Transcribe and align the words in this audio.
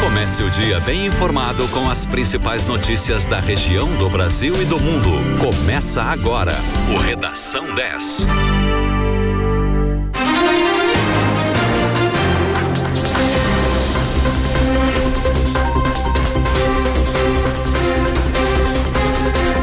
Comece 0.00 0.42
o 0.42 0.50
dia 0.50 0.80
bem 0.80 1.06
informado 1.06 1.66
com 1.68 1.90
as 1.90 2.06
principais 2.06 2.66
notícias 2.66 3.26
da 3.26 3.38
região, 3.38 3.88
do 3.96 4.08
Brasil 4.08 4.54
e 4.60 4.64
do 4.64 4.80
mundo. 4.80 5.10
Começa 5.38 6.02
agora 6.02 6.52
o 6.94 6.98
Redação 6.98 7.74
10. 7.74 8.26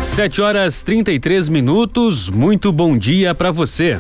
Sete 0.04 0.42
horas 0.42 0.84
33 0.84 1.50
minutos. 1.50 2.30
Muito 2.30 2.72
bom 2.72 2.98
dia 2.98 3.34
para 3.34 3.52
você. 3.52 3.98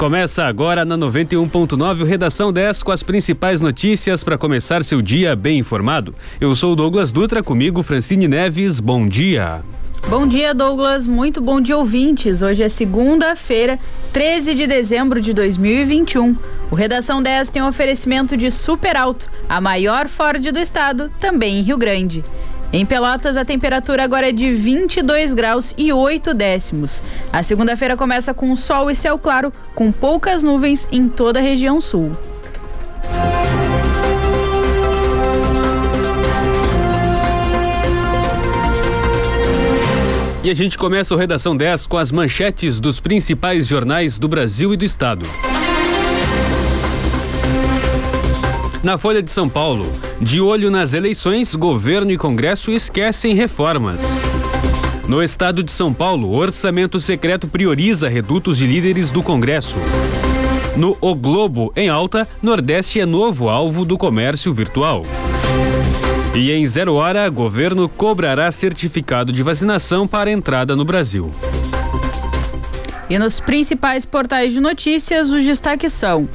Começa 0.00 0.44
agora 0.44 0.82
na 0.82 0.96
91.9 0.96 2.06
Redação 2.06 2.50
10 2.50 2.82
com 2.82 2.90
as 2.90 3.02
principais 3.02 3.60
notícias 3.60 4.24
para 4.24 4.38
começar 4.38 4.82
seu 4.82 5.02
dia 5.02 5.36
bem 5.36 5.58
informado. 5.58 6.14
Eu 6.40 6.54
sou 6.54 6.74
Douglas 6.74 7.12
Dutra, 7.12 7.42
comigo 7.42 7.82
Francine 7.82 8.26
Neves. 8.26 8.80
Bom 8.80 9.06
dia. 9.06 9.60
Bom 10.08 10.26
dia, 10.26 10.54
Douglas. 10.54 11.06
Muito 11.06 11.42
bom 11.42 11.60
dia, 11.60 11.76
ouvintes. 11.76 12.40
Hoje 12.40 12.62
é 12.62 12.68
segunda-feira, 12.70 13.78
13 14.10 14.54
de 14.54 14.66
dezembro 14.66 15.20
de 15.20 15.34
2021. 15.34 16.34
O 16.70 16.74
Redação 16.74 17.22
10 17.22 17.50
tem 17.50 17.62
um 17.62 17.68
oferecimento 17.68 18.38
de 18.38 18.50
Super 18.50 18.96
Alto, 18.96 19.28
a 19.46 19.60
maior 19.60 20.08
Ford 20.08 20.50
do 20.50 20.58
estado, 20.58 21.12
também 21.20 21.58
em 21.58 21.62
Rio 21.62 21.76
Grande. 21.76 22.22
Em 22.72 22.86
Pelotas, 22.86 23.36
a 23.36 23.44
temperatura 23.44 24.04
agora 24.04 24.28
é 24.28 24.32
de 24.32 24.52
22 24.52 25.32
graus 25.32 25.74
e 25.76 25.92
8 25.92 26.32
décimos. 26.32 27.02
A 27.32 27.42
segunda-feira 27.42 27.96
começa 27.96 28.32
com 28.32 28.54
sol 28.54 28.90
e 28.90 28.94
céu 28.94 29.18
claro, 29.18 29.52
com 29.74 29.90
poucas 29.90 30.44
nuvens 30.44 30.86
em 30.92 31.08
toda 31.08 31.40
a 31.40 31.42
região 31.42 31.80
sul. 31.80 32.12
E 40.42 40.50
a 40.50 40.54
gente 40.54 40.78
começa 40.78 41.14
o 41.14 41.18
Redação 41.18 41.56
10 41.56 41.86
com 41.86 41.98
as 41.98 42.10
manchetes 42.10 42.80
dos 42.80 43.00
principais 43.00 43.66
jornais 43.66 44.18
do 44.18 44.26
Brasil 44.26 44.72
e 44.72 44.76
do 44.76 44.84
Estado. 44.84 45.26
Na 48.82 48.96
Folha 48.96 49.22
de 49.22 49.30
São 49.30 49.46
Paulo, 49.46 49.84
de 50.18 50.40
olho 50.40 50.70
nas 50.70 50.94
eleições, 50.94 51.54
governo 51.54 52.10
e 52.12 52.16
Congresso 52.16 52.70
esquecem 52.70 53.34
reformas. 53.34 54.22
No 55.06 55.22
estado 55.22 55.62
de 55.62 55.70
São 55.70 55.92
Paulo, 55.92 56.32
orçamento 56.32 56.98
secreto 56.98 57.46
prioriza 57.46 58.08
redutos 58.08 58.56
de 58.56 58.66
líderes 58.66 59.10
do 59.10 59.22
Congresso. 59.22 59.76
No 60.78 60.96
O 60.98 61.14
Globo, 61.14 61.70
em 61.76 61.90
alta, 61.90 62.26
Nordeste 62.40 62.98
é 62.98 63.04
novo 63.04 63.50
alvo 63.50 63.84
do 63.84 63.98
comércio 63.98 64.50
virtual. 64.50 65.02
E 66.34 66.50
em 66.50 66.64
zero 66.64 66.94
hora, 66.94 67.28
governo 67.28 67.86
cobrará 67.86 68.50
certificado 68.50 69.30
de 69.30 69.42
vacinação 69.42 70.08
para 70.08 70.30
entrada 70.30 70.74
no 70.74 70.86
Brasil. 70.86 71.30
E 73.10 73.18
nos 73.18 73.40
principais 73.40 74.06
portais 74.06 74.54
de 74.54 74.60
notícias, 74.60 75.30
os 75.30 75.44
destaques 75.44 75.92
são: 75.92 76.26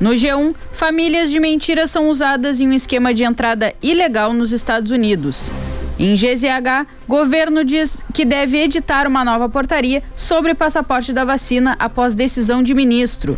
no 0.00 0.10
G1, 0.10 0.54
famílias 0.72 1.28
de 1.30 1.40
mentiras 1.40 1.90
são 1.90 2.08
usadas 2.08 2.60
em 2.60 2.68
um 2.68 2.72
esquema 2.72 3.12
de 3.12 3.24
entrada 3.24 3.74
ilegal 3.82 4.32
nos 4.32 4.52
Estados 4.52 4.92
Unidos. 4.92 5.50
Em 5.98 6.14
GZH, 6.14 6.86
governo 7.08 7.64
diz 7.64 7.98
que 8.14 8.24
deve 8.24 8.58
editar 8.58 9.08
uma 9.08 9.24
nova 9.24 9.48
portaria 9.48 10.00
sobre 10.16 10.54
passaporte 10.54 11.12
da 11.12 11.24
vacina 11.24 11.74
após 11.80 12.14
decisão 12.14 12.62
de 12.62 12.72
ministro. 12.74 13.36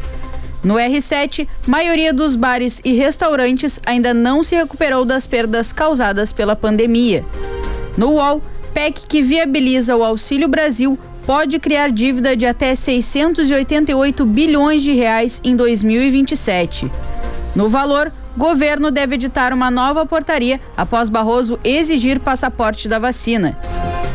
No 0.63 0.75
R7, 0.75 1.49
maioria 1.67 2.13
dos 2.13 2.37
bares 2.37 2.83
e 2.85 2.93
restaurantes 2.93 3.81
ainda 3.87 4.13
não 4.13 4.43
se 4.43 4.55
recuperou 4.55 5.07
das 5.07 5.27
perdas 5.27 5.73
causadas 5.73 6.31
pela 6.31 6.55
pandemia. 6.55 7.25
No 7.97 8.17
UOL, 8.17 8.43
PEC 8.75 9.07
que 9.09 9.23
viabiliza 9.23 9.97
o 9.97 10.05
Auxílio 10.05 10.47
Brasil 10.47 10.99
pode 11.27 11.59
criar 11.59 11.91
dívida 11.91 12.37
de 12.37 12.47
até 12.47 12.75
688 12.75 14.25
bilhões 14.25 14.83
de 14.83 14.93
reais 14.93 15.41
em 15.45 15.55
2027. 15.55 16.91
No 17.55 17.69
valor, 17.69 18.13
governo 18.37 18.91
deve 18.91 19.17
editar 19.17 19.53
uma 19.53 19.71
nova 19.71 20.07
portaria 20.07 20.61
após 20.77 21.09
Barroso 21.09 21.59
exigir 21.65 22.21
passaporte 22.21 22.89
da 22.89 22.99
vacina. 22.99 23.57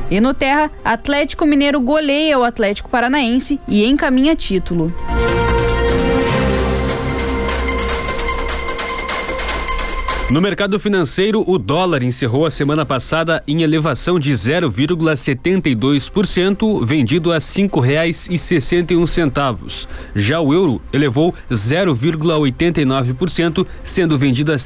E 0.10 0.20
no 0.20 0.34
Terra, 0.34 0.70
Atlético 0.84 1.46
Mineiro 1.46 1.80
goleia 1.82 2.38
o 2.38 2.44
Atlético 2.44 2.90
Paranaense 2.90 3.60
e 3.68 3.86
encaminha 3.86 4.36
título. 4.36 4.94
No 10.32 10.42
mercado 10.42 10.80
financeiro, 10.80 11.44
o 11.48 11.60
dólar 11.60 12.02
encerrou 12.02 12.48
a 12.48 12.52
semana 12.52 12.84
passada 12.84 13.44
em 13.48 13.62
elevação 13.62 14.20
de 14.20 14.32
0,72%, 14.32 16.84
vendido 16.84 17.32
a 17.32 17.40
um 18.98 19.06
centavos. 19.06 19.88
Já 20.16 20.42
o 20.42 20.52
euro 20.52 20.82
elevou 20.92 21.32
0,89%, 21.52 23.68
sendo 23.84 24.18
vendido 24.18 24.52
a 24.52 24.58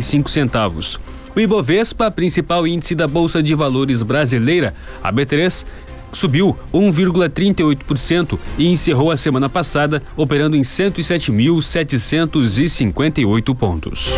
cinco 0.00 0.30
centavos. 0.30 0.98
O 1.36 1.40
Ibovespa, 1.40 2.12
principal 2.12 2.64
índice 2.66 2.94
da 2.94 3.08
Bolsa 3.08 3.42
de 3.42 3.56
Valores 3.56 4.02
brasileira, 4.02 4.72
a 5.02 5.12
B3, 5.12 5.66
subiu 6.14 6.56
1,38% 6.72 8.38
e 8.56 8.68
encerrou 8.68 9.10
a 9.10 9.16
semana 9.16 9.48
passada 9.48 10.00
operando 10.16 10.56
em 10.56 10.62
107.758 10.62 13.54
pontos. 13.54 14.14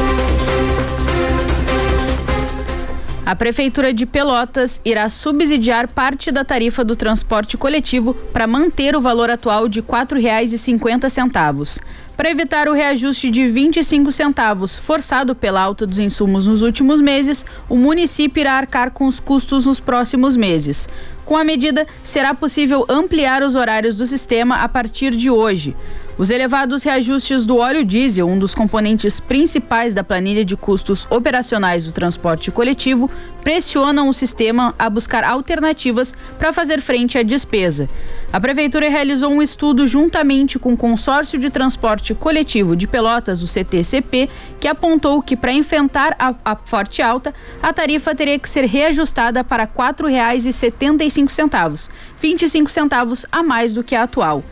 A 3.26 3.34
Prefeitura 3.34 3.92
de 3.92 4.06
Pelotas 4.06 4.80
irá 4.84 5.08
subsidiar 5.08 5.88
parte 5.88 6.30
da 6.30 6.44
tarifa 6.44 6.84
do 6.84 6.94
transporte 6.94 7.56
coletivo 7.56 8.14
para 8.14 8.46
manter 8.46 8.94
o 8.94 9.00
valor 9.00 9.30
atual 9.30 9.68
de 9.68 9.80
R$ 9.80 9.86
4,50. 9.86 11.80
Para 12.16 12.30
evitar 12.30 12.66
o 12.66 12.72
reajuste 12.72 13.30
de 13.30 13.46
25 13.46 14.10
centavos 14.10 14.76
forçado 14.78 15.34
pela 15.34 15.60
alta 15.60 15.86
dos 15.86 15.98
insumos 15.98 16.46
nos 16.46 16.62
últimos 16.62 17.00
meses, 17.00 17.44
o 17.68 17.76
município 17.76 18.40
irá 18.40 18.54
arcar 18.54 18.90
com 18.90 19.06
os 19.06 19.20
custos 19.20 19.66
nos 19.66 19.78
próximos 19.78 20.34
meses. 20.34 20.88
Com 21.26 21.36
a 21.36 21.44
medida, 21.44 21.86
será 22.02 22.32
possível 22.32 22.86
ampliar 22.88 23.42
os 23.42 23.54
horários 23.54 23.96
do 23.96 24.06
sistema 24.06 24.62
a 24.62 24.68
partir 24.68 25.14
de 25.14 25.28
hoje. 25.28 25.76
Os 26.18 26.30
elevados 26.30 26.82
reajustes 26.82 27.44
do 27.44 27.58
óleo 27.58 27.84
diesel, 27.84 28.26
um 28.26 28.38
dos 28.38 28.54
componentes 28.54 29.20
principais 29.20 29.92
da 29.92 30.02
planilha 30.02 30.46
de 30.46 30.56
custos 30.56 31.06
operacionais 31.10 31.84
do 31.84 31.92
transporte 31.92 32.50
coletivo, 32.50 33.10
pressionam 33.44 34.08
o 34.08 34.14
sistema 34.14 34.74
a 34.78 34.88
buscar 34.88 35.22
alternativas 35.22 36.14
para 36.38 36.54
fazer 36.54 36.80
frente 36.80 37.18
à 37.18 37.22
despesa. 37.22 37.86
A 38.32 38.40
Prefeitura 38.40 38.88
realizou 38.88 39.30
um 39.30 39.42
estudo 39.42 39.86
juntamente 39.86 40.58
com 40.58 40.72
o 40.72 40.76
Consórcio 40.76 41.38
de 41.38 41.50
Transporte 41.50 42.14
Coletivo 42.14 42.74
de 42.74 42.86
Pelotas, 42.86 43.42
o 43.42 43.46
CTCP, 43.46 44.30
que 44.58 44.66
apontou 44.66 45.20
que 45.20 45.36
para 45.36 45.52
enfrentar 45.52 46.16
a, 46.18 46.34
a, 46.42 46.56
forte 46.56 47.02
alta, 47.02 47.34
a 47.62 47.74
tarifa 47.74 48.14
teria 48.14 48.38
que 48.38 48.48
ser 48.48 48.64
reajustada 48.64 49.44
para 49.44 49.64
R$ 49.64 49.70
4,75, 49.76 51.90
25 52.18 52.70
centavos 52.70 53.26
a 53.30 53.42
mais 53.42 53.74
do 53.74 53.84
que 53.84 53.94
a 53.94 54.04
atual. 54.04 54.42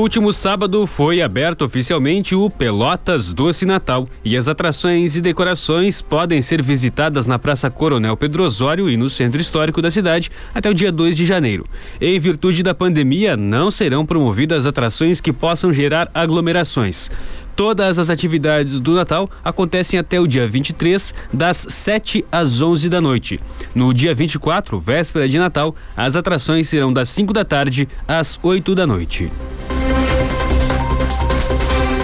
último 0.00 0.32
sábado 0.32 0.86
foi 0.86 1.20
aberto 1.20 1.62
oficialmente 1.62 2.34
o 2.34 2.48
Pelotas 2.48 3.32
Doce 3.32 3.66
Natal 3.66 4.08
e 4.24 4.36
as 4.36 4.48
atrações 4.48 5.14
e 5.14 5.20
decorações 5.20 6.00
podem 6.00 6.40
ser 6.40 6.62
visitadas 6.62 7.26
na 7.26 7.38
Praça 7.38 7.70
Coronel 7.70 8.16
Pedro 8.16 8.44
Osório 8.44 8.88
e 8.88 8.96
no 8.96 9.10
centro 9.10 9.40
histórico 9.40 9.82
da 9.82 9.90
cidade 9.90 10.30
até 10.54 10.70
o 10.70 10.74
dia 10.74 10.90
2 10.90 11.16
de 11.16 11.26
janeiro. 11.26 11.66
Em 12.00 12.18
virtude 12.18 12.62
da 12.62 12.74
pandemia, 12.74 13.36
não 13.36 13.70
serão 13.70 14.06
promovidas 14.06 14.64
atrações 14.64 15.20
que 15.20 15.32
possam 15.32 15.72
gerar 15.72 16.10
aglomerações. 16.14 17.10
Todas 17.54 17.98
as 17.98 18.08
atividades 18.08 18.80
do 18.80 18.94
Natal 18.94 19.28
acontecem 19.44 20.00
até 20.00 20.18
o 20.18 20.26
dia 20.26 20.48
23, 20.48 21.12
das 21.30 21.66
7 21.68 22.24
às 22.32 22.62
11 22.62 22.88
da 22.88 23.02
noite. 23.02 23.38
No 23.74 23.92
dia 23.92 24.14
24, 24.14 24.78
véspera 24.78 25.28
de 25.28 25.38
Natal, 25.38 25.76
as 25.94 26.16
atrações 26.16 26.68
serão 26.68 26.90
das 26.90 27.10
5 27.10 27.34
da 27.34 27.44
tarde 27.44 27.86
às 28.08 28.38
8 28.42 28.74
da 28.74 28.86
noite. 28.86 29.28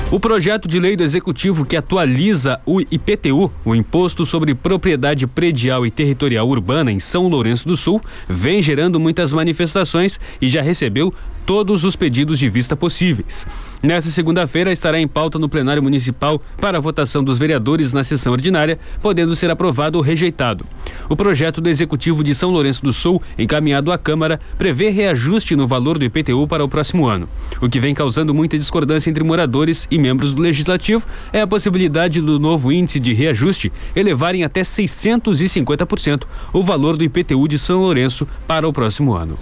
O 0.08 0.20
projeto 0.20 0.68
de 0.68 0.78
lei 0.78 0.94
do 0.94 1.02
Executivo 1.02 1.66
que 1.66 1.76
atualiza 1.76 2.60
o 2.64 2.80
IPTU, 2.80 3.50
o 3.64 3.74
Imposto 3.74 4.24
sobre 4.24 4.54
Propriedade 4.54 5.26
Predial 5.26 5.84
e 5.84 5.90
Territorial 5.90 6.48
Urbana 6.48 6.92
em 6.92 7.00
São 7.00 7.26
Lourenço 7.26 7.66
do 7.66 7.76
Sul, 7.76 8.00
vem 8.28 8.62
gerando 8.62 9.00
muitas 9.00 9.32
manifestações 9.32 10.20
e 10.40 10.48
já 10.48 10.62
recebeu 10.62 11.12
todos 11.46 11.84
os 11.84 11.94
pedidos 11.94 12.40
de 12.40 12.48
vista 12.48 12.74
possíveis. 12.74 13.46
Nessa 13.80 14.10
segunda-feira 14.10 14.72
estará 14.72 14.98
em 14.98 15.06
pauta 15.06 15.38
no 15.38 15.48
plenário 15.48 15.82
municipal 15.82 16.42
para 16.60 16.78
a 16.78 16.80
votação 16.80 17.22
dos 17.22 17.38
vereadores 17.38 17.92
na 17.92 18.02
sessão 18.02 18.32
ordinária, 18.32 18.78
podendo 19.00 19.36
ser 19.36 19.48
aprovado 19.48 19.96
ou 19.96 20.02
rejeitado. 20.02 20.66
O 21.08 21.14
projeto 21.14 21.60
do 21.60 21.68
Executivo 21.68 22.24
de 22.24 22.34
São 22.34 22.50
Lourenço 22.50 22.82
do 22.82 22.92
Sul, 22.92 23.22
encaminhado 23.38 23.92
à 23.92 23.98
Câmara, 23.98 24.40
prevê 24.58 24.90
reajuste 24.90 25.54
no 25.54 25.68
valor 25.68 25.98
do 25.98 26.04
IPTU 26.04 26.48
para 26.48 26.64
o 26.64 26.68
próximo 26.68 27.06
ano. 27.06 27.28
O 27.62 27.68
que 27.68 27.78
vem 27.78 27.94
causando 27.94 28.34
muita 28.34 28.58
discordância 28.58 29.08
entre 29.08 29.22
moradores 29.22 29.86
e 29.88 29.98
membros 30.06 30.32
do 30.32 30.40
Legislativo 30.40 31.04
é 31.32 31.40
a 31.40 31.46
possibilidade 31.46 32.20
do 32.20 32.38
novo 32.38 32.70
índice 32.70 33.00
de 33.00 33.12
reajuste 33.12 33.72
elevarem 33.94 34.44
até 34.44 34.62
650% 34.62 36.22
o 36.52 36.62
valor 36.62 36.96
do 36.96 37.02
IPTU 37.02 37.48
de 37.48 37.58
São 37.58 37.80
Lourenço 37.80 38.26
para 38.46 38.68
o 38.68 38.72
próximo 38.72 39.14
ano. 39.14 39.36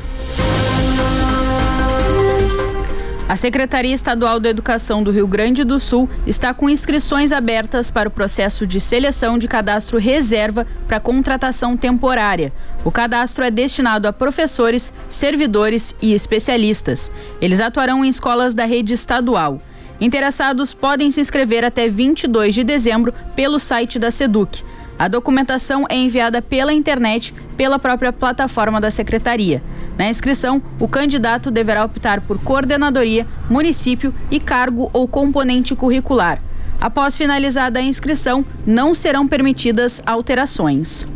A 3.26 3.36
Secretaria 3.36 3.94
Estadual 3.94 4.38
da 4.38 4.50
Educação 4.50 5.02
do 5.02 5.10
Rio 5.10 5.26
Grande 5.26 5.64
do 5.64 5.80
Sul 5.80 6.08
está 6.26 6.52
com 6.52 6.68
inscrições 6.68 7.32
abertas 7.32 7.90
para 7.90 8.08
o 8.08 8.12
processo 8.12 8.66
de 8.66 8.78
seleção 8.78 9.38
de 9.38 9.48
cadastro 9.48 9.98
reserva 9.98 10.66
para 10.86 11.00
contratação 11.00 11.76
temporária. 11.76 12.52
O 12.84 12.90
cadastro 12.90 13.42
é 13.42 13.50
destinado 13.50 14.06
a 14.06 14.12
professores, 14.12 14.92
servidores 15.08 15.96
e 16.02 16.12
especialistas. 16.12 17.10
Eles 17.40 17.60
atuarão 17.60 18.04
em 18.04 18.08
escolas 18.08 18.52
da 18.52 18.66
rede 18.66 18.92
estadual. 18.92 19.60
Interessados 20.00 20.74
podem 20.74 21.10
se 21.10 21.20
inscrever 21.20 21.64
até 21.64 21.88
22 21.88 22.54
de 22.54 22.64
dezembro 22.64 23.14
pelo 23.36 23.58
site 23.58 23.98
da 23.98 24.10
SEDUC. 24.10 24.62
A 24.98 25.08
documentação 25.08 25.86
é 25.88 25.96
enviada 25.96 26.40
pela 26.40 26.72
internet 26.72 27.34
pela 27.56 27.78
própria 27.78 28.12
plataforma 28.12 28.80
da 28.80 28.90
Secretaria. 28.90 29.62
Na 29.96 30.08
inscrição, 30.08 30.60
o 30.80 30.88
candidato 30.88 31.50
deverá 31.50 31.84
optar 31.84 32.20
por 32.20 32.38
coordenadoria, 32.38 33.26
município 33.48 34.12
e 34.30 34.40
cargo 34.40 34.90
ou 34.92 35.06
componente 35.06 35.74
curricular. 35.74 36.40
Após 36.80 37.16
finalizada 37.16 37.78
a 37.78 37.82
inscrição, 37.82 38.44
não 38.66 38.92
serão 38.92 39.26
permitidas 39.26 40.02
alterações. 40.04 41.06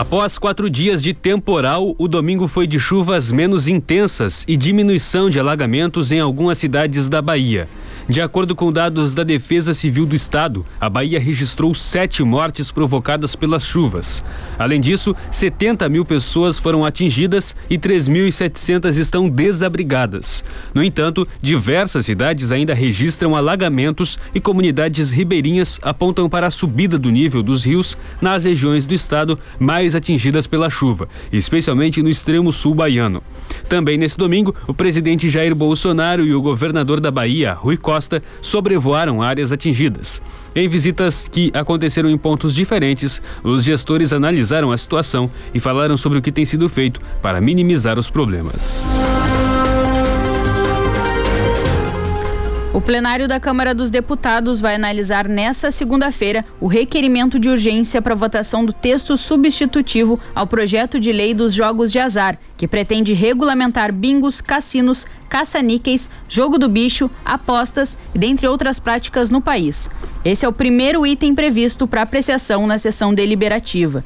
Após 0.00 0.38
quatro 0.38 0.70
dias 0.70 1.02
de 1.02 1.12
temporal, 1.12 1.94
o 1.98 2.08
domingo 2.08 2.48
foi 2.48 2.66
de 2.66 2.80
chuvas 2.80 3.30
menos 3.30 3.68
intensas 3.68 4.46
e 4.48 4.56
diminuição 4.56 5.28
de 5.28 5.38
alagamentos 5.38 6.10
em 6.10 6.18
algumas 6.18 6.56
cidades 6.56 7.06
da 7.06 7.20
Bahia. 7.20 7.68
De 8.10 8.20
acordo 8.20 8.56
com 8.56 8.72
dados 8.72 9.14
da 9.14 9.22
Defesa 9.22 9.72
Civil 9.72 10.04
do 10.04 10.16
Estado, 10.16 10.66
a 10.80 10.90
Bahia 10.90 11.20
registrou 11.20 11.72
sete 11.72 12.24
mortes 12.24 12.72
provocadas 12.72 13.36
pelas 13.36 13.64
chuvas. 13.64 14.24
Além 14.58 14.80
disso, 14.80 15.14
70 15.30 15.88
mil 15.88 16.04
pessoas 16.04 16.58
foram 16.58 16.84
atingidas 16.84 17.54
e 17.70 17.78
3.700 17.78 18.98
estão 18.98 19.28
desabrigadas. 19.28 20.42
No 20.74 20.82
entanto, 20.82 21.24
diversas 21.40 22.06
cidades 22.06 22.50
ainda 22.50 22.74
registram 22.74 23.36
alagamentos 23.36 24.18
e 24.34 24.40
comunidades 24.40 25.12
ribeirinhas 25.12 25.78
apontam 25.80 26.28
para 26.28 26.48
a 26.48 26.50
subida 26.50 26.98
do 26.98 27.10
nível 27.10 27.44
dos 27.44 27.62
rios 27.62 27.96
nas 28.20 28.42
regiões 28.42 28.84
do 28.84 28.92
estado 28.92 29.38
mais 29.56 29.94
atingidas 29.94 30.48
pela 30.48 30.68
chuva, 30.68 31.08
especialmente 31.32 32.02
no 32.02 32.10
extremo 32.10 32.50
sul 32.50 32.74
baiano. 32.74 33.22
Também 33.68 33.96
nesse 33.96 34.18
domingo, 34.18 34.52
o 34.66 34.74
presidente 34.74 35.30
Jair 35.30 35.54
Bolsonaro 35.54 36.26
e 36.26 36.34
o 36.34 36.42
governador 36.42 36.98
da 36.98 37.12
Bahia, 37.12 37.52
Rui 37.52 37.76
Costa, 37.76 37.99
sobrevoaram 38.40 39.22
áreas 39.22 39.52
atingidas. 39.52 40.22
Em 40.54 40.68
visitas 40.68 41.28
que 41.28 41.50
aconteceram 41.54 42.10
em 42.10 42.18
pontos 42.18 42.54
diferentes, 42.54 43.20
os 43.42 43.64
gestores 43.64 44.12
analisaram 44.12 44.72
a 44.72 44.76
situação 44.76 45.30
e 45.54 45.60
falaram 45.60 45.96
sobre 45.96 46.18
o 46.18 46.22
que 46.22 46.32
tem 46.32 46.44
sido 46.44 46.68
feito 46.68 47.00
para 47.22 47.40
minimizar 47.40 47.98
os 47.98 48.10
problemas. 48.10 48.84
O 52.72 52.80
plenário 52.80 53.26
da 53.26 53.40
Câmara 53.40 53.74
dos 53.74 53.90
Deputados 53.90 54.60
vai 54.60 54.76
analisar 54.76 55.26
nesta 55.26 55.72
segunda-feira 55.72 56.44
o 56.60 56.68
requerimento 56.68 57.36
de 57.36 57.48
urgência 57.48 58.00
para 58.00 58.14
votação 58.14 58.64
do 58.64 58.72
texto 58.72 59.16
substitutivo 59.16 60.16
ao 60.32 60.46
projeto 60.46 61.00
de 61.00 61.10
lei 61.10 61.34
dos 61.34 61.52
jogos 61.52 61.90
de 61.90 61.98
azar, 61.98 62.38
que 62.56 62.68
pretende 62.68 63.12
regulamentar 63.12 63.92
bingos, 63.92 64.40
cassinos, 64.40 65.04
caça-níqueis, 65.28 66.08
jogo 66.28 66.58
do 66.58 66.68
bicho, 66.68 67.10
apostas 67.24 67.98
e 68.14 68.18
dentre 68.20 68.46
outras 68.46 68.78
práticas 68.78 69.30
no 69.30 69.40
país. 69.40 69.90
Esse 70.24 70.44
é 70.44 70.48
o 70.48 70.52
primeiro 70.52 71.04
item 71.04 71.34
previsto 71.34 71.88
para 71.88 72.02
apreciação 72.02 72.68
na 72.68 72.78
sessão 72.78 73.12
deliberativa. 73.12 74.04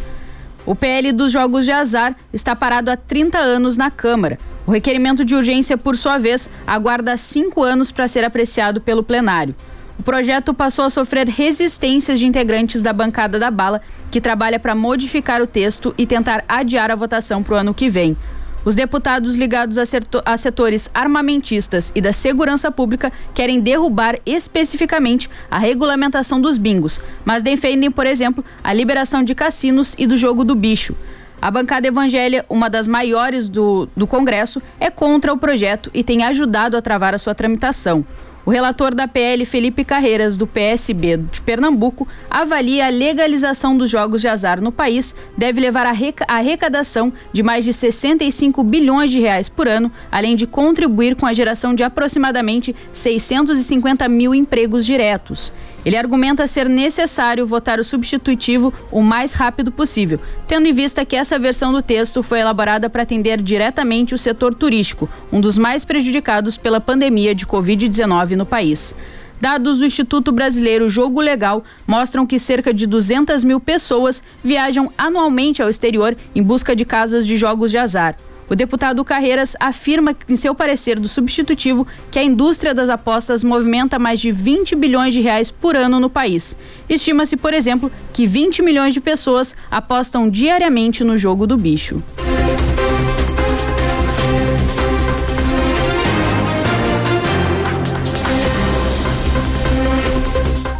O 0.66 0.74
PL 0.74 1.12
dos 1.12 1.30
jogos 1.30 1.66
de 1.66 1.72
azar 1.72 2.16
está 2.32 2.56
parado 2.56 2.90
há 2.90 2.96
30 2.96 3.38
anos 3.38 3.76
na 3.76 3.90
Câmara. 3.90 4.38
O 4.66 4.70
requerimento 4.70 5.24
de 5.24 5.34
urgência, 5.34 5.76
por 5.76 5.96
sua 5.98 6.16
vez, 6.16 6.48
aguarda 6.66 7.16
cinco 7.18 7.62
anos 7.62 7.92
para 7.92 8.08
ser 8.08 8.24
apreciado 8.24 8.80
pelo 8.80 9.02
plenário. 9.02 9.54
O 9.98 10.02
projeto 10.02 10.54
passou 10.54 10.86
a 10.86 10.90
sofrer 10.90 11.28
resistências 11.28 12.18
de 12.18 12.26
integrantes 12.26 12.80
da 12.80 12.92
bancada 12.92 13.38
da 13.38 13.50
bala, 13.50 13.82
que 14.10 14.20
trabalha 14.20 14.58
para 14.58 14.74
modificar 14.74 15.42
o 15.42 15.46
texto 15.46 15.94
e 15.98 16.06
tentar 16.06 16.44
adiar 16.48 16.90
a 16.90 16.96
votação 16.96 17.42
para 17.42 17.54
o 17.54 17.58
ano 17.58 17.74
que 17.74 17.90
vem. 17.90 18.16
Os 18.64 18.74
deputados 18.74 19.34
ligados 19.34 19.76
a, 19.78 20.36
setores 20.36 20.90
armamentistas 20.94 21.92
e 21.94 22.00
da 22.00 22.12
segurança 22.12 22.70
pública 22.70 23.12
querem 23.34 23.60
derrubar 23.60 24.18
especificamente 24.24 25.28
a 25.50 25.58
regulamentação 25.58 26.40
dos 26.40 26.56
bingos, 26.56 27.00
mas 27.24 27.42
defendem, 27.42 27.90
por 27.90 28.06
exemplo, 28.06 28.44
a 28.62 28.72
liberação 28.72 29.22
de 29.22 29.34
cassinos 29.34 29.94
e 29.98 30.06
do 30.06 30.16
jogo 30.16 30.44
do 30.44 30.54
bicho. 30.54 30.94
A 31.42 31.50
bancada 31.50 31.86
evangélica, 31.86 32.46
uma 32.48 32.70
das 32.70 32.88
maiores 32.88 33.50
do, 33.50 33.86
do 33.94 34.06
Congresso, 34.06 34.62
é 34.80 34.88
contra 34.88 35.30
o 35.30 35.36
projeto 35.36 35.90
e 35.92 36.02
tem 36.02 36.24
ajudado 36.24 36.74
a 36.74 36.80
travar 36.80 37.14
a 37.14 37.18
sua 37.18 37.34
tramitação. 37.34 38.02
O 38.46 38.50
relator 38.50 38.94
da 38.94 39.08
PL, 39.08 39.46
Felipe 39.46 39.84
Carreiras, 39.84 40.36
do 40.36 40.46
PSB 40.46 41.16
de 41.16 41.40
Pernambuco, 41.40 42.06
avalia 42.28 42.86
a 42.86 42.90
legalização 42.90 43.74
dos 43.74 43.88
jogos 43.88 44.20
de 44.20 44.28
azar 44.28 44.60
no 44.60 44.70
país 44.70 45.14
deve 45.34 45.62
levar 45.62 45.86
à 45.86 45.94
arrecadação 46.28 47.10
de 47.32 47.42
mais 47.42 47.64
de 47.64 47.72
65 47.72 48.62
bilhões 48.62 49.10
de 49.10 49.18
reais 49.18 49.48
por 49.48 49.66
ano, 49.66 49.90
além 50.12 50.36
de 50.36 50.46
contribuir 50.46 51.16
com 51.16 51.24
a 51.24 51.32
geração 51.32 51.74
de 51.74 51.82
aproximadamente 51.82 52.76
650 52.92 54.06
mil 54.10 54.34
empregos 54.34 54.84
diretos. 54.84 55.50
Ele 55.84 55.96
argumenta 55.96 56.46
ser 56.46 56.68
necessário 56.68 57.46
votar 57.46 57.78
o 57.78 57.84
substitutivo 57.84 58.72
o 58.90 59.02
mais 59.02 59.32
rápido 59.32 59.70
possível, 59.70 60.18
tendo 60.48 60.66
em 60.66 60.72
vista 60.72 61.04
que 61.04 61.14
essa 61.14 61.38
versão 61.38 61.72
do 61.72 61.82
texto 61.82 62.22
foi 62.22 62.40
elaborada 62.40 62.88
para 62.88 63.02
atender 63.02 63.40
diretamente 63.42 64.14
o 64.14 64.18
setor 64.18 64.54
turístico, 64.54 65.08
um 65.30 65.40
dos 65.40 65.58
mais 65.58 65.84
prejudicados 65.84 66.56
pela 66.56 66.80
pandemia 66.80 67.34
de 67.34 67.46
Covid-19 67.46 68.30
no 68.30 68.46
país. 68.46 68.94
Dados 69.40 69.78
do 69.78 69.84
Instituto 69.84 70.32
Brasileiro 70.32 70.88
Jogo 70.88 71.20
Legal 71.20 71.62
mostram 71.86 72.24
que 72.24 72.38
cerca 72.38 72.72
de 72.72 72.86
200 72.86 73.44
mil 73.44 73.60
pessoas 73.60 74.22
viajam 74.42 74.90
anualmente 74.96 75.60
ao 75.60 75.68
exterior 75.68 76.16
em 76.34 76.42
busca 76.42 76.74
de 76.74 76.84
casas 76.84 77.26
de 77.26 77.36
jogos 77.36 77.70
de 77.70 77.76
azar. 77.76 78.16
O 78.48 78.54
deputado 78.54 79.04
Carreiras 79.04 79.56
afirma 79.58 80.14
em 80.28 80.36
seu 80.36 80.54
parecer 80.54 81.00
do 81.00 81.08
substitutivo 81.08 81.86
que 82.10 82.18
a 82.18 82.24
indústria 82.24 82.74
das 82.74 82.88
apostas 82.88 83.42
movimenta 83.42 83.98
mais 83.98 84.20
de 84.20 84.30
20 84.30 84.76
bilhões 84.76 85.14
de 85.14 85.20
reais 85.20 85.50
por 85.50 85.76
ano 85.76 85.98
no 85.98 86.10
país. 86.10 86.56
Estima-se, 86.88 87.36
por 87.36 87.54
exemplo, 87.54 87.90
que 88.12 88.26
20 88.26 88.62
milhões 88.62 88.92
de 88.92 89.00
pessoas 89.00 89.54
apostam 89.70 90.28
diariamente 90.28 91.02
no 91.02 91.16
jogo 91.16 91.46
do 91.46 91.56
bicho. 91.56 92.02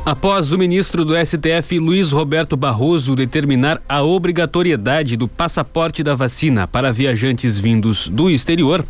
Após 0.04 0.52
o 0.52 0.58
ministro 0.58 1.02
do 1.02 1.14
STF, 1.16 1.78
Luiz 1.78 2.12
Roberto 2.12 2.58
Barroso, 2.58 3.16
determinar 3.16 3.80
a 3.88 4.02
obrigatoriedade 4.02 5.16
do 5.16 5.26
passaporte 5.26 6.02
da 6.02 6.14
vacina 6.14 6.68
para 6.68 6.92
viajantes 6.92 7.58
vindos 7.58 8.06
do 8.08 8.28
exterior, 8.28 8.84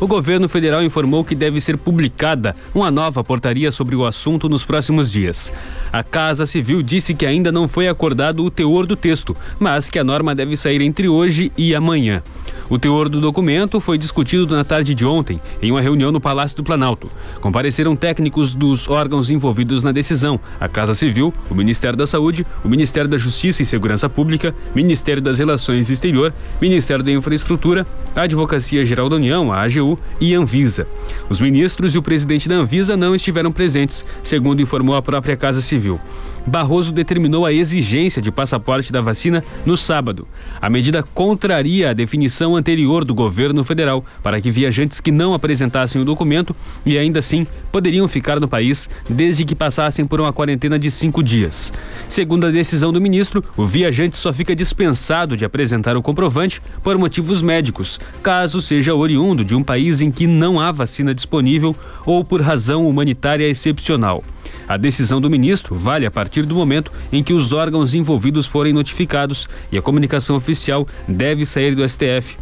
o 0.00 0.06
governo 0.06 0.48
federal 0.48 0.82
informou 0.82 1.24
que 1.24 1.34
deve 1.34 1.60
ser 1.60 1.76
publicada 1.76 2.54
uma 2.74 2.90
nova 2.90 3.22
portaria 3.22 3.70
sobre 3.70 3.96
o 3.96 4.04
assunto 4.04 4.48
nos 4.48 4.64
próximos 4.64 5.10
dias. 5.10 5.52
A 5.92 6.02
Casa 6.02 6.46
Civil 6.46 6.82
disse 6.82 7.14
que 7.14 7.26
ainda 7.26 7.52
não 7.52 7.68
foi 7.68 7.88
acordado 7.88 8.44
o 8.44 8.50
teor 8.50 8.86
do 8.86 8.96
texto, 8.96 9.36
mas 9.58 9.88
que 9.88 9.98
a 9.98 10.04
norma 10.04 10.34
deve 10.34 10.56
sair 10.56 10.80
entre 10.80 11.08
hoje 11.08 11.52
e 11.56 11.74
amanhã. 11.74 12.22
O 12.68 12.78
teor 12.78 13.08
do 13.08 13.20
documento 13.20 13.78
foi 13.78 13.98
discutido 13.98 14.46
na 14.54 14.64
tarde 14.64 14.94
de 14.94 15.04
ontem, 15.04 15.40
em 15.60 15.70
uma 15.70 15.80
reunião 15.80 16.10
no 16.10 16.20
Palácio 16.20 16.56
do 16.56 16.64
Planalto. 16.64 17.10
Compareceram 17.40 17.94
técnicos 17.94 18.54
dos 18.54 18.88
órgãos 18.88 19.28
envolvidos 19.28 19.82
na 19.82 19.92
decisão: 19.92 20.40
a 20.58 20.66
Casa 20.66 20.94
Civil, 20.94 21.32
o 21.50 21.54
Ministério 21.54 21.96
da 21.96 22.06
Saúde, 22.06 22.46
o 22.64 22.68
Ministério 22.68 23.08
da 23.08 23.18
Justiça 23.18 23.62
e 23.62 23.66
Segurança 23.66 24.08
Pública, 24.08 24.54
Ministério 24.74 25.22
das 25.22 25.38
Relações 25.38 25.90
Exterior, 25.90 26.32
Ministério 26.60 27.04
da 27.04 27.12
Infraestrutura, 27.12 27.86
a 28.16 28.22
Advocacia 28.22 28.84
Geral 28.86 29.08
da 29.08 29.16
União, 29.16 29.52
a 29.52 29.60
AGU 29.64 29.98
e 30.20 30.34
Anvisa. 30.34 30.86
Os 31.28 31.40
ministros 31.40 31.94
e 31.94 31.98
o 31.98 32.02
presidente 32.02 32.48
da 32.48 32.56
Anvisa 32.56 32.96
não 32.96 33.14
estiveram 33.14 33.50
presentes, 33.50 34.04
segundo 34.22 34.62
informou 34.62 34.96
a 34.96 35.02
própria 35.02 35.36
Casa 35.36 35.60
Civil. 35.60 36.00
Barroso 36.46 36.92
determinou 36.92 37.46
a 37.46 37.52
exigência 37.52 38.20
de 38.20 38.30
passaporte 38.30 38.92
da 38.92 39.00
vacina 39.00 39.42
no 39.64 39.76
sábado. 39.76 40.28
A 40.60 40.68
medida 40.68 41.02
contraria 41.02 41.90
a 41.90 41.92
definição 41.92 42.54
anterior 42.54 43.04
do 43.04 43.14
governo 43.14 43.64
federal 43.64 44.04
para 44.22 44.40
que 44.40 44.50
viajantes 44.50 45.00
que 45.00 45.10
não 45.10 45.32
apresentassem 45.32 46.00
o 46.00 46.04
documento 46.04 46.54
e 46.84 46.98
ainda 46.98 47.18
assim 47.18 47.46
poderiam 47.72 48.06
ficar 48.06 48.38
no 48.38 48.48
país 48.48 48.88
desde 49.08 49.44
que 49.44 49.54
passassem 49.54 50.06
por 50.06 50.20
uma 50.20 50.32
quarentena 50.32 50.78
de 50.78 50.90
cinco 50.90 51.22
dias. 51.22 51.72
Segundo 52.08 52.46
a 52.46 52.50
decisão 52.50 52.92
do 52.92 53.00
ministro, 53.00 53.42
o 53.56 53.64
viajante 53.64 54.18
só 54.18 54.32
fica 54.32 54.54
dispensado 54.54 55.36
de 55.36 55.44
apresentar 55.44 55.96
o 55.96 56.02
comprovante 56.02 56.60
por 56.82 56.98
motivos 56.98 57.40
médicos, 57.40 57.98
caso 58.22 58.60
seja 58.60 58.94
oriundo 58.94 59.44
de 59.44 59.54
um 59.54 59.62
país 59.62 60.02
em 60.02 60.10
que 60.10 60.26
não 60.26 60.60
há 60.60 60.70
vacina 60.70 61.14
disponível 61.14 61.74
ou 62.04 62.24
por 62.24 62.40
razão 62.40 62.86
humanitária 62.88 63.48
excepcional. 63.48 64.22
A 64.68 64.76
decisão 64.76 65.20
do 65.20 65.30
ministro 65.30 65.76
vale 65.76 66.06
a 66.06 66.10
partir 66.10 66.42
do 66.46 66.54
momento 66.54 66.90
em 67.12 67.22
que 67.22 67.32
os 67.32 67.52
órgãos 67.52 67.94
envolvidos 67.94 68.46
forem 68.46 68.72
notificados 68.72 69.48
e 69.70 69.78
a 69.78 69.82
comunicação 69.82 70.36
oficial 70.36 70.86
deve 71.06 71.44
sair 71.44 71.74
do 71.74 71.86
STF. 71.86 72.36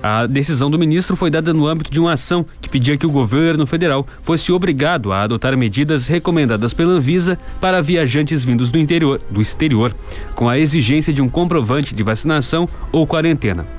A 0.00 0.26
decisão 0.26 0.70
do 0.70 0.78
ministro 0.78 1.16
foi 1.16 1.28
dada 1.28 1.52
no 1.52 1.66
âmbito 1.66 1.90
de 1.90 1.98
uma 1.98 2.12
ação 2.12 2.46
que 2.60 2.68
pedia 2.68 2.96
que 2.96 3.06
o 3.06 3.10
governo 3.10 3.66
federal 3.66 4.06
fosse 4.22 4.52
obrigado 4.52 5.12
a 5.12 5.22
adotar 5.22 5.56
medidas 5.56 6.06
recomendadas 6.06 6.72
pela 6.72 6.92
Anvisa 6.92 7.36
para 7.60 7.82
viajantes 7.82 8.44
vindos 8.44 8.70
do 8.70 8.78
interior, 8.78 9.20
do 9.28 9.42
exterior, 9.42 9.94
com 10.36 10.48
a 10.48 10.58
exigência 10.58 11.12
de 11.12 11.20
um 11.20 11.28
comprovante 11.28 11.94
de 11.94 12.02
vacinação 12.04 12.68
ou 12.92 13.06
quarentena. 13.06 13.77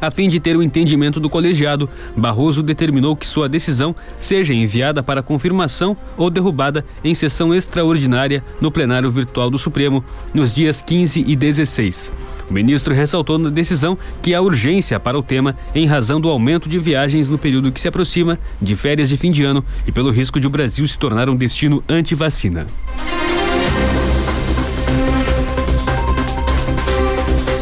A 0.00 0.10
fim 0.10 0.28
de 0.28 0.38
ter 0.38 0.56
o 0.56 0.62
entendimento 0.62 1.18
do 1.18 1.28
colegiado, 1.28 1.88
Barroso 2.16 2.62
determinou 2.62 3.16
que 3.16 3.26
sua 3.26 3.48
decisão 3.48 3.94
seja 4.20 4.54
enviada 4.54 5.02
para 5.02 5.22
confirmação 5.22 5.96
ou 6.16 6.30
derrubada 6.30 6.84
em 7.02 7.14
sessão 7.14 7.52
extraordinária 7.52 8.44
no 8.60 8.70
plenário 8.70 9.10
virtual 9.10 9.50
do 9.50 9.58
Supremo 9.58 10.04
nos 10.32 10.54
dias 10.54 10.80
15 10.80 11.24
e 11.26 11.34
16. 11.34 12.12
O 12.48 12.52
ministro 12.52 12.94
ressaltou 12.94 13.38
na 13.38 13.50
decisão 13.50 13.98
que 14.22 14.34
há 14.34 14.40
urgência 14.40 14.98
para 15.00 15.18
o 15.18 15.22
tema 15.22 15.56
em 15.74 15.86
razão 15.86 16.20
do 16.20 16.28
aumento 16.28 16.68
de 16.68 16.78
viagens 16.78 17.28
no 17.28 17.36
período 17.36 17.72
que 17.72 17.80
se 17.80 17.88
aproxima 17.88 18.38
de 18.62 18.74
férias 18.76 19.08
de 19.08 19.16
fim 19.16 19.30
de 19.30 19.44
ano 19.44 19.64
e 19.86 19.92
pelo 19.92 20.10
risco 20.10 20.40
de 20.40 20.46
o 20.46 20.50
Brasil 20.50 20.86
se 20.86 20.98
tornar 20.98 21.28
um 21.28 21.36
destino 21.36 21.82
anti-vacina. 21.88 22.66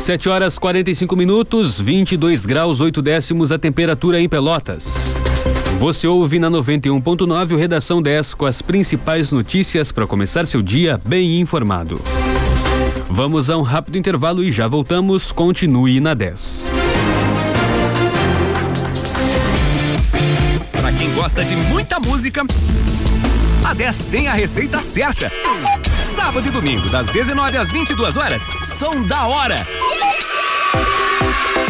7 0.06 0.28
horas 0.28 0.56
45 0.56 1.16
minutos, 1.16 1.80
22 1.80 2.46
graus 2.46 2.80
8 2.80 3.02
décimos 3.02 3.50
a 3.50 3.58
temperatura 3.58 4.20
em 4.20 4.28
Pelotas. 4.28 5.12
Você 5.80 6.06
ouve 6.06 6.38
na 6.38 6.48
91.9 6.48 7.54
o 7.54 7.56
Redação 7.56 8.00
10 8.00 8.34
com 8.34 8.46
as 8.46 8.62
principais 8.62 9.32
notícias 9.32 9.90
para 9.90 10.06
começar 10.06 10.46
seu 10.46 10.62
dia 10.62 11.00
bem 11.04 11.40
informado. 11.40 12.00
Vamos 13.10 13.50
a 13.50 13.58
um 13.58 13.62
rápido 13.62 13.98
intervalo 13.98 14.44
e 14.44 14.52
já 14.52 14.68
voltamos. 14.68 15.32
Continue 15.32 15.98
na 15.98 16.14
10. 16.14 16.70
Para 20.70 20.92
quem 20.92 21.12
gosta 21.14 21.44
de 21.44 21.56
muita 21.56 21.98
música, 21.98 22.46
a 23.64 23.75
10 23.75 24.04
tem 24.04 24.28
a 24.28 24.34
receita 24.34 24.80
certa. 24.80 25.28
Sábado 26.00 26.46
e 26.46 26.50
domingo, 26.52 26.88
das 26.88 27.08
19 27.08 27.56
às 27.58 27.72
22 27.72 28.16
horas, 28.16 28.42
som 28.62 29.02
da 29.02 29.26
hora. 29.26 29.66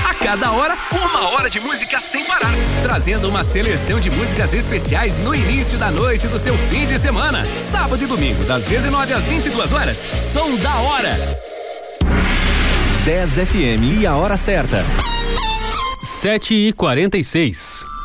A 0.09 0.15
cada 0.15 0.53
hora, 0.53 0.77
uma 0.93 1.31
hora 1.31 1.49
de 1.49 1.61
música 1.61 2.01
sem 2.01 2.25
parar, 2.25 2.53
trazendo 2.83 3.29
uma 3.29 3.45
seleção 3.45 4.01
de 4.01 4.11
músicas 4.11 4.53
especiais 4.53 5.17
no 5.19 5.35
início 5.35 5.79
da 5.79 5.91
noite 5.91 6.27
do 6.29 6.39
seu 6.39 6.57
fim 6.69 6.87
de 6.87 6.99
semana. 6.99 7.45
Sábado 7.59 8.03
e 8.03 8.07
domingo, 8.07 8.45
das 8.45 8.65
19 8.65 9.13
às 9.13 9.25
22 9.25 9.73
horas, 9.73 9.97
som 10.33 10.57
da 10.57 10.75
hora. 10.77 11.17
10 13.05 13.31
FM 13.35 14.01
e 14.01 14.07
a 14.07 14.17
hora 14.17 14.37
certa. 14.37 14.85
7 16.05 16.55
e 16.55 16.73
46 16.73 17.96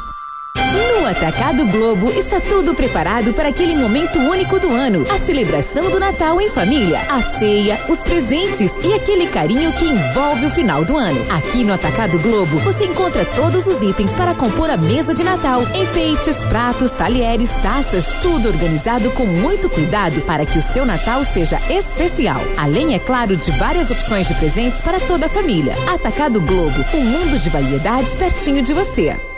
no 1.02 1.08
Atacado 1.08 1.66
Globo 1.66 2.12
está 2.12 2.40
tudo 2.40 2.76
preparado 2.76 3.34
para 3.34 3.50
aquele 3.50 3.76
momento 3.76 4.20
único 4.20 4.60
do 4.60 4.72
ano. 4.72 5.04
A 5.10 5.18
celebração 5.18 5.90
do 5.90 6.00
Natal 6.00 6.40
em 6.40 6.48
família, 6.48 7.02
a 7.10 7.24
ceia, 7.40 7.84
os 7.90 8.04
presentes 8.04 8.72
e 8.84 8.94
aquele 8.94 9.26
carinho 9.26 9.74
que 9.74 9.86
envolve 9.86 10.46
o 10.46 10.50
final 10.52 10.86
do 10.86 10.96
ano. 10.96 11.26
Aqui 11.32 11.64
no 11.64 11.74
Atacado 11.74 12.20
Globo 12.20 12.60
você 12.60 12.86
encontra 12.86 13.26
todos 13.26 13.66
os 13.66 13.82
itens 13.82 14.14
para 14.14 14.36
compor 14.36 14.70
a 14.70 14.78
mesa 14.78 15.12
de 15.12 15.24
Natal. 15.24 15.64
Enfeites, 15.74 16.44
pratos, 16.44 16.92
talheres, 16.92 17.56
taças, 17.58 18.14
tudo 18.22 18.50
organizado 18.50 19.10
com 19.10 19.26
muito 19.26 19.72
cuidado 19.72 20.22
para 20.22 20.46
que 20.46 20.60
o 20.60 20.62
seu 20.62 20.86
Natal 20.86 21.24
seja 21.24 21.60
especial. 21.68 22.42
Além, 22.56 22.94
é 22.94 23.00
claro, 23.00 23.36
de 23.36 23.52
várias 23.54 23.90
opções 23.90 24.28
de 24.28 24.36
presentes 24.36 24.82
para 24.82 25.00
toda 25.00 25.26
a 25.26 25.30
família. 25.30 25.74
Atacado 25.92 26.40
Globo, 26.40 26.86
um 26.94 27.04
mundo 27.04 27.40
de 27.40 27.50
variedades 27.50 28.16
pertinho 28.16 28.62
de 28.62 28.72
você. 28.72 29.31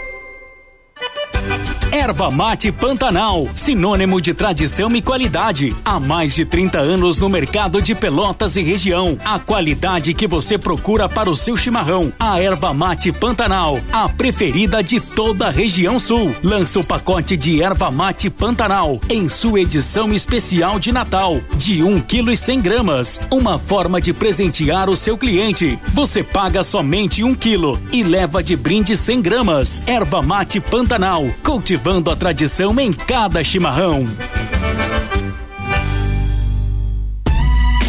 Erva 1.93 2.31
Mate 2.31 2.71
Pantanal, 2.71 3.47
sinônimo 3.53 4.19
de 4.19 4.33
tradição 4.33 4.95
e 4.95 5.00
qualidade. 5.00 5.75
Há 5.85 6.00
mais 6.00 6.33
de 6.33 6.43
30 6.43 6.79
anos 6.79 7.19
no 7.19 7.29
mercado 7.29 7.79
de 7.83 7.93
Pelotas 7.93 8.55
e 8.55 8.63
região. 8.63 9.15
A 9.23 9.38
qualidade 9.38 10.12
que 10.15 10.25
você 10.25 10.57
procura 10.57 11.07
para 11.07 11.29
o 11.29 11.35
seu 11.35 11.55
chimarrão. 11.55 12.12
A 12.19 12.41
Erva 12.41 12.73
Mate 12.73 13.12
Pantanal, 13.12 13.79
a 13.91 14.09
preferida 14.09 14.81
de 14.81 15.00
toda 15.00 15.45
a 15.45 15.51
região 15.51 16.00
sul. 16.00 16.33
Lança 16.43 16.79
o 16.79 16.83
pacote 16.83 17.38
de 17.38 17.62
Erva 17.62 17.91
Mate 17.91 18.27
Pantanal 18.27 19.00
em 19.07 19.29
sua 19.29 19.62
edição 19.62 20.12
especial 20.12 20.79
de 20.79 20.91
Natal, 20.91 21.41
de 21.55 21.83
1 21.83 22.01
kg 22.01 22.33
e 22.33 22.35
100 22.35 22.59
gramas. 22.59 23.21
Uma 23.29 23.59
forma 23.59 24.01
de 24.01 24.12
presentear 24.12 24.89
o 24.89 24.97
seu 24.97 25.15
cliente. 25.15 25.77
Você 25.89 26.23
paga 26.23 26.63
somente 26.63 27.23
1 27.23 27.35
kg 27.35 27.79
e 27.91 28.01
leva 28.01 28.41
de 28.41 28.55
brinde 28.55 28.97
100 28.97 29.21
gramas. 29.21 29.79
Erva 29.85 30.23
Mate 30.23 30.59
Pantanal, 30.59 31.23
cultivada 31.43 31.82
levando 31.83 32.09
a 32.09 32.15
tradição 32.15 32.79
em 32.79 32.93
cada 32.93 33.43
chimarrão. 33.43 34.07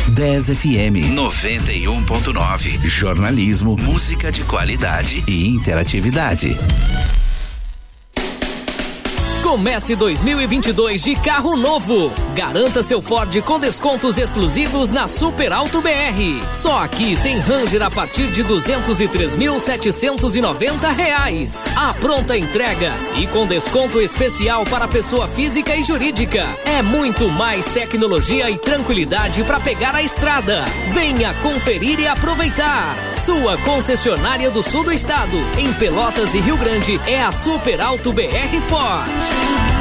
10 0.08 0.46
FM 0.46 1.14
91.9. 1.14 2.84
Jornalismo, 2.88 3.76
música 3.76 4.32
de 4.32 4.42
qualidade 4.42 5.22
e 5.28 5.46
interatividade. 5.48 6.58
Comece 9.54 9.94
2022 9.94 11.00
de 11.00 11.14
carro 11.14 11.54
novo. 11.54 12.10
Garanta 12.34 12.82
seu 12.82 13.00
Ford 13.00 13.40
com 13.42 13.60
descontos 13.60 14.18
exclusivos 14.18 14.90
na 14.90 15.06
Super 15.06 15.52
Alto 15.52 15.80
BR. 15.80 16.44
Só 16.52 16.82
aqui 16.82 17.16
tem 17.22 17.38
Ranger 17.38 17.82
a 17.82 17.88
partir 17.88 18.32
de 18.32 18.42
203.790 18.42 20.92
reais. 20.92 21.64
A 21.76 21.94
pronta 21.94 22.36
entrega 22.36 22.94
e 23.16 23.28
com 23.28 23.46
desconto 23.46 24.00
especial 24.00 24.64
para 24.64 24.88
pessoa 24.88 25.28
física 25.28 25.76
e 25.76 25.84
jurídica. 25.84 26.44
É 26.64 26.82
muito 26.82 27.28
mais 27.28 27.66
tecnologia 27.66 28.50
e 28.50 28.58
tranquilidade 28.58 29.44
para 29.44 29.60
pegar 29.60 29.94
a 29.94 30.02
estrada. 30.02 30.64
Venha 30.92 31.32
conferir 31.34 32.00
e 32.00 32.08
aproveitar. 32.08 33.14
Sua 33.24 33.56
concessionária 33.58 34.50
do 34.50 34.62
sul 34.62 34.84
do 34.84 34.92
estado, 34.92 35.38
em 35.56 35.72
Pelotas 35.74 36.34
e 36.34 36.40
Rio 36.40 36.58
Grande, 36.58 37.00
é 37.06 37.22
a 37.22 37.32
Super 37.32 37.80
Alto 37.80 38.12
BR 38.12 38.60
Ford. 38.68 39.43
time 39.44 39.73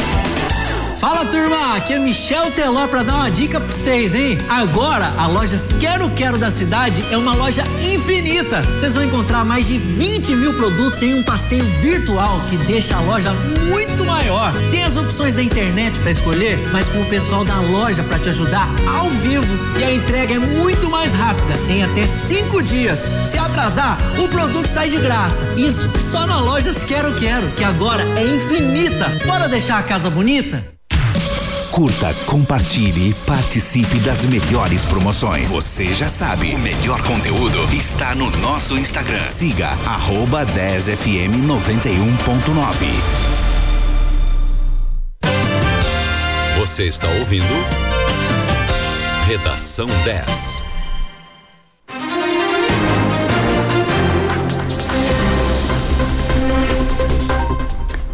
Fala 1.03 1.25
turma, 1.25 1.75
aqui 1.75 1.91
é 1.91 1.99
Michel 1.99 2.49
Teló 2.51 2.87
para 2.87 3.03
dar 3.03 3.15
uma 3.15 3.29
dica 3.29 3.59
para 3.59 3.69
vocês, 3.69 4.15
hein? 4.15 4.37
Agora 4.47 5.13
a 5.17 5.27
loja 5.27 5.57
Quero 5.77 6.09
Quero 6.11 6.37
da 6.37 6.49
cidade 6.49 7.03
é 7.11 7.17
uma 7.17 7.35
loja 7.35 7.61
infinita. 7.81 8.61
Vocês 8.61 8.95
vão 8.95 9.03
encontrar 9.03 9.43
mais 9.43 9.67
de 9.67 9.77
20 9.77 10.33
mil 10.37 10.53
produtos 10.53 11.03
em 11.03 11.13
um 11.15 11.21
passeio 11.21 11.65
virtual 11.81 12.39
que 12.49 12.55
deixa 12.55 12.95
a 12.95 13.01
loja 13.01 13.33
muito 13.67 14.05
maior. 14.05 14.53
Tem 14.71 14.85
as 14.85 14.95
opções 14.95 15.35
da 15.35 15.43
internet 15.43 15.99
para 15.99 16.11
escolher, 16.11 16.57
mas 16.71 16.87
com 16.87 17.01
o 17.01 17.09
pessoal 17.09 17.43
da 17.43 17.59
loja 17.59 18.01
para 18.01 18.17
te 18.17 18.29
ajudar 18.29 18.69
ao 18.97 19.09
vivo 19.09 19.43
e 19.77 19.83
a 19.83 19.93
entrega 19.93 20.35
é 20.35 20.39
muito 20.39 20.89
mais 20.89 21.13
rápida. 21.13 21.53
Tem 21.67 21.83
até 21.83 22.07
cinco 22.07 22.61
dias. 22.63 23.09
Se 23.25 23.37
atrasar, 23.37 23.97
o 24.17 24.29
produto 24.29 24.69
sai 24.69 24.89
de 24.89 24.99
graça. 24.99 25.43
Isso 25.57 25.91
só 25.99 26.25
na 26.25 26.39
loja 26.39 26.71
Quero 26.87 27.13
Quero, 27.15 27.49
que 27.57 27.63
agora 27.65 28.03
é 28.17 28.23
infinita. 28.23 29.09
Bora 29.25 29.49
deixar 29.49 29.79
a 29.79 29.83
casa 29.83 30.09
bonita? 30.09 30.72
Curta, 31.73 32.13
compartilhe 32.27 33.09
e 33.09 33.13
participe 33.25 33.97
das 33.97 34.23
melhores 34.25 34.85
promoções. 34.85 35.49
Você 35.49 35.91
já 35.95 36.07
sabe, 36.07 36.53
o 36.53 36.59
melhor 36.59 37.01
conteúdo 37.01 37.57
está 37.73 38.13
no 38.13 38.29
nosso 38.37 38.77
Instagram. 38.77 39.27
Siga 39.27 39.69
arroba 39.83 40.45
10fm 40.45 41.47
91.9. 41.47 42.85
Você 46.59 46.83
está 46.83 47.07
ouvindo 47.09 47.43
Redação 49.25 49.87
10. 50.05 50.72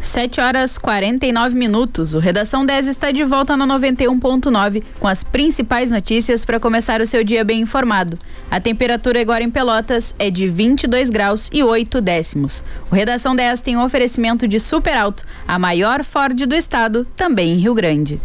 7 0.10 0.42
horas 0.42 0.78
49 0.78 1.56
minutos. 1.56 2.14
O 2.14 2.20
Redação 2.20 2.66
10 2.66 2.88
está 2.88 3.12
de 3.12 3.24
volta 3.24 3.56
no 3.56 3.66
91.9 3.66 4.84
com 5.00 5.08
as 5.08 5.24
principais 5.24 5.92
notícias 5.92 6.44
para 6.44 6.60
começar 6.60 7.00
o 7.00 7.08
seu 7.08 7.24
dia 7.24 7.44
bem 7.44 7.62
informado. 7.62 8.18
A 8.50 8.60
temperatura 8.60 9.22
agora 9.22 9.44
em 9.44 9.52
Pelotas 9.52 10.16
é 10.18 10.32
de 10.32 10.48
22 10.48 11.10
graus 11.10 11.50
e 11.54 11.64
8 11.64 12.02
décimos. 12.02 12.64
O 12.92 12.96
Redação 12.96 13.36
10 13.36 13.62
tem 13.62 13.78
um 13.78 13.84
oferecimento 13.84 14.48
de 14.48 14.60
Super 14.60 14.98
Alto, 14.98 15.24
a 15.48 15.60
maior 15.60 16.04
Ford 16.04 16.36
do 16.46 16.56
estado, 16.56 17.06
também 17.16 17.54
em 17.54 17.58
Rio 17.58 17.76
Grande. 17.76 18.20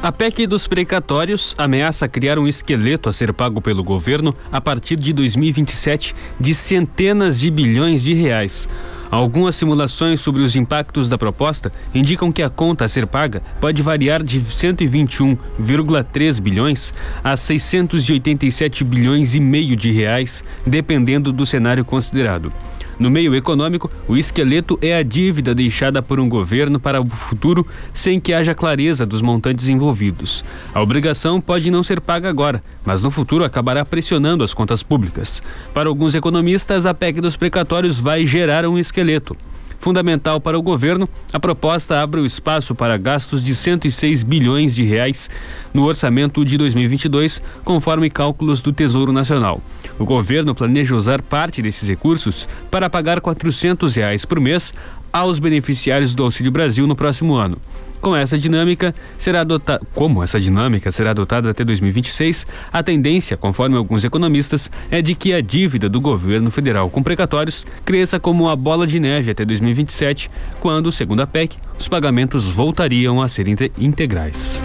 A 0.00 0.12
PEC 0.12 0.46
dos 0.46 0.68
precatórios 0.68 1.56
ameaça 1.58 2.06
criar 2.06 2.38
um 2.38 2.46
esqueleto 2.46 3.08
a 3.08 3.12
ser 3.12 3.32
pago 3.32 3.60
pelo 3.60 3.82
governo 3.82 4.32
a 4.52 4.60
partir 4.60 4.94
de 4.94 5.12
2027 5.12 6.14
de 6.38 6.54
centenas 6.54 7.36
de 7.36 7.50
bilhões 7.50 8.00
de 8.00 8.14
reais. 8.14 8.68
Algumas 9.10 9.56
simulações 9.56 10.20
sobre 10.20 10.42
os 10.42 10.54
impactos 10.54 11.08
da 11.08 11.18
proposta 11.18 11.72
indicam 11.92 12.30
que 12.30 12.44
a 12.44 12.48
conta 12.48 12.84
a 12.84 12.88
ser 12.88 13.08
paga 13.08 13.42
pode 13.60 13.82
variar 13.82 14.22
de 14.22 14.40
121,3 14.40 16.40
bilhões 16.40 16.94
a 17.24 17.36
687 17.36 18.84
bilhões 18.84 19.34
e 19.34 19.40
meio 19.40 19.74
de 19.74 19.90
reais, 19.90 20.44
dependendo 20.64 21.32
do 21.32 21.44
cenário 21.44 21.84
considerado. 21.84 22.52
No 22.98 23.10
meio 23.10 23.34
econômico, 23.34 23.88
o 24.08 24.16
esqueleto 24.16 24.76
é 24.82 24.96
a 24.96 25.02
dívida 25.04 25.54
deixada 25.54 26.02
por 26.02 26.18
um 26.18 26.28
governo 26.28 26.80
para 26.80 27.00
o 27.00 27.06
futuro 27.06 27.64
sem 27.94 28.18
que 28.18 28.34
haja 28.34 28.54
clareza 28.54 29.06
dos 29.06 29.20
montantes 29.20 29.68
envolvidos. 29.68 30.44
A 30.74 30.82
obrigação 30.82 31.40
pode 31.40 31.70
não 31.70 31.82
ser 31.82 32.00
paga 32.00 32.28
agora, 32.28 32.62
mas 32.84 33.00
no 33.00 33.10
futuro 33.10 33.44
acabará 33.44 33.84
pressionando 33.84 34.42
as 34.42 34.52
contas 34.52 34.82
públicas. 34.82 35.40
Para 35.72 35.88
alguns 35.88 36.14
economistas, 36.14 36.86
a 36.86 36.92
PEC 36.92 37.20
dos 37.20 37.36
precatórios 37.36 38.00
vai 38.00 38.26
gerar 38.26 38.66
um 38.66 38.76
esqueleto 38.76 39.36
fundamental 39.78 40.40
para 40.40 40.58
o 40.58 40.62
governo, 40.62 41.08
a 41.32 41.40
proposta 41.40 42.00
abre 42.00 42.20
o 42.20 42.26
espaço 42.26 42.74
para 42.74 42.96
gastos 42.96 43.42
de 43.42 43.54
106 43.54 44.22
bilhões 44.22 44.74
de 44.74 44.84
reais 44.84 45.30
no 45.72 45.84
orçamento 45.84 46.44
de 46.44 46.56
2022, 46.58 47.42
conforme 47.64 48.10
cálculos 48.10 48.60
do 48.60 48.72
Tesouro 48.72 49.12
Nacional. 49.12 49.60
O 49.98 50.04
governo 50.04 50.54
planeja 50.54 50.94
usar 50.94 51.22
parte 51.22 51.62
desses 51.62 51.88
recursos 51.88 52.48
para 52.70 52.90
pagar 52.90 53.20
400 53.20 53.94
reais 53.94 54.24
por 54.24 54.40
mês 54.40 54.74
aos 55.12 55.38
beneficiários 55.38 56.14
do 56.14 56.22
Auxílio 56.22 56.52
Brasil 56.52 56.86
no 56.86 56.96
próximo 56.96 57.34
ano. 57.34 57.56
Com 58.00 58.14
essa 58.14 58.38
dinâmica, 58.38 58.94
será 59.16 59.40
adotada, 59.40 59.84
como 59.94 60.22
essa 60.22 60.38
dinâmica 60.40 60.90
será 60.92 61.10
adotada 61.10 61.50
até 61.50 61.64
2026, 61.64 62.46
a 62.72 62.82
tendência, 62.82 63.36
conforme 63.36 63.76
alguns 63.76 64.04
economistas, 64.04 64.70
é 64.90 65.02
de 65.02 65.14
que 65.14 65.32
a 65.32 65.40
dívida 65.40 65.88
do 65.88 66.00
governo 66.00 66.50
federal 66.50 66.88
com 66.88 67.02
precatórios 67.02 67.66
cresça 67.84 68.20
como 68.20 68.44
uma 68.44 68.56
bola 68.56 68.86
de 68.86 69.00
neve 69.00 69.30
até 69.30 69.44
2027, 69.44 70.30
quando, 70.60 70.92
segundo 70.92 71.20
a 71.20 71.26
PEC, 71.26 71.56
os 71.78 71.88
pagamentos 71.88 72.48
voltariam 72.48 73.20
a 73.20 73.28
ser 73.28 73.46
integrais. 73.78 74.62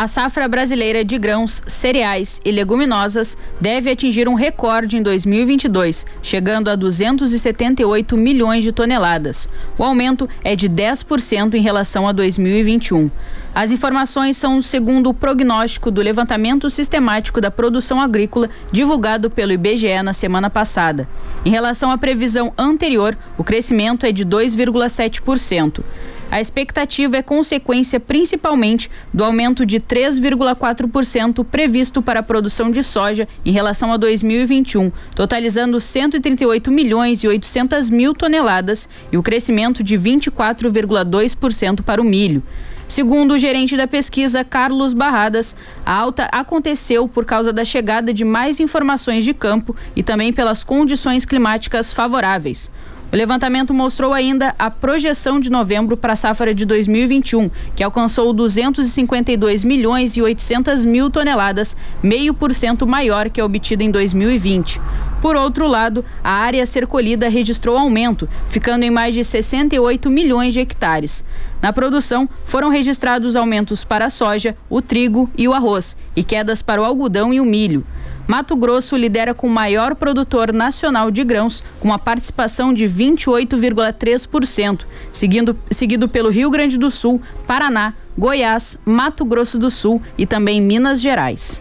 A 0.00 0.06
safra 0.06 0.48
brasileira 0.48 1.04
de 1.04 1.18
grãos, 1.18 1.62
cereais 1.66 2.40
e 2.42 2.50
leguminosas 2.50 3.36
deve 3.60 3.90
atingir 3.90 4.26
um 4.30 4.32
recorde 4.32 4.96
em 4.96 5.02
2022, 5.02 6.06
chegando 6.22 6.70
a 6.70 6.74
278 6.74 8.16
milhões 8.16 8.64
de 8.64 8.72
toneladas. 8.72 9.46
O 9.76 9.84
aumento 9.84 10.26
é 10.42 10.56
de 10.56 10.70
10% 10.70 11.52
em 11.52 11.60
relação 11.60 12.08
a 12.08 12.12
2021. 12.12 13.10
As 13.54 13.70
informações 13.70 14.38
são 14.38 14.62
segundo 14.62 15.10
o 15.10 15.14
prognóstico 15.14 15.90
do 15.90 16.00
levantamento 16.00 16.70
sistemático 16.70 17.38
da 17.38 17.50
produção 17.50 18.00
agrícola 18.00 18.48
divulgado 18.72 19.28
pelo 19.28 19.52
IBGE 19.52 20.02
na 20.02 20.14
semana 20.14 20.48
passada. 20.48 21.06
Em 21.44 21.50
relação 21.50 21.90
à 21.90 21.98
previsão 21.98 22.54
anterior, 22.56 23.18
o 23.36 23.44
crescimento 23.44 24.06
é 24.06 24.12
de 24.12 24.24
2,7%. 24.24 25.82
A 26.30 26.40
expectativa 26.40 27.16
é 27.16 27.22
consequência 27.22 27.98
principalmente 27.98 28.88
do 29.12 29.24
aumento 29.24 29.66
de 29.66 29.80
3,4% 29.80 31.44
previsto 31.44 32.00
para 32.00 32.20
a 32.20 32.22
produção 32.22 32.70
de 32.70 32.84
soja 32.84 33.26
em 33.44 33.50
relação 33.50 33.92
a 33.92 33.96
2021, 33.96 34.92
totalizando 35.14 35.80
138 35.80 36.70
milhões 36.70 37.24
e 37.24 37.28
800 37.28 37.90
mil 37.90 38.14
toneladas 38.14 38.88
e 39.10 39.16
o 39.16 39.22
crescimento 39.24 39.82
de 39.82 39.98
24,2% 39.98 41.82
para 41.82 42.00
o 42.00 42.04
milho. 42.04 42.44
Segundo 42.88 43.34
o 43.34 43.38
gerente 43.38 43.76
da 43.76 43.86
pesquisa, 43.86 44.44
Carlos 44.44 44.92
Barradas, 44.92 45.54
a 45.86 45.94
alta 45.94 46.28
aconteceu 46.30 47.08
por 47.08 47.24
causa 47.24 47.52
da 47.52 47.64
chegada 47.64 48.12
de 48.12 48.24
mais 48.24 48.60
informações 48.60 49.24
de 49.24 49.34
campo 49.34 49.74
e 49.96 50.02
também 50.02 50.32
pelas 50.32 50.62
condições 50.62 51.24
climáticas 51.24 51.92
favoráveis. 51.92 52.70
O 53.12 53.16
levantamento 53.16 53.74
mostrou 53.74 54.14
ainda 54.14 54.54
a 54.56 54.70
projeção 54.70 55.40
de 55.40 55.50
novembro 55.50 55.96
para 55.96 56.12
a 56.12 56.16
safra 56.16 56.54
de 56.54 56.64
2021, 56.64 57.50
que 57.74 57.82
alcançou 57.82 58.32
252 58.32 59.64
milhões 59.64 60.16
e 60.16 60.22
800 60.22 60.84
mil 60.84 61.10
toneladas, 61.10 61.76
meio 62.00 62.32
por 62.32 62.54
cento 62.54 62.86
maior 62.86 63.28
que 63.28 63.40
a 63.40 63.44
obtida 63.44 63.82
em 63.82 63.90
2020. 63.90 64.80
Por 65.20 65.34
outro 65.34 65.66
lado, 65.66 66.04
a 66.22 66.30
área 66.30 66.62
a 66.62 66.66
ser 66.66 66.86
colhida 66.86 67.28
registrou 67.28 67.76
aumento, 67.76 68.28
ficando 68.48 68.84
em 68.84 68.90
mais 68.90 69.12
de 69.12 69.24
68 69.24 70.08
milhões 70.08 70.54
de 70.54 70.60
hectares. 70.60 71.24
Na 71.60 71.72
produção, 71.72 72.28
foram 72.44 72.68
registrados 72.68 73.34
aumentos 73.34 73.82
para 73.82 74.06
a 74.06 74.10
soja, 74.10 74.56
o 74.68 74.80
trigo 74.80 75.28
e 75.36 75.48
o 75.48 75.52
arroz, 75.52 75.96
e 76.14 76.22
quedas 76.22 76.62
para 76.62 76.80
o 76.80 76.84
algodão 76.84 77.34
e 77.34 77.40
o 77.40 77.44
milho. 77.44 77.84
Mato 78.30 78.54
Grosso 78.54 78.94
lidera 78.94 79.34
com 79.34 79.48
o 79.48 79.50
maior 79.50 79.96
produtor 79.96 80.52
nacional 80.52 81.10
de 81.10 81.24
grãos, 81.24 81.64
com 81.80 81.88
uma 81.88 81.98
participação 81.98 82.72
de 82.72 82.84
28,3%, 82.84 84.82
seguindo, 85.12 85.58
seguido 85.68 86.08
pelo 86.08 86.30
Rio 86.30 86.48
Grande 86.48 86.78
do 86.78 86.92
Sul, 86.92 87.20
Paraná, 87.44 87.92
Goiás, 88.16 88.78
Mato 88.84 89.24
Grosso 89.24 89.58
do 89.58 89.68
Sul 89.68 90.00
e 90.16 90.26
também 90.26 90.62
Minas 90.62 91.00
Gerais. 91.00 91.60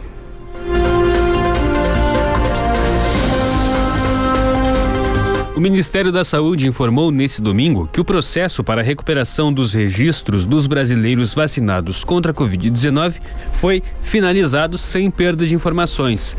O 5.60 5.62
Ministério 5.62 6.10
da 6.10 6.24
Saúde 6.24 6.68
informou 6.68 7.12
nesse 7.12 7.42
domingo 7.42 7.90
que 7.92 8.00
o 8.00 8.06
processo 8.06 8.64
para 8.64 8.80
a 8.80 8.84
recuperação 8.84 9.52
dos 9.52 9.74
registros 9.74 10.46
dos 10.46 10.68
brasileiros 10.68 11.34
vacinados 11.34 12.02
contra 12.06 12.32
a 12.32 12.34
Covid-19 12.34 13.16
foi 13.52 13.84
finalizado 14.02 14.78
sem 14.78 15.12
perda 15.12 15.46
de 15.46 15.54
informações. 15.54 16.34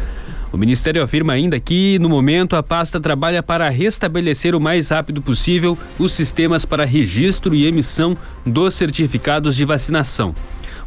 O 0.53 0.57
Ministério 0.57 1.03
afirma 1.03 1.33
ainda 1.33 1.61
que, 1.61 1.99
no 2.01 2.09
momento, 2.09 2.57
a 2.57 2.63
pasta 2.63 3.01
trabalha 3.01 3.43
para 3.43 3.69
restabelecer 3.69 4.55
o 4.55 4.61
mais 4.61 4.89
rápido 4.89 5.23
possível 5.23 5.79
os 5.99 6.13
sistemas 6.13 6.65
para 6.65 6.85
registro 6.85 7.55
e 7.55 7.67
emissão 7.67 8.17
dos 8.45 8.75
certificados 8.75 9.55
de 9.55 9.65
vacinação. 9.65 10.35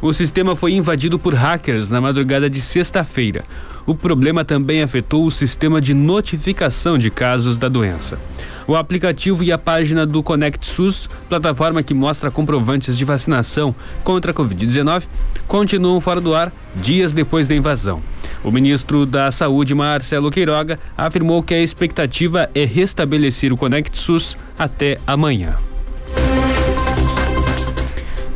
O 0.02 0.12
sistema 0.12 0.54
foi 0.54 0.74
invadido 0.74 1.18
por 1.18 1.32
hackers 1.32 1.90
na 1.90 1.98
madrugada 1.98 2.50
de 2.50 2.60
sexta-feira. 2.60 3.42
O 3.86 3.94
problema 3.94 4.44
também 4.44 4.82
afetou 4.82 5.24
o 5.24 5.30
sistema 5.30 5.80
de 5.80 5.94
notificação 5.94 6.98
de 6.98 7.10
casos 7.10 7.56
da 7.56 7.68
doença. 7.68 8.18
O 8.66 8.76
aplicativo 8.76 9.42
e 9.42 9.50
a 9.50 9.56
página 9.56 10.04
do 10.04 10.22
Conect 10.22 10.66
SUS, 10.66 11.08
plataforma 11.28 11.82
que 11.82 11.94
mostra 11.94 12.30
comprovantes 12.30 12.98
de 12.98 13.04
vacinação 13.04 13.74
contra 14.02 14.32
a 14.32 14.34
Covid-19, 14.34 15.04
continuam 15.46 16.00
fora 16.00 16.20
do 16.20 16.34
ar 16.34 16.52
dias 16.74 17.14
depois 17.14 17.48
da 17.48 17.54
invasão. 17.54 18.02
O 18.44 18.50
ministro 18.50 19.06
da 19.06 19.30
Saúde, 19.30 19.74
Marcelo 19.74 20.30
Queiroga, 20.30 20.78
afirmou 20.98 21.42
que 21.42 21.54
a 21.54 21.62
expectativa 21.62 22.50
é 22.54 22.66
restabelecer 22.66 23.50
o 23.50 23.56
Conect 23.56 23.96
SUS 23.96 24.36
até 24.58 24.98
amanhã. 25.06 25.56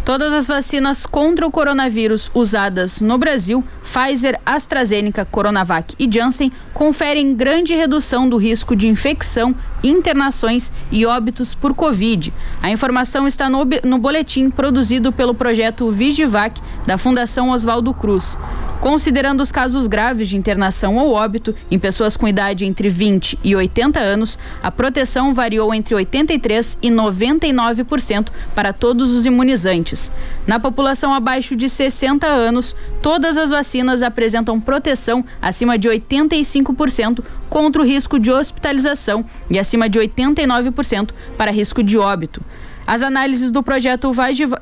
Todas 0.06 0.32
as 0.32 0.48
vacinas 0.48 1.04
contra 1.04 1.46
o 1.46 1.50
coronavírus 1.50 2.30
usadas 2.32 3.02
no 3.02 3.18
Brasil, 3.18 3.62
Pfizer, 3.82 4.40
AstraZeneca, 4.46 5.26
Coronavac 5.26 5.94
e 5.98 6.10
Janssen, 6.10 6.50
conferem 6.72 7.36
grande 7.36 7.74
redução 7.74 8.26
do 8.26 8.38
risco 8.38 8.74
de 8.74 8.88
infecção, 8.88 9.54
internações 9.82 10.70
e 10.90 11.04
óbitos 11.06 11.54
por 11.54 11.74
Covid. 11.74 12.32
A 12.62 12.70
informação 12.70 13.26
está 13.26 13.48
no, 13.48 13.66
no 13.84 13.98
boletim 13.98 14.50
produzido 14.50 15.12
pelo 15.12 15.34
projeto 15.34 15.90
Vigivac 15.90 16.60
da 16.86 16.98
Fundação 16.98 17.50
Oswaldo 17.50 17.92
Cruz. 17.94 18.36
Considerando 18.80 19.42
os 19.42 19.50
casos 19.50 19.88
graves 19.88 20.28
de 20.28 20.36
internação 20.36 20.96
ou 20.96 21.12
óbito 21.12 21.54
em 21.68 21.78
pessoas 21.78 22.16
com 22.16 22.28
idade 22.28 22.64
entre 22.64 22.88
20 22.88 23.38
e 23.42 23.56
80 23.56 23.98
anos, 23.98 24.38
a 24.62 24.70
proteção 24.70 25.34
variou 25.34 25.74
entre 25.74 25.96
83 25.96 26.78
e 26.80 26.88
99% 26.88 28.28
para 28.54 28.72
todos 28.72 29.12
os 29.12 29.26
imunizantes. 29.26 30.12
Na 30.46 30.60
população 30.60 31.12
abaixo 31.12 31.56
de 31.56 31.68
60 31.68 32.26
anos, 32.26 32.76
todas 33.02 33.36
as 33.36 33.50
vacinas 33.50 34.00
apresentam 34.00 34.60
proteção 34.60 35.24
acima 35.42 35.76
de 35.76 35.88
85% 35.88 37.24
contra 37.48 37.82
o 37.82 37.84
risco 37.84 38.18
de 38.18 38.30
hospitalização 38.30 39.24
e 39.50 39.58
acima 39.58 39.88
de 39.88 39.98
89% 39.98 41.10
para 41.36 41.50
risco 41.50 41.82
de 41.82 41.98
óbito. 41.98 42.42
As 42.86 43.02
análises 43.02 43.50
do 43.50 43.62
projeto 43.62 44.10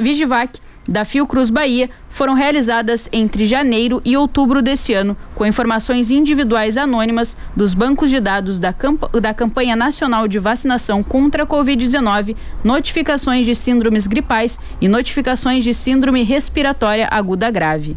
Vigivac 0.00 0.60
da 0.88 1.04
Fiocruz 1.04 1.50
Bahia 1.50 1.90
foram 2.08 2.34
realizadas 2.34 3.08
entre 3.12 3.44
janeiro 3.44 4.00
e 4.04 4.16
outubro 4.16 4.62
desse 4.62 4.94
ano, 4.94 5.16
com 5.34 5.44
informações 5.44 6.10
individuais 6.10 6.76
anônimas 6.76 7.36
dos 7.54 7.74
bancos 7.74 8.08
de 8.08 8.20
dados 8.20 8.58
da, 8.58 8.72
camp 8.72 9.02
da 9.20 9.34
Campanha 9.34 9.76
Nacional 9.76 10.26
de 10.26 10.38
Vacinação 10.38 11.02
contra 11.02 11.42
a 11.42 11.46
Covid-19, 11.46 12.36
notificações 12.64 13.44
de 13.44 13.54
síndromes 13.54 14.06
gripais 14.06 14.58
e 14.80 14.88
notificações 14.88 15.62
de 15.62 15.74
síndrome 15.74 16.22
respiratória 16.22 17.08
aguda 17.10 17.50
grave. 17.50 17.96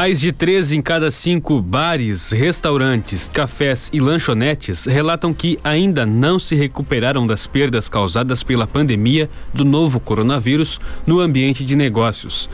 Mais 0.00 0.20
de 0.20 0.30
três 0.30 0.70
em 0.70 0.80
cada 0.80 1.10
cinco 1.10 1.60
bares, 1.60 2.30
restaurantes, 2.30 3.28
cafés 3.34 3.90
e 3.92 3.98
lanchonetes 3.98 4.84
relatam 4.84 5.34
que 5.34 5.58
ainda 5.64 6.06
não 6.06 6.38
se 6.38 6.54
recuperaram 6.54 7.26
das 7.26 7.48
perdas 7.48 7.88
causadas 7.88 8.44
pela 8.44 8.64
pandemia 8.64 9.28
do 9.52 9.64
novo 9.64 9.98
coronavírus 9.98 10.80
no 11.04 11.18
ambiente 11.18 11.64
de 11.64 11.74
negócios. 11.74 12.48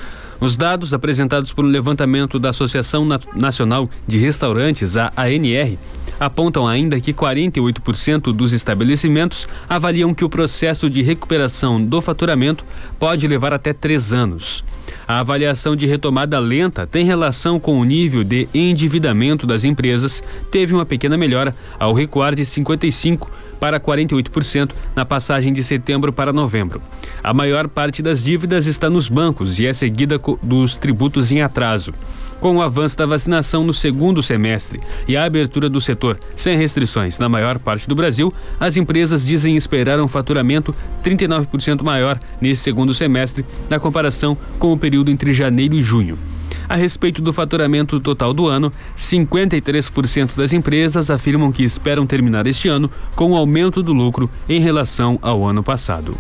Os 0.44 0.56
dados 0.58 0.92
apresentados 0.92 1.54
por 1.54 1.64
um 1.64 1.68
levantamento 1.68 2.38
da 2.38 2.50
Associação 2.50 3.08
Nacional 3.34 3.88
de 4.06 4.18
Restaurantes, 4.18 4.94
a 4.94 5.10
ANR, 5.16 5.78
apontam 6.20 6.68
ainda 6.68 7.00
que 7.00 7.14
48% 7.14 8.30
dos 8.30 8.52
estabelecimentos 8.52 9.48
avaliam 9.66 10.12
que 10.12 10.22
o 10.22 10.28
processo 10.28 10.90
de 10.90 11.00
recuperação 11.00 11.82
do 11.82 12.02
faturamento 12.02 12.62
pode 12.98 13.26
levar 13.26 13.54
até 13.54 13.72
três 13.72 14.12
anos. 14.12 14.62
A 15.08 15.20
avaliação 15.20 15.74
de 15.74 15.86
retomada 15.86 16.38
lenta 16.38 16.86
tem 16.86 17.06
relação 17.06 17.58
com 17.58 17.80
o 17.80 17.84
nível 17.84 18.22
de 18.22 18.46
endividamento 18.52 19.46
das 19.46 19.64
empresas, 19.64 20.22
teve 20.50 20.74
uma 20.74 20.84
pequena 20.84 21.16
melhora 21.16 21.56
ao 21.78 21.94
recuar 21.94 22.34
de 22.34 22.44
55 22.44 23.30
para 23.64 23.80
48% 23.80 24.72
na 24.94 25.06
passagem 25.06 25.50
de 25.50 25.64
setembro 25.64 26.12
para 26.12 26.34
novembro. 26.34 26.82
A 27.22 27.32
maior 27.32 27.66
parte 27.66 28.02
das 28.02 28.22
dívidas 28.22 28.66
está 28.66 28.90
nos 28.90 29.08
bancos 29.08 29.58
e 29.58 29.66
é 29.66 29.72
seguida 29.72 30.20
dos 30.42 30.76
tributos 30.76 31.32
em 31.32 31.40
atraso. 31.40 31.90
Com 32.42 32.58
o 32.58 32.60
avanço 32.60 32.98
da 32.98 33.06
vacinação 33.06 33.64
no 33.64 33.72
segundo 33.72 34.22
semestre 34.22 34.82
e 35.08 35.16
a 35.16 35.24
abertura 35.24 35.70
do 35.70 35.80
setor 35.80 36.18
sem 36.36 36.58
restrições 36.58 37.18
na 37.18 37.26
maior 37.26 37.58
parte 37.58 37.88
do 37.88 37.94
Brasil, 37.94 38.30
as 38.60 38.76
empresas 38.76 39.24
dizem 39.24 39.56
esperar 39.56 39.98
um 39.98 40.08
faturamento 40.08 40.74
39% 41.02 41.82
maior 41.82 42.20
nesse 42.42 42.64
segundo 42.64 42.92
semestre, 42.92 43.46
na 43.70 43.80
comparação 43.80 44.36
com 44.58 44.74
o 44.74 44.78
período 44.78 45.10
entre 45.10 45.32
janeiro 45.32 45.74
e 45.74 45.82
junho. 45.82 46.18
A 46.68 46.76
respeito 46.76 47.20
do 47.20 47.32
faturamento 47.32 48.00
total 48.00 48.32
do 48.32 48.46
ano, 48.46 48.72
53% 48.96 50.30
das 50.36 50.52
empresas 50.52 51.10
afirmam 51.10 51.52
que 51.52 51.62
esperam 51.62 52.06
terminar 52.06 52.46
este 52.46 52.68
ano 52.68 52.90
com 53.14 53.32
um 53.32 53.36
aumento 53.36 53.82
do 53.82 53.92
lucro 53.92 54.30
em 54.48 54.60
relação 54.60 55.18
ao 55.20 55.46
ano 55.46 55.62
passado. 55.62 56.16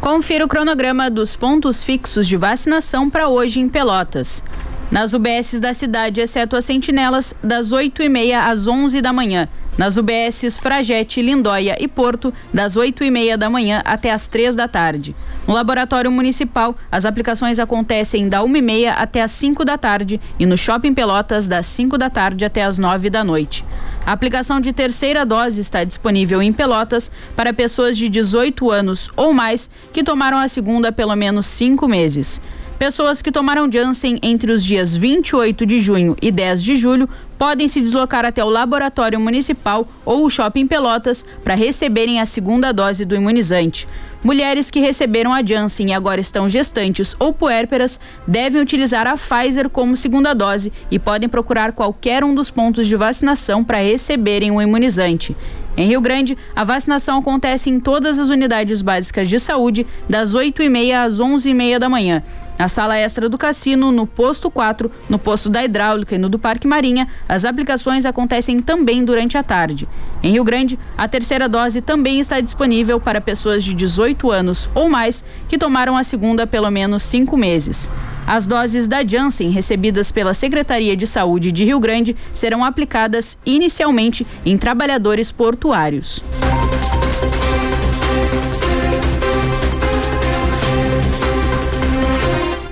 Confira 0.00 0.44
o 0.44 0.48
cronograma 0.48 1.10
dos 1.10 1.34
pontos 1.34 1.82
fixos 1.82 2.28
de 2.28 2.36
vacinação 2.36 3.08
para 3.08 3.28
hoje 3.28 3.58
em 3.60 3.68
Pelotas. 3.68 4.42
Nas 4.90 5.14
UBSs 5.14 5.58
da 5.58 5.72
cidade, 5.72 6.20
exceto 6.20 6.56
as 6.56 6.64
sentinelas, 6.66 7.34
das 7.42 7.70
8h30 7.70 8.34
às 8.34 8.68
11 8.68 9.00
da 9.00 9.12
manhã. 9.12 9.48
Nas 9.76 9.96
UBSs 9.96 10.56
Fragete, 10.58 11.20
Lindóia 11.20 11.76
e 11.80 11.88
Porto, 11.88 12.32
das 12.52 12.76
8h30 12.76 13.36
da 13.36 13.50
manhã 13.50 13.82
até 13.84 14.12
as 14.12 14.26
3 14.28 14.54
da 14.54 14.68
tarde. 14.68 15.16
No 15.48 15.54
Laboratório 15.54 16.12
Municipal, 16.12 16.76
as 16.90 17.04
aplicações 17.04 17.58
acontecem 17.58 18.28
da 18.28 18.40
1h30 18.40 18.94
até 18.96 19.22
as 19.22 19.32
5 19.32 19.64
da 19.64 19.76
tarde 19.76 20.20
e 20.38 20.46
no 20.46 20.56
Shopping 20.56 20.94
Pelotas, 20.94 21.48
das 21.48 21.66
5 21.66 21.98
da 21.98 22.08
tarde 22.08 22.44
até 22.44 22.62
as 22.62 22.78
9 22.78 23.10
da 23.10 23.24
noite. 23.24 23.64
A 24.06 24.12
aplicação 24.12 24.60
de 24.60 24.72
terceira 24.72 25.24
dose 25.26 25.60
está 25.60 25.82
disponível 25.82 26.40
em 26.40 26.52
Pelotas 26.52 27.10
para 27.34 27.52
pessoas 27.52 27.96
de 27.96 28.08
18 28.08 28.70
anos 28.70 29.10
ou 29.16 29.32
mais 29.32 29.68
que 29.92 30.04
tomaram 30.04 30.38
a 30.38 30.46
segunda 30.46 30.92
pelo 30.92 31.16
menos 31.16 31.46
cinco 31.46 31.88
meses. 31.88 32.40
Pessoas 32.78 33.22
que 33.22 33.30
tomaram 33.30 33.70
Janssen 33.70 34.18
entre 34.20 34.50
os 34.50 34.64
dias 34.64 34.96
28 34.96 35.64
de 35.64 35.78
junho 35.78 36.16
e 36.20 36.30
10 36.32 36.62
de 36.62 36.74
julho 36.74 37.08
podem 37.38 37.68
se 37.68 37.80
deslocar 37.80 38.24
até 38.24 38.44
o 38.44 38.48
laboratório 38.48 39.20
municipal 39.20 39.86
ou 40.04 40.26
o 40.26 40.30
shopping 40.30 40.66
Pelotas 40.66 41.24
para 41.44 41.54
receberem 41.54 42.20
a 42.20 42.26
segunda 42.26 42.72
dose 42.72 43.04
do 43.04 43.14
imunizante. 43.14 43.86
Mulheres 44.24 44.70
que 44.70 44.80
receberam 44.80 45.32
a 45.32 45.42
Janssen 45.44 45.90
e 45.90 45.92
agora 45.92 46.20
estão 46.20 46.48
gestantes 46.48 47.14
ou 47.20 47.32
puérperas 47.32 48.00
devem 48.26 48.60
utilizar 48.60 49.06
a 49.06 49.16
Pfizer 49.16 49.68
como 49.68 49.96
segunda 49.96 50.34
dose 50.34 50.72
e 50.90 50.98
podem 50.98 51.28
procurar 51.28 51.72
qualquer 51.72 52.24
um 52.24 52.34
dos 52.34 52.50
pontos 52.50 52.88
de 52.88 52.96
vacinação 52.96 53.62
para 53.62 53.78
receberem 53.78 54.50
o 54.50 54.60
imunizante. 54.60 55.36
Em 55.76 55.88
Rio 55.88 56.00
Grande, 56.00 56.38
a 56.54 56.64
vacinação 56.64 57.18
acontece 57.18 57.68
em 57.68 57.78
todas 57.78 58.18
as 58.18 58.30
unidades 58.30 58.80
básicas 58.80 59.28
de 59.28 59.38
saúde, 59.38 59.86
das 60.08 60.34
8h30 60.34 60.94
às 60.94 61.20
11h30 61.20 61.78
da 61.78 61.88
manhã. 61.88 62.22
Na 62.58 62.68
sala 62.68 62.96
extra 62.96 63.28
do 63.28 63.36
cassino, 63.36 63.90
no 63.90 64.06
posto 64.06 64.50
4, 64.50 64.90
no 65.08 65.18
posto 65.18 65.50
da 65.50 65.64
hidráulica 65.64 66.14
e 66.14 66.18
no 66.18 66.28
do 66.28 66.38
Parque 66.38 66.66
Marinha, 66.66 67.08
as 67.28 67.44
aplicações 67.44 68.04
acontecem 68.04 68.60
também 68.60 69.04
durante 69.04 69.36
a 69.36 69.42
tarde. 69.42 69.88
Em 70.22 70.32
Rio 70.32 70.44
Grande, 70.44 70.78
a 70.96 71.08
terceira 71.08 71.48
dose 71.48 71.80
também 71.80 72.20
está 72.20 72.40
disponível 72.40 73.00
para 73.00 73.20
pessoas 73.20 73.64
de 73.64 73.74
18 73.74 74.30
anos 74.30 74.70
ou 74.74 74.88
mais 74.88 75.24
que 75.48 75.58
tomaram 75.58 75.96
a 75.96 76.04
segunda 76.04 76.46
pelo 76.46 76.70
menos 76.70 77.02
cinco 77.02 77.36
meses. 77.36 77.90
As 78.26 78.46
doses 78.46 78.86
da 78.86 79.04
Janssen 79.04 79.50
recebidas 79.50 80.10
pela 80.10 80.32
Secretaria 80.32 80.96
de 80.96 81.06
Saúde 81.06 81.52
de 81.52 81.64
Rio 81.64 81.78
Grande 81.78 82.16
serão 82.32 82.64
aplicadas 82.64 83.36
inicialmente 83.44 84.26
em 84.46 84.56
trabalhadores 84.56 85.30
portuários. 85.30 86.22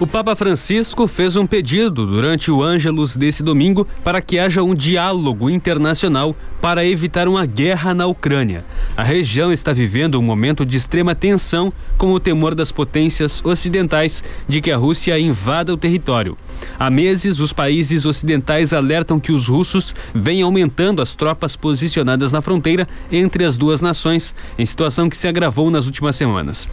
O 0.03 0.07
Papa 0.07 0.35
Francisco 0.35 1.07
fez 1.07 1.37
um 1.37 1.47
pedido 1.47 2.05
durante 2.05 2.51
o 2.51 2.61
Ângelus 2.61 3.15
desse 3.15 3.41
domingo 3.41 3.87
para 4.03 4.21
que 4.21 4.37
haja 4.37 4.61
um 4.61 4.75
diálogo 4.75 5.49
internacional 5.49 6.35
para 6.61 6.85
evitar 6.85 7.29
uma 7.29 7.47
guerra 7.47 7.95
na 7.95 8.05
Ucrânia. 8.07 8.65
A 8.97 9.05
região 9.05 9.53
está 9.53 9.73
vivendo 9.73 10.19
um 10.19 10.23
momento 10.23 10.67
de 10.67 10.77
extrema 10.77 11.15
tensão 11.15 11.73
com 11.97 12.13
o 12.13 12.19
temor 12.19 12.53
das 12.53 12.73
potências 12.73 13.41
ocidentais 13.45 14.25
de 14.49 14.61
que 14.61 14.73
a 14.73 14.77
Rússia 14.77 15.17
invada 15.21 15.73
o 15.73 15.77
território. 15.77 16.37
Há 16.79 16.91
meses, 16.91 17.39
os 17.39 17.53
países 17.53 18.05
ocidentais 18.05 18.73
alertam 18.73 19.21
que 19.21 19.33
os 19.33 19.49
russos 19.49 19.95
vêm 20.15 20.43
aumentando 20.43 21.03
as 21.03 21.15
tropas 21.15 21.57
posicionadas 21.57 22.33
na 22.33 22.41
fronteira 22.41 22.89
entre 23.11 23.45
as 23.45 23.57
duas 23.57 23.81
nações, 23.81 24.35
em 24.59 24.67
situação 24.67 25.09
que 25.09 25.17
se 25.17 25.29
agravou 25.29 25.71
nas 25.71 25.87
últimas 25.87 26.17
semanas. 26.17 26.69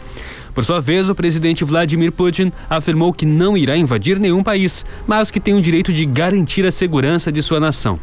Por 0.54 0.64
sua 0.64 0.80
vez, 0.80 1.08
o 1.08 1.14
presidente 1.14 1.64
Vladimir 1.64 2.10
Putin 2.10 2.52
afirmou 2.68 3.12
que 3.12 3.24
não 3.24 3.56
irá 3.56 3.76
invadir 3.76 4.18
nenhum 4.18 4.42
país, 4.42 4.84
mas 5.06 5.30
que 5.30 5.38
tem 5.38 5.54
o 5.54 5.62
direito 5.62 5.92
de 5.92 6.04
garantir 6.04 6.66
a 6.66 6.72
segurança 6.72 7.30
de 7.30 7.40
sua 7.42 7.60
nação. 7.60 7.98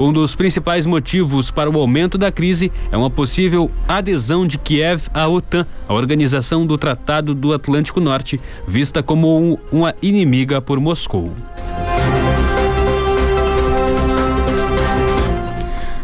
Um 0.00 0.14
dos 0.14 0.34
principais 0.34 0.86
motivos 0.86 1.50
para 1.50 1.68
o 1.68 1.78
aumento 1.78 2.16
da 2.16 2.32
crise 2.32 2.72
é 2.90 2.96
uma 2.96 3.10
possível 3.10 3.70
adesão 3.86 4.46
de 4.46 4.56
Kiev 4.56 5.08
à 5.12 5.28
OTAN, 5.28 5.66
a 5.86 5.92
Organização 5.92 6.64
do 6.64 6.78
Tratado 6.78 7.34
do 7.34 7.52
Atlântico 7.52 8.00
Norte, 8.00 8.40
vista 8.66 9.02
como 9.02 9.38
um, 9.38 9.58
uma 9.70 9.94
inimiga 10.00 10.58
por 10.58 10.80
Moscou. 10.80 11.30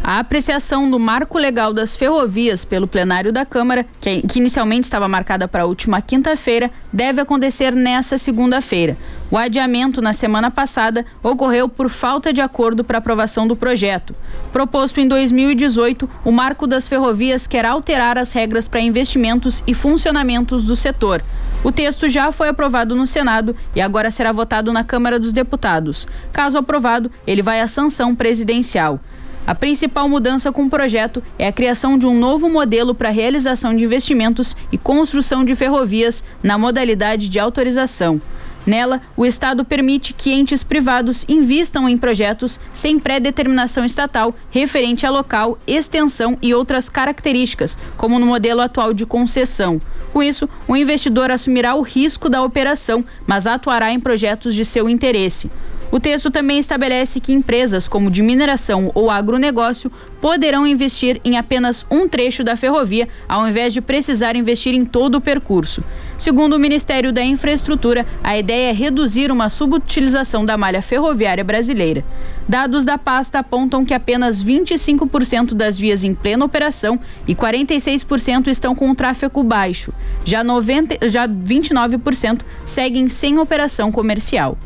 A 0.05 0.21
apreciação 0.21 0.89
do 0.89 1.01
marco 1.01 1.37
legal 1.37 1.73
das 1.73 1.97
ferrovias 1.97 2.65
pelo 2.65 2.87
plenário 2.87 3.33
da 3.33 3.45
Câmara, 3.45 3.85
que 4.01 4.23
inicialmente 4.37 4.85
estava 4.85 5.09
marcada 5.09 5.49
para 5.49 5.65
a 5.65 5.67
última 5.67 6.01
quinta-feira, 6.01 6.71
deve 6.93 7.21
acontecer 7.21 7.75
nesta 7.75 8.17
segunda-feira. 8.17 8.97
O 9.29 9.37
adiamento 9.37 10.01
na 10.01 10.13
semana 10.13 10.53
passada 10.53 11.05
ocorreu 11.21 11.69
por 11.69 11.89
falta 11.89 12.33
de 12.33 12.41
acordo 12.41 12.85
para 12.85 12.99
aprovação 12.99 13.47
do 13.47 13.57
projeto. 13.57 14.15
Proposto 14.53 15.01
em 15.01 15.09
2018, 15.09 16.09
o 16.25 16.31
Marco 16.31 16.65
das 16.65 16.87
Ferrovias 16.87 17.45
quer 17.45 17.67
alterar 17.67 18.17
as 18.19 18.31
regras 18.31 18.69
para 18.69 18.81
investimentos 18.81 19.65
e 19.67 19.75
funcionamentos 19.75 20.63
do 20.63 20.77
setor. 20.77 21.25
O 21.65 21.73
texto 21.73 22.09
já 22.09 22.31
foi 22.31 22.49
aprovado 22.49 22.95
no 22.95 23.05
Senado 23.05 23.57
e 23.75 23.81
agora 23.81 24.13
será 24.13 24.31
votado 24.31 24.73
na 24.73 24.85
Câmara 24.85 25.19
dos 25.19 25.33
Deputados. 25.33 26.07
Caso 26.33 26.57
aprovado, 26.57 27.11
ele 27.27 27.43
vai 27.43 27.61
à 27.61 27.67
sanção 27.67 28.15
presidencial. 28.15 29.01
A 29.45 29.55
principal 29.55 30.09
mudança 30.09 30.53
com 30.53 30.65
o 30.65 30.71
projeto 30.71 31.23
é 31.37 31.49
a 31.49 31.53
criação 31.53 31.99
de 31.99 32.07
um 32.07 32.17
novo 32.17 32.49
modelo 32.49 32.95
para 32.95 33.11
realização 33.11 33.77
de 33.77 33.85
investimentos 33.85 34.57
e 34.71 34.79
construção 34.79 35.45
de 35.45 35.55
ferrovias 35.57 36.23
na 36.43 36.57
modalidade 36.57 37.29
de 37.29 37.39
autorização. 37.39 38.21
Nela, 38.67 39.01
o 39.17 39.25
Estado 39.25 39.65
permite 39.65 40.13
que 40.13 40.33
entes 40.33 40.65
privados 40.65 41.25
invistam 41.29 41.89
em 41.89 41.97
projetos 41.97 42.59
sem 42.73 42.99
pré-determinação 42.99 43.85
estatal 43.85 44.35
referente 44.51 45.07
a 45.07 45.11
local, 45.11 45.57
extensão 45.67 46.37
e 46.43 46.53
outras 46.53 46.89
características, 46.89 47.79
como 47.97 48.19
no 48.19 48.27
modelo 48.27 48.61
atual 48.61 48.93
de 48.93 49.07
concessão. 49.07 49.81
Com 50.13 50.23
isso, 50.23 50.49
o 50.67 50.77
investidor 50.77 51.31
assumirá 51.31 51.77
o 51.77 51.83
risco 51.83 52.29
da 52.29 52.43
operação, 52.43 53.05
mas 53.27 53.47
atuará 53.47 53.93
em 53.93 54.01
projetos 54.01 54.55
de 54.55 54.65
seu 54.65 54.89
interesse. 54.89 55.49
O 55.93 56.01
texto 56.01 56.31
também 56.33 56.59
estabelece 56.59 57.21
que 57.21 57.33
empresas 57.33 57.87
como 57.87 58.11
de 58.11 58.21
mineração 58.21 58.91
ou 58.93 59.09
agronegócio 59.09 59.93
poderão 60.21 60.67
investir 60.67 61.21
em 61.25 61.37
apenas 61.37 61.87
um 61.89 62.09
trecho 62.09 62.43
da 62.43 62.57
ferrovia, 62.57 63.09
ao 63.29 63.49
invés 63.49 63.73
de 63.73 63.81
precisar 63.81 64.35
investir 64.35 64.75
em 64.75 64.85
todo 64.85 65.17
o 65.17 65.21
percurso. 65.21 65.85
Segundo 66.19 66.55
o 66.55 66.59
Ministério 66.59 67.13
da 67.13 67.23
Infraestrutura, 67.23 68.07
a 68.25 68.39
ideia 68.39 68.71
é 68.71 68.73
reduzir 68.73 69.31
uma 69.31 69.49
subutilização 69.49 70.45
da 70.45 70.57
malha 70.57 70.81
ferroviária 70.81 71.45
brasileira. 71.45 72.05
Dados 72.49 72.85
da 72.85 72.97
pasta 72.97 73.39
apontam 73.39 73.85
que 73.85 73.93
apenas 73.93 74.43
25% 74.43 75.53
das 75.53 75.79
vias 75.79 76.05
em 76.05 76.15
plena 76.15 76.45
operação 76.45 76.99
e 77.29 77.35
46% 77.35 78.47
estão 78.49 78.75
com 78.75 78.95
tráfego 78.95 79.43
baixo. 79.43 79.93
Já, 80.25 80.43
90, 80.43 81.09
já 81.09 81.29
29% 81.29 82.41
seguem 82.65 83.09
sem 83.09 83.39
operação 83.39 83.93
comercial. 83.93 84.57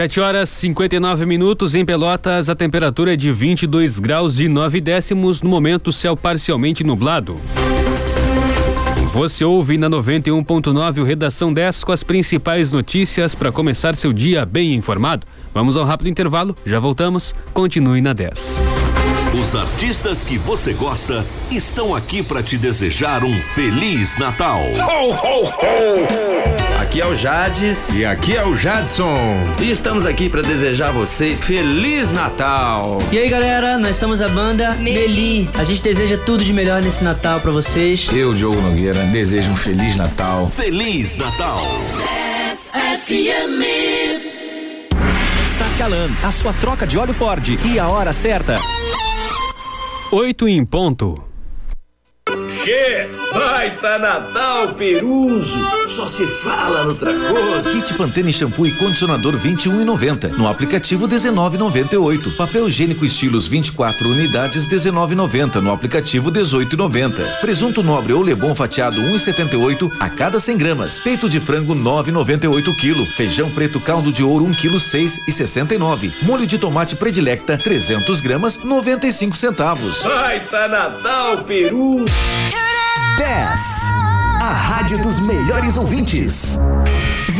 7 0.00 0.18
horas 0.18 0.48
59 0.48 1.26
minutos 1.26 1.74
em 1.74 1.84
Pelotas, 1.84 2.48
a 2.48 2.54
temperatura 2.54 3.12
é 3.12 3.16
de 3.16 3.30
22 3.30 3.98
graus 3.98 4.40
e 4.40 4.48
9 4.48 4.80
décimos, 4.80 5.42
no 5.42 5.50
momento 5.50 5.92
céu 5.92 6.16
parcialmente 6.16 6.82
nublado. 6.82 7.36
Você 9.12 9.44
ouve 9.44 9.76
na 9.76 9.90
91.9 9.90 11.02
o 11.02 11.04
Redação 11.04 11.52
10 11.52 11.84
com 11.84 11.92
as 11.92 12.02
principais 12.02 12.72
notícias 12.72 13.34
para 13.34 13.52
começar 13.52 13.94
seu 13.94 14.10
dia 14.10 14.46
bem 14.46 14.72
informado. 14.72 15.26
Vamos 15.52 15.76
ao 15.76 15.84
rápido 15.84 16.08
intervalo, 16.08 16.56
já 16.64 16.80
voltamos. 16.80 17.34
Continue 17.52 18.00
na 18.00 18.14
10. 18.14 18.62
Os 19.38 19.54
artistas 19.54 20.24
que 20.24 20.38
você 20.38 20.72
gosta 20.72 21.22
estão 21.50 21.94
aqui 21.94 22.22
para 22.22 22.42
te 22.42 22.56
desejar 22.56 23.22
um 23.22 23.34
feliz 23.54 24.16
Natal. 24.18 24.62
Ho, 24.62 25.10
ho, 25.10 25.44
ho. 25.44 26.59
Aqui 26.90 27.00
é 27.00 27.06
o 27.06 27.14
Jades 27.14 27.94
e 27.94 28.04
aqui 28.04 28.36
é 28.36 28.44
o 28.44 28.56
Jadson. 28.56 29.16
E 29.60 29.70
estamos 29.70 30.04
aqui 30.04 30.28
para 30.28 30.42
desejar 30.42 30.88
a 30.88 30.90
você 30.90 31.36
feliz 31.36 32.12
Natal. 32.12 32.98
E 33.12 33.18
aí, 33.18 33.28
galera, 33.28 33.78
nós 33.78 33.94
somos 33.94 34.20
a 34.20 34.26
banda 34.26 34.74
Meli. 34.74 35.48
A 35.56 35.62
gente 35.62 35.80
deseja 35.84 36.18
tudo 36.18 36.42
de 36.42 36.52
melhor 36.52 36.82
nesse 36.82 37.04
Natal 37.04 37.38
para 37.38 37.52
vocês. 37.52 38.08
Eu, 38.12 38.34
Diogo 38.34 38.60
Nogueira, 38.60 39.04
desejo 39.04 39.52
um 39.52 39.56
feliz 39.56 39.94
Natal. 39.94 40.50
Feliz 40.50 41.16
Natal. 41.16 41.60
SFM. 42.56 43.62
Satialan, 45.46 46.10
a 46.24 46.32
sua 46.32 46.52
troca 46.54 46.88
de 46.88 46.98
óleo 46.98 47.14
Ford 47.14 47.56
e 47.66 47.78
a 47.78 47.86
hora 47.86 48.12
certa. 48.12 48.56
8 50.10 50.48
em 50.48 50.64
ponto. 50.64 51.22
Che, 52.64 53.08
baita 53.32 53.98
Natal 53.98 54.74
Peruso. 54.74 55.89
Só 56.00 56.06
se 56.06 56.26
fala 56.26 56.86
no 56.86 56.94
Tracor. 56.94 57.62
Kit 57.72 57.92
Pantene 57.92 58.32
shampoo 58.32 58.66
e 58.66 58.72
condicionador 58.72 59.38
21,90. 59.38 60.30
No 60.34 60.48
aplicativo 60.48 61.06
19,98. 61.06 62.36
Papel 62.38 62.66
higiênico 62.68 63.04
estilos 63.04 63.46
24 63.46 64.08
unidades 64.08 64.66
19,90. 64.66 65.56
No 65.60 65.70
aplicativo 65.70 66.32
18,90. 66.32 67.40
Presunto 67.42 67.82
nobre 67.82 68.14
ou 68.14 68.22
lebon 68.22 68.54
fatiado 68.54 68.98
1,78 68.98 69.92
a 70.00 70.08
cada 70.08 70.40
100 70.40 70.56
gramas. 70.56 71.00
Peito 71.00 71.28
de 71.28 71.38
frango 71.38 71.74
9,98 71.74 72.74
quilo. 72.76 73.04
Feijão 73.04 73.50
preto 73.50 73.78
caldo 73.78 74.10
de 74.10 74.22
ouro 74.22 74.46
1 74.46 74.52
quilo 74.54 74.78
6,69. 74.78 76.10
Molho 76.22 76.46
de 76.46 76.56
tomate 76.56 76.96
predilecta 76.96 77.58
300 77.58 78.20
gramas 78.20 78.56
95 78.64 79.36
centavos. 79.36 80.02
Baita 80.02 80.66
Natal 80.66 81.44
Peru. 81.44 82.06
10. 83.18 84.19
A 84.42 84.54
rádio 84.54 84.96
dos 85.02 85.20
melhores 85.20 85.76
ouvintes. 85.76 86.58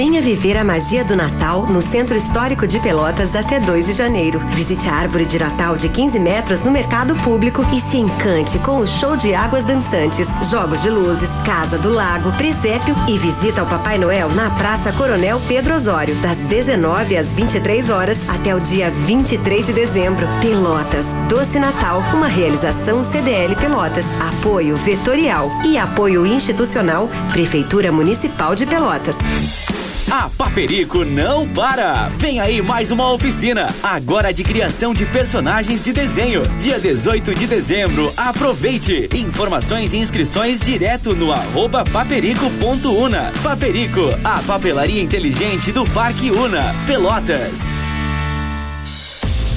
Venha 0.02 0.22
viver 0.22 0.56
a 0.56 0.64
magia 0.64 1.04
do 1.04 1.14
Natal 1.14 1.66
no 1.66 1.82
Centro 1.82 2.16
Histórico 2.16 2.66
de 2.66 2.80
Pelotas 2.80 3.36
até 3.36 3.60
2 3.60 3.84
de 3.84 3.92
janeiro. 3.92 4.38
Visite 4.48 4.88
a 4.88 4.94
árvore 4.94 5.26
de 5.26 5.38
Natal 5.38 5.76
de 5.76 5.90
15 5.90 6.18
metros 6.18 6.64
no 6.64 6.70
mercado 6.70 7.14
público 7.16 7.62
e 7.70 7.78
se 7.82 7.98
encante 7.98 8.58
com 8.60 8.78
o 8.78 8.86
show 8.86 9.14
de 9.14 9.34
águas 9.34 9.62
dançantes, 9.62 10.26
jogos 10.50 10.80
de 10.80 10.88
luzes, 10.88 11.28
Casa 11.44 11.76
do 11.76 11.90
Lago, 11.90 12.32
presépio 12.32 12.94
e 13.06 13.18
visita 13.18 13.60
ao 13.60 13.66
Papai 13.66 13.98
Noel 13.98 14.30
na 14.30 14.48
Praça 14.48 14.90
Coronel 14.90 15.38
Pedro 15.46 15.74
Osório, 15.74 16.14
das 16.22 16.38
19 16.38 17.18
às 17.18 17.34
23 17.34 17.90
horas 17.90 18.16
até 18.26 18.54
o 18.54 18.58
dia 18.58 18.88
23 18.90 19.66
de 19.66 19.74
dezembro. 19.74 20.26
Pelotas, 20.40 21.08
Doce 21.28 21.58
Natal, 21.58 22.02
uma 22.14 22.26
realização 22.26 23.04
CDL 23.04 23.54
Pelotas, 23.54 24.06
apoio 24.18 24.76
vetorial 24.76 25.50
e 25.62 25.76
apoio 25.76 26.24
institucional 26.24 27.06
Prefeitura 27.30 27.92
Municipal 27.92 28.54
de 28.54 28.64
Pelotas. 28.64 29.89
A 30.10 30.28
Paperico 30.28 31.04
não 31.04 31.48
para! 31.48 32.08
Vem 32.18 32.40
aí 32.40 32.60
mais 32.60 32.90
uma 32.90 33.12
oficina, 33.12 33.66
agora 33.80 34.34
de 34.34 34.42
criação 34.42 34.92
de 34.92 35.06
personagens 35.06 35.84
de 35.84 35.92
desenho. 35.92 36.42
Dia 36.58 36.80
18 36.80 37.32
de 37.32 37.46
dezembro, 37.46 38.12
aproveite! 38.16 39.08
Informações 39.14 39.92
e 39.92 39.98
inscrições 39.98 40.58
direto 40.58 41.14
no 41.14 41.30
arroba 41.30 41.84
paperico.una. 41.84 43.32
Paperico, 43.40 44.00
a 44.24 44.42
papelaria 44.42 45.00
inteligente 45.00 45.70
do 45.70 45.84
Parque 45.86 46.32
Una, 46.32 46.74
Pelotas. 46.88 47.70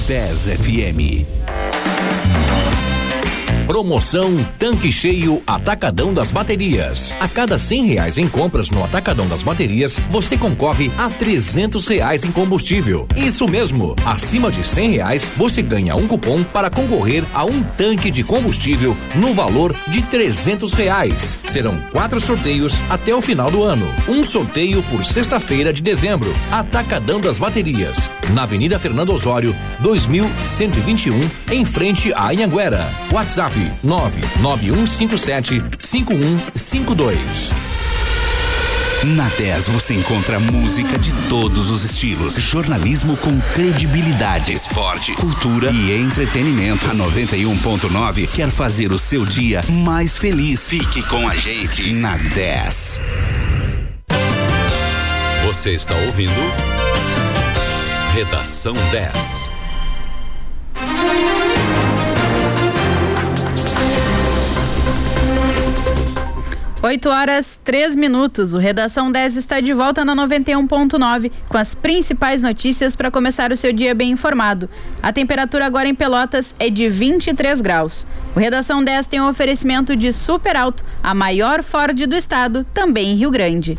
10 0.06 0.38
FM. 0.60 1.43
Promoção 3.66 4.36
Tanque 4.58 4.92
Cheio 4.92 5.42
Atacadão 5.46 6.12
das 6.12 6.30
Baterias. 6.30 7.14
A 7.18 7.26
cada 7.26 7.58
cem 7.58 7.86
reais 7.86 8.18
em 8.18 8.28
compras 8.28 8.68
no 8.68 8.84
Atacadão 8.84 9.26
das 9.26 9.42
Baterias, 9.42 9.98
você 10.10 10.36
concorre 10.36 10.92
a 10.98 11.08
trezentos 11.08 11.86
reais 11.86 12.24
em 12.24 12.30
combustível. 12.30 13.08
Isso 13.16 13.48
mesmo, 13.48 13.96
acima 14.04 14.52
de 14.52 14.62
cem 14.62 14.92
reais, 14.92 15.24
você 15.36 15.62
ganha 15.62 15.96
um 15.96 16.06
cupom 16.06 16.42
para 16.44 16.68
concorrer 16.68 17.24
a 17.32 17.44
um 17.44 17.62
tanque 17.62 18.10
de 18.10 18.22
combustível 18.22 18.94
no 19.14 19.32
valor 19.32 19.74
de 19.88 20.02
trezentos 20.02 20.74
reais. 20.74 21.38
Serão 21.44 21.80
quatro 21.90 22.20
sorteios 22.20 22.74
até 22.90 23.14
o 23.14 23.22
final 23.22 23.50
do 23.50 23.62
ano. 23.62 23.86
Um 24.06 24.22
sorteio 24.22 24.82
por 24.84 25.04
sexta-feira 25.04 25.72
de 25.72 25.82
dezembro. 25.82 26.32
Atacadão 26.52 27.18
das 27.18 27.38
Baterias, 27.38 28.10
na 28.34 28.42
Avenida 28.42 28.78
Fernando 28.78 29.10
Osório, 29.10 29.56
2121, 29.80 31.20
em 31.50 31.64
frente 31.64 32.12
a 32.12 32.28
Anhanguera. 32.28 32.86
WhatsApp 33.10 33.53
99157 33.82 35.62
5152. 35.80 37.52
Na 39.04 39.28
10 39.28 39.66
você 39.66 39.92
encontra 39.92 40.40
música 40.40 40.98
de 40.98 41.12
todos 41.28 41.68
os 41.68 41.84
estilos, 41.84 42.36
jornalismo 42.36 43.18
com 43.18 43.38
credibilidade, 43.52 44.50
esporte, 44.50 45.12
cultura 45.12 45.70
e 45.70 45.92
entretenimento. 45.92 46.88
A 46.90 46.94
91.9 46.94 48.26
quer 48.28 48.48
fazer 48.48 48.92
o 48.92 48.98
seu 48.98 49.26
dia 49.26 49.60
mais 49.70 50.16
feliz. 50.16 50.66
Fique 50.66 51.02
com 51.02 51.28
a 51.28 51.36
gente 51.36 51.92
na 51.92 52.16
10. 52.16 53.00
Você 55.44 55.72
está 55.72 55.94
ouvindo 56.06 56.32
Redação 58.14 58.72
10. 58.90 59.50
8 66.84 67.08
horas 67.08 67.58
3 67.64 67.96
minutos. 67.96 68.52
O 68.52 68.58
Redação 68.58 69.10
10 69.10 69.38
está 69.38 69.58
de 69.58 69.72
volta 69.72 70.04
na 70.04 70.14
91.9 70.14 71.32
com 71.48 71.56
as 71.56 71.74
principais 71.74 72.42
notícias 72.42 72.94
para 72.94 73.10
começar 73.10 73.50
o 73.50 73.56
seu 73.56 73.72
dia 73.72 73.94
bem 73.94 74.10
informado. 74.10 74.68
A 75.02 75.10
temperatura 75.10 75.64
agora 75.64 75.88
em 75.88 75.94
Pelotas 75.94 76.54
é 76.58 76.68
de 76.68 76.90
23 76.90 77.62
graus. 77.62 78.06
O 78.36 78.38
Redação 78.38 78.84
10 78.84 79.06
tem 79.06 79.18
um 79.18 79.30
oferecimento 79.30 79.96
de 79.96 80.12
Super 80.12 80.58
Alto, 80.58 80.84
a 81.02 81.14
maior 81.14 81.62
Ford 81.62 82.06
do 82.06 82.14
estado, 82.14 82.66
também 82.74 83.12
em 83.12 83.14
Rio 83.14 83.30
Grande. 83.30 83.78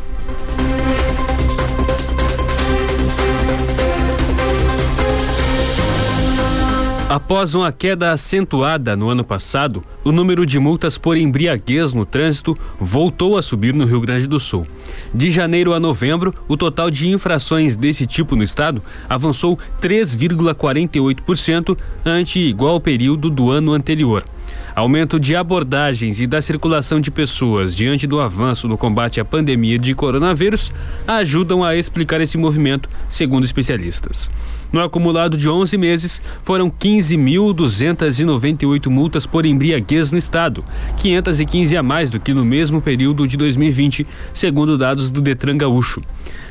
Após 7.08 7.54
uma 7.54 7.70
queda 7.70 8.10
acentuada 8.10 8.96
no 8.96 9.08
ano 9.08 9.22
passado, 9.22 9.84
o 10.02 10.10
número 10.10 10.44
de 10.44 10.58
multas 10.58 10.98
por 10.98 11.16
embriaguez 11.16 11.92
no 11.92 12.04
trânsito 12.04 12.58
voltou 12.80 13.38
a 13.38 13.42
subir 13.42 13.72
no 13.72 13.84
Rio 13.84 14.00
Grande 14.00 14.26
do 14.26 14.40
Sul. 14.40 14.66
De 15.14 15.30
janeiro 15.30 15.72
a 15.72 15.78
novembro, 15.78 16.34
o 16.48 16.56
total 16.56 16.90
de 16.90 17.08
infrações 17.08 17.76
desse 17.76 18.08
tipo 18.08 18.34
no 18.34 18.42
estado 18.42 18.82
avançou 19.08 19.56
3,48% 19.80 21.78
ante 22.04 22.40
igual 22.40 22.80
período 22.80 23.30
do 23.30 23.52
ano 23.52 23.72
anterior. 23.72 24.24
Aumento 24.76 25.18
de 25.18 25.34
abordagens 25.34 26.20
e 26.20 26.26
da 26.26 26.42
circulação 26.42 27.00
de 27.00 27.10
pessoas 27.10 27.74
diante 27.74 28.06
do 28.06 28.20
avanço 28.20 28.68
no 28.68 28.76
combate 28.76 29.18
à 29.18 29.24
pandemia 29.24 29.78
de 29.78 29.94
coronavírus 29.94 30.70
ajudam 31.08 31.64
a 31.64 31.74
explicar 31.74 32.20
esse 32.20 32.36
movimento, 32.36 32.86
segundo 33.08 33.44
especialistas. 33.44 34.30
No 34.70 34.82
acumulado 34.82 35.38
de 35.38 35.48
11 35.48 35.78
meses, 35.78 36.20
foram 36.42 36.70
15.298 36.70 38.90
multas 38.90 39.24
por 39.24 39.46
embriaguez 39.46 40.10
no 40.10 40.18
estado, 40.18 40.62
515 40.98 41.74
a 41.74 41.82
mais 41.82 42.10
do 42.10 42.20
que 42.20 42.34
no 42.34 42.44
mesmo 42.44 42.82
período 42.82 43.26
de 43.26 43.38
2020, 43.38 44.06
segundo 44.34 44.76
dados 44.76 45.10
do 45.10 45.22
Detran 45.22 45.56
Gaúcho. 45.56 46.02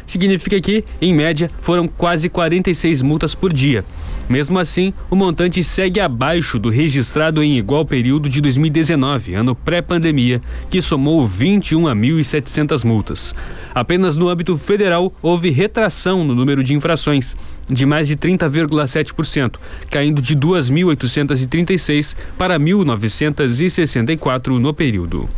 Significa 0.06 0.62
que, 0.62 0.84
em 1.02 1.14
média, 1.14 1.50
foram 1.60 1.88
quase 1.88 2.30
46 2.30 3.02
multas 3.02 3.34
por 3.34 3.52
dia. 3.52 3.84
Mesmo 4.28 4.58
assim, 4.58 4.92
o 5.10 5.16
montante 5.16 5.64
segue 5.64 6.00
abaixo 6.00 6.58
do 6.58 6.70
registrado 6.70 7.44
em 7.44 7.58
igual 7.58 7.86
período 7.86 8.28
de 8.28 8.42
2019, 8.42 9.36
ano 9.36 9.54
pré-pandemia, 9.54 10.42
que 10.70 10.82
somou 10.82 11.28
21.700 11.28 12.84
multas. 12.84 13.36
Apenas 13.74 14.16
no 14.16 14.28
âmbito 14.28 14.58
federal 14.58 15.14
houve 15.22 15.52
retração 15.52 16.24
no 16.24 16.34
número 16.34 16.64
de 16.64 16.74
infrações, 16.74 17.36
de 17.70 17.86
mais 17.86 18.08
de 18.08 18.16
30,7%, 18.16 19.58
caindo 19.92 20.22
de 20.22 20.36
2.836 20.36 22.16
para 22.36 22.60
1.964 22.60 24.60
no 24.60 24.74
período. 24.74 25.30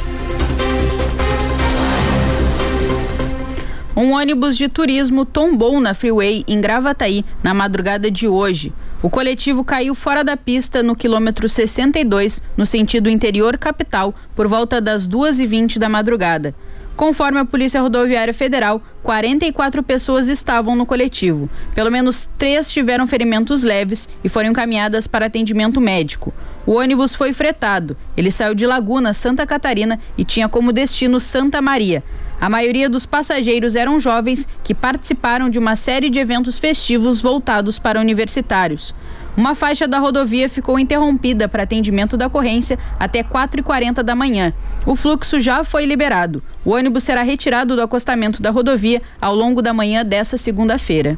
Um 3.98 4.12
ônibus 4.12 4.56
de 4.56 4.70
turismo 4.70 5.26
tombou 5.26 5.80
na 5.80 5.92
freeway 5.92 6.46
em 6.48 6.62
Gravataí 6.62 7.26
na 7.44 7.52
madrugada 7.52 8.12
de 8.12 8.28
hoje. 8.28 8.72
O 9.02 9.10
coletivo 9.10 9.64
caiu 9.64 9.96
fora 9.96 10.24
da 10.24 10.38
pista 10.38 10.84
no 10.84 10.96
quilômetro 10.96 11.50
62, 11.50 12.40
no 12.56 12.64
sentido 12.64 13.10
interior 13.10 13.58
capital, 13.58 14.14
por 14.36 14.48
volta 14.48 14.80
das 14.80 15.08
2h20 15.08 15.80
da 15.80 15.90
madrugada. 15.90 16.54
Conforme 16.96 17.40
a 17.40 17.46
Polícia 17.46 17.82
Rodoviária 17.82 18.36
Federal, 18.36 18.84
44 19.02 19.82
pessoas 19.82 20.28
estavam 20.28 20.76
no 20.76 20.86
coletivo. 20.86 21.50
Pelo 21.74 21.90
menos 21.90 22.30
três 22.38 22.72
tiveram 22.72 23.08
ferimentos 23.08 23.64
leves 23.64 24.08
e 24.24 24.30
foram 24.30 24.52
encaminhadas 24.52 25.08
para 25.08 25.26
atendimento 25.26 25.82
médico. 25.82 26.32
O 26.68 26.74
ônibus 26.74 27.16
foi 27.16 27.34
fretado. 27.34 27.98
Ele 28.16 28.30
saiu 28.30 28.54
de 28.54 28.68
Laguna, 28.68 29.12
Santa 29.14 29.48
Catarina 29.48 30.00
e 30.16 30.24
tinha 30.24 30.48
como 30.48 30.72
destino 30.72 31.20
Santa 31.20 31.62
Maria. 31.64 32.04
A 32.40 32.50
maioria 32.50 32.88
dos 32.88 33.06
passageiros 33.06 33.76
eram 33.76 34.00
jovens 34.00 34.48
que 34.64 34.76
participaram 34.76 35.50
de 35.50 35.58
uma 35.58 35.76
série 35.76 36.10
de 36.10 36.20
eventos 36.20 36.60
festivos 36.60 37.20
voltados 37.20 37.80
para 37.80 38.00
universitários. 38.00 38.94
Uma 39.36 39.54
faixa 39.54 39.88
da 39.88 40.00
rodovia 40.00 40.48
ficou 40.50 40.80
interrompida 40.80 41.48
para 41.48 41.64
atendimento 41.64 42.16
da 42.16 42.28
ocorrência 42.28 42.78
até 43.00 43.24
4h40 43.24 44.02
da 44.04 44.16
manhã. 44.16 44.54
O 44.86 44.96
fluxo 44.96 45.40
já 45.40 45.64
foi 45.64 45.86
liberado. 45.86 46.42
O 46.64 46.72
ônibus 46.72 47.04
será 47.04 47.22
retirado 47.22 47.76
do 47.76 47.82
acostamento 47.82 48.42
da 48.42 48.50
rodovia 48.50 49.02
ao 49.22 49.36
longo 49.36 49.62
da 49.62 49.74
manhã 49.74 50.04
desta 50.04 50.38
segunda-feira. 50.38 51.18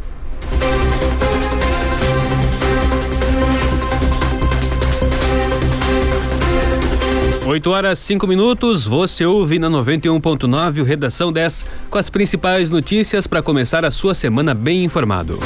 8 7.50 7.72
horas 7.72 7.98
5 7.98 8.28
minutos, 8.28 8.86
você 8.86 9.26
ouve 9.26 9.58
na 9.58 9.68
91.9 9.72 10.82
o 10.82 10.84
Redação 10.84 11.34
10 11.34 11.66
com 11.90 11.98
as 11.98 12.08
principais 12.08 12.70
notícias 12.70 13.26
para 13.26 13.42
começar 13.42 13.84
a 13.84 13.90
sua 13.90 14.14
semana 14.14 14.54
bem 14.54 14.84
informado. 14.84 15.40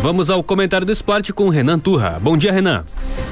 Vamos 0.00 0.30
ao 0.30 0.40
comentário 0.40 0.86
do 0.86 0.92
esporte 0.92 1.32
com 1.32 1.48
Renan 1.48 1.80
Turra. 1.80 2.20
Bom 2.22 2.36
dia, 2.36 2.52
Renan. 2.52 2.84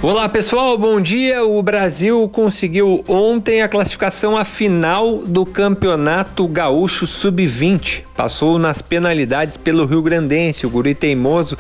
Olá, 0.03 0.29
pessoal. 0.29 0.77
Bom 0.77 1.01
dia. 1.01 1.45
O 1.45 1.63
Brasil 1.63 2.29
conseguiu 2.31 3.05
ontem 3.07 3.63
a 3.63 3.69
classificação 3.69 4.37
à 4.37 4.45
final 4.45 5.19
do 5.19 5.47
Campeonato 5.47 6.49
Gaúcho 6.49 7.07
Sub-20. 7.07 8.03
Passou 8.17 8.59
nas 8.59 8.83
penalidades 8.83 9.57
pelo 9.57 9.87
Rio 9.87 10.03
Grandense, 10.03 10.67
o 10.67 10.71
guri 10.71 10.97
teimoso 10.97 11.57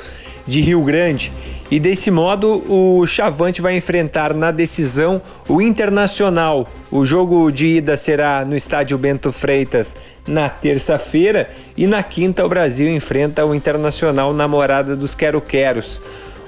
de 0.48 0.60
Rio 0.60 0.82
Grande. 0.82 1.32
E 1.70 1.80
desse 1.80 2.10
modo, 2.10 2.62
o 2.68 3.06
Chavante 3.06 3.62
vai 3.62 3.76
enfrentar 3.76 4.34
na 4.34 4.50
decisão 4.50 5.20
o 5.48 5.62
Internacional. 5.62 6.68
O 6.90 7.04
jogo 7.04 7.50
de 7.50 7.78
ida 7.78 7.96
será 7.96 8.44
no 8.44 8.54
estádio 8.54 8.98
Bento 8.98 9.32
Freitas 9.32 9.96
na 10.28 10.48
terça-feira 10.48 11.48
e 11.76 11.86
na 11.86 12.02
quinta 12.02 12.44
o 12.44 12.48
Brasil 12.48 12.88
enfrenta 12.88 13.44
o 13.44 13.54
Internacional 13.54 14.32
na 14.32 14.46
morada 14.46 14.94
dos 14.94 15.14
Quero-Queros. 15.14 16.02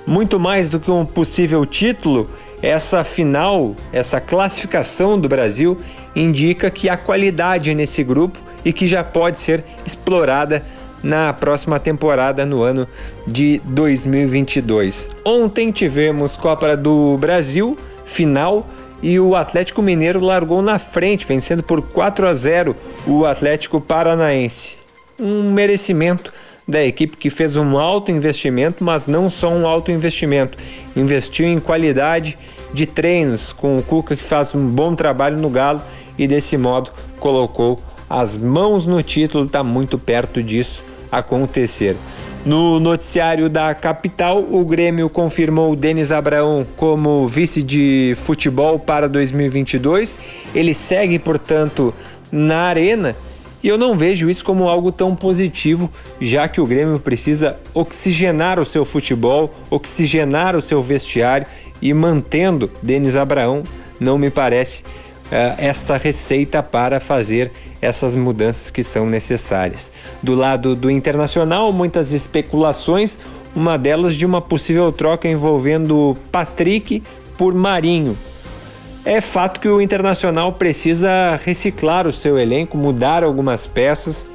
Muito 0.07 0.39
mais 0.39 0.69
do 0.69 0.79
que 0.79 0.91
um 0.91 1.05
possível 1.05 1.67
título, 1.67 2.31
essa 2.63 3.03
final, 3.03 3.75
essa 3.93 4.21
classificação 4.21 5.19
do 5.19 5.29
Brasil 5.29 5.77
indica 6.15 6.71
que 6.71 6.89
há 6.89 6.97
qualidade 6.97 7.75
nesse 7.75 8.05
grupo 8.05 8.39
e 8.65 8.73
que 8.73 8.87
já 8.87 9.03
pode 9.03 9.39
ser 9.39 9.65
explorada 9.85 10.63
na 11.07 11.33
próxima 11.33 11.79
temporada 11.79 12.45
no 12.45 12.63
ano 12.63 12.87
de 13.25 13.61
2022. 13.65 15.13
Ontem 15.25 15.71
tivemos 15.71 16.37
Copa 16.37 16.77
do 16.77 17.17
Brasil, 17.17 17.79
final, 18.05 18.67
e 19.01 19.21
o 19.21 19.37
Atlético 19.37 19.83
Mineiro 19.83 20.19
largou 20.19 20.61
na 20.61 20.81
frente, 20.81 21.25
vencendo 21.25 21.63
por 21.63 21.81
4 21.81 22.27
a 22.27 22.35
0 22.35 22.75
o 23.07 23.25
Atlético 23.25 23.81
Paranaense. 23.81 24.77
Um 25.21 25.53
merecimento 25.53 26.33
da 26.67 26.85
equipe 26.85 27.17
que 27.17 27.31
fez 27.31 27.57
um 27.57 27.79
alto 27.79 28.11
investimento, 28.11 28.83
mas 28.83 29.07
não 29.07 29.31
só 29.31 29.49
um 29.49 29.65
alto 29.65 29.93
investimento, 29.93 30.59
investiu 30.97 31.47
em 31.47 31.61
qualidade 31.61 32.37
de 32.75 32.85
treinos 32.85 33.53
com 33.53 33.79
o 33.79 33.83
Cuca 33.83 34.17
que 34.17 34.25
faz 34.25 34.57
um 34.57 34.69
bom 34.69 34.97
trabalho 34.97 35.39
no 35.39 35.49
Galo 35.49 35.81
e 36.19 36.27
desse 36.27 36.57
modo 36.57 36.91
colocou 37.21 37.79
as 38.11 38.37
mãos 38.37 38.87
no 38.87 39.01
título, 39.05 39.45
está 39.45 39.63
muito 39.63 39.99
perto 39.99 40.43
disso 40.43 40.96
acontecer. 41.11 41.97
No 42.45 42.79
noticiário 42.79 43.51
da 43.51 43.75
capital, 43.75 44.39
o 44.39 44.65
Grêmio 44.65 45.09
confirmou 45.09 45.75
Denis 45.75 46.13
Abraão 46.13 46.65
como 46.77 47.27
vice 47.27 47.63
de 47.63 48.15
futebol 48.19 48.79
para 48.79 49.09
2022. 49.09 50.19
Ele 50.55 50.73
segue, 50.73 51.19
portanto, 51.19 51.93
na 52.31 52.61
arena 52.61 53.17
e 53.67 53.69
eu 53.69 53.77
não 53.77 53.99
vejo 53.99 54.31
isso 54.31 54.45
como 54.45 54.69
algo 54.69 54.93
tão 54.93 55.17
positivo, 55.17 55.91
já 56.21 56.47
que 56.47 56.61
o 56.61 56.67
Grêmio 56.67 57.01
precisa 57.01 57.57
oxigenar 57.75 58.61
o 58.61 58.65
seu 58.65 58.85
futebol, 58.85 59.53
oxigenar 59.69 60.55
o 60.55 60.63
seu 60.63 60.81
vestiário 60.81 61.49
e 61.83 61.93
mantendo 61.93 62.71
Denis 62.81 63.17
Abraão, 63.17 63.65
não 63.99 64.19
me 64.19 64.31
parece 64.31 64.85
essa 65.31 65.97
receita 65.97 66.63
para 66.63 67.01
fazer 67.01 67.53
essas 67.81 68.15
mudanças 68.15 68.71
que 68.71 68.83
são 68.83 69.07
necessárias. 69.07 69.93
Do 70.23 70.35
lado 70.35 70.75
do 70.75 70.91
internacional, 70.91 71.73
muitas 71.73 72.13
especulações, 72.13 73.19
uma 73.55 73.77
delas 73.77 74.15
de 74.15 74.25
uma 74.25 74.41
possível 74.41 74.91
troca 74.93 75.29
envolvendo 75.29 76.17
Patrick 76.31 77.03
por 77.37 77.55
Marinho. 77.55 78.17
É 79.05 79.21
fato 79.21 79.61
que 79.61 79.69
o 79.69 79.81
Internacional 79.81 80.53
precisa 80.53 81.39
reciclar 81.45 82.09
o 82.09 82.13
seu 82.13 82.39
elenco, 82.39 82.77
mudar 82.77 83.23
algumas 83.23 83.67
peças 83.67 84.29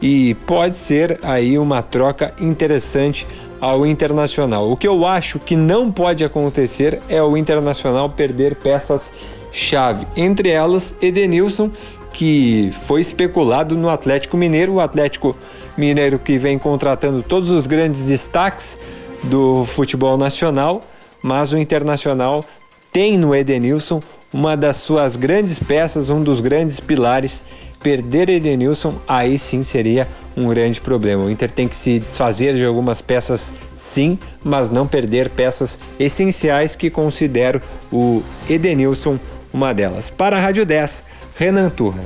e 0.00 0.34
pode 0.46 0.76
ser 0.76 1.18
aí 1.22 1.58
uma 1.58 1.82
troca 1.82 2.32
interessante 2.40 3.26
ao 3.60 3.84
Internacional. 3.84 4.70
O 4.70 4.76
que 4.76 4.86
eu 4.86 5.04
acho 5.06 5.40
que 5.40 5.56
não 5.56 5.90
pode 5.90 6.24
acontecer 6.24 7.00
é 7.08 7.20
o 7.20 7.36
Internacional 7.36 8.10
perder 8.10 8.54
peças 8.56 9.12
chave, 9.52 10.06
entre 10.16 10.48
elas 10.48 10.94
Edenilson, 11.00 11.70
que 12.12 12.70
foi 12.82 13.00
especulado 13.00 13.76
no 13.76 13.88
Atlético 13.88 14.36
Mineiro, 14.36 14.74
o 14.74 14.80
Atlético 14.80 15.36
Mineiro 15.76 16.18
que 16.18 16.36
vem 16.38 16.58
contratando 16.58 17.22
todos 17.22 17.50
os 17.50 17.66
grandes 17.66 18.06
destaques 18.06 18.78
do 19.24 19.64
futebol 19.64 20.16
nacional, 20.16 20.80
mas 21.22 21.52
o 21.52 21.58
Internacional 21.58 22.44
tem 22.92 23.16
no 23.16 23.34
Edenilson 23.34 24.00
uma 24.32 24.56
das 24.56 24.78
suas 24.78 25.16
grandes 25.16 25.58
peças, 25.58 26.10
um 26.10 26.22
dos 26.22 26.40
grandes 26.40 26.80
pilares. 26.80 27.44
Perder 27.82 28.28
Edenilson, 28.28 28.94
aí 29.08 29.36
sim 29.36 29.64
seria 29.64 30.06
um 30.36 30.48
grande 30.48 30.80
problema. 30.80 31.24
O 31.24 31.30
Inter 31.30 31.50
tem 31.50 31.66
que 31.66 31.74
se 31.74 31.98
desfazer 31.98 32.54
de 32.54 32.64
algumas 32.64 33.00
peças, 33.00 33.52
sim, 33.74 34.16
mas 34.42 34.70
não 34.70 34.86
perder 34.86 35.28
peças 35.30 35.78
essenciais 35.98 36.76
que 36.76 36.88
considero 36.88 37.60
o 37.92 38.22
Edenilson 38.48 39.18
uma 39.52 39.72
delas. 39.74 40.10
Para 40.10 40.36
a 40.36 40.40
Rádio 40.40 40.64
10, 40.64 41.04
Renan 41.36 41.70
Turra. 41.70 42.02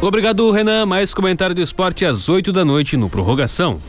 Obrigado, 0.00 0.50
Renan. 0.50 0.86
Mais 0.86 1.12
comentário 1.12 1.54
do 1.54 1.60
esporte 1.60 2.04
às 2.04 2.28
8 2.28 2.52
da 2.52 2.64
noite 2.64 2.96
no 2.96 3.08
Prorrogação. 3.08 3.80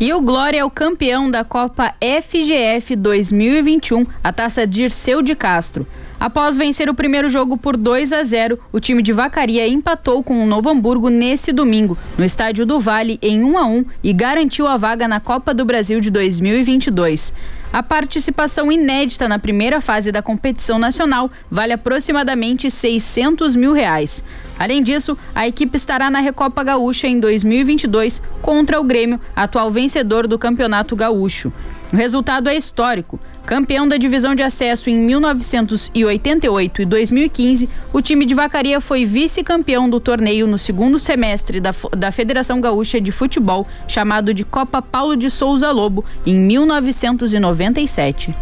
E 0.00 0.14
o 0.14 0.20
Glória 0.22 0.60
é 0.60 0.64
o 0.64 0.70
campeão 0.70 1.30
da 1.30 1.44
Copa 1.44 1.94
FGF 2.00 2.96
2021, 2.96 4.02
a 4.24 4.32
taça 4.32 4.66
Dirceu 4.66 5.20
de 5.20 5.34
Castro. 5.34 5.86
Após 6.20 6.58
vencer 6.58 6.90
o 6.90 6.94
primeiro 6.94 7.30
jogo 7.30 7.56
por 7.56 7.78
2 7.78 8.12
a 8.12 8.22
0, 8.22 8.58
o 8.70 8.78
time 8.78 9.02
de 9.02 9.10
Vacaria 9.10 9.66
empatou 9.66 10.22
com 10.22 10.44
o 10.44 10.46
Novo 10.46 10.68
Hamburgo 10.68 11.08
nesse 11.08 11.50
domingo, 11.50 11.96
no 12.18 12.26
estádio 12.26 12.66
do 12.66 12.78
Vale, 12.78 13.18
em 13.22 13.42
1 13.42 13.56
a 13.56 13.64
1 13.64 13.84
e 14.04 14.12
garantiu 14.12 14.66
a 14.66 14.76
vaga 14.76 15.08
na 15.08 15.18
Copa 15.18 15.54
do 15.54 15.64
Brasil 15.64 15.98
de 15.98 16.10
2022. 16.10 17.32
A 17.72 17.82
participação 17.82 18.70
inédita 18.70 19.26
na 19.26 19.38
primeira 19.38 19.80
fase 19.80 20.12
da 20.12 20.20
competição 20.20 20.78
nacional 20.78 21.30
vale 21.50 21.72
aproximadamente 21.72 22.70
600 22.70 23.56
mil 23.56 23.72
reais. 23.72 24.22
Além 24.58 24.82
disso, 24.82 25.16
a 25.34 25.48
equipe 25.48 25.74
estará 25.76 26.10
na 26.10 26.20
Recopa 26.20 26.62
Gaúcha 26.62 27.08
em 27.08 27.18
2022 27.18 28.20
contra 28.42 28.78
o 28.78 28.84
Grêmio, 28.84 29.18
atual 29.34 29.70
vencedor 29.70 30.26
do 30.26 30.38
Campeonato 30.38 30.94
Gaúcho. 30.94 31.50
O 31.92 31.96
resultado 31.96 32.48
é 32.48 32.54
histórico. 32.54 33.18
Campeão 33.46 33.86
da 33.88 33.96
divisão 33.96 34.34
de 34.34 34.42
acesso 34.42 34.88
em 34.90 34.96
1988 34.96 36.82
e 36.82 36.84
2015, 36.84 37.68
o 37.92 38.00
time 38.00 38.24
de 38.24 38.34
Vacaria 38.34 38.80
foi 38.80 39.04
vice-campeão 39.04 39.88
do 39.90 39.98
torneio 39.98 40.46
no 40.46 40.58
segundo 40.58 40.98
semestre 40.98 41.60
da, 41.60 41.74
da 41.96 42.12
Federação 42.12 42.60
Gaúcha 42.60 43.00
de 43.00 43.10
Futebol, 43.10 43.66
chamado 43.88 44.32
de 44.32 44.44
Copa 44.44 44.80
Paulo 44.80 45.16
de 45.16 45.30
Souza 45.30 45.70
Lobo, 45.70 46.04
em 46.24 46.36
1997. 46.36 48.34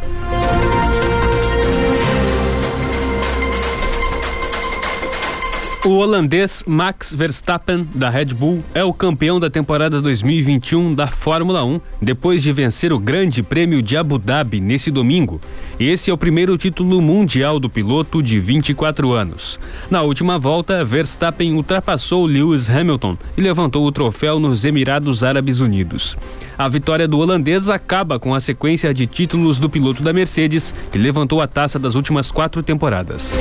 O 5.88 5.92
holandês 5.92 6.62
Max 6.66 7.14
Verstappen, 7.14 7.88
da 7.94 8.10
Red 8.10 8.26
Bull, 8.26 8.62
é 8.74 8.84
o 8.84 8.92
campeão 8.92 9.40
da 9.40 9.48
temporada 9.48 10.02
2021 10.02 10.92
da 10.92 11.06
Fórmula 11.06 11.64
1, 11.64 11.80
depois 12.02 12.42
de 12.42 12.52
vencer 12.52 12.92
o 12.92 12.98
Grande 12.98 13.42
Prêmio 13.42 13.80
de 13.80 13.96
Abu 13.96 14.18
Dhabi 14.18 14.60
nesse 14.60 14.90
domingo. 14.90 15.40
Esse 15.80 16.10
é 16.10 16.12
o 16.12 16.18
primeiro 16.18 16.58
título 16.58 17.00
mundial 17.00 17.58
do 17.58 17.70
piloto 17.70 18.22
de 18.22 18.38
24 18.38 19.12
anos. 19.12 19.58
Na 19.90 20.02
última 20.02 20.38
volta, 20.38 20.84
Verstappen 20.84 21.54
ultrapassou 21.54 22.26
Lewis 22.26 22.68
Hamilton 22.68 23.16
e 23.34 23.40
levantou 23.40 23.86
o 23.86 23.90
troféu 23.90 24.38
nos 24.38 24.66
Emirados 24.66 25.24
Árabes 25.24 25.58
Unidos. 25.58 26.18
A 26.58 26.68
vitória 26.68 27.08
do 27.08 27.18
holandês 27.18 27.70
acaba 27.70 28.18
com 28.18 28.34
a 28.34 28.40
sequência 28.40 28.92
de 28.92 29.06
títulos 29.06 29.58
do 29.58 29.70
piloto 29.70 30.02
da 30.02 30.12
Mercedes, 30.12 30.74
que 30.92 30.98
levantou 30.98 31.40
a 31.40 31.46
taça 31.46 31.78
das 31.78 31.94
últimas 31.94 32.30
quatro 32.30 32.62
temporadas. 32.62 33.38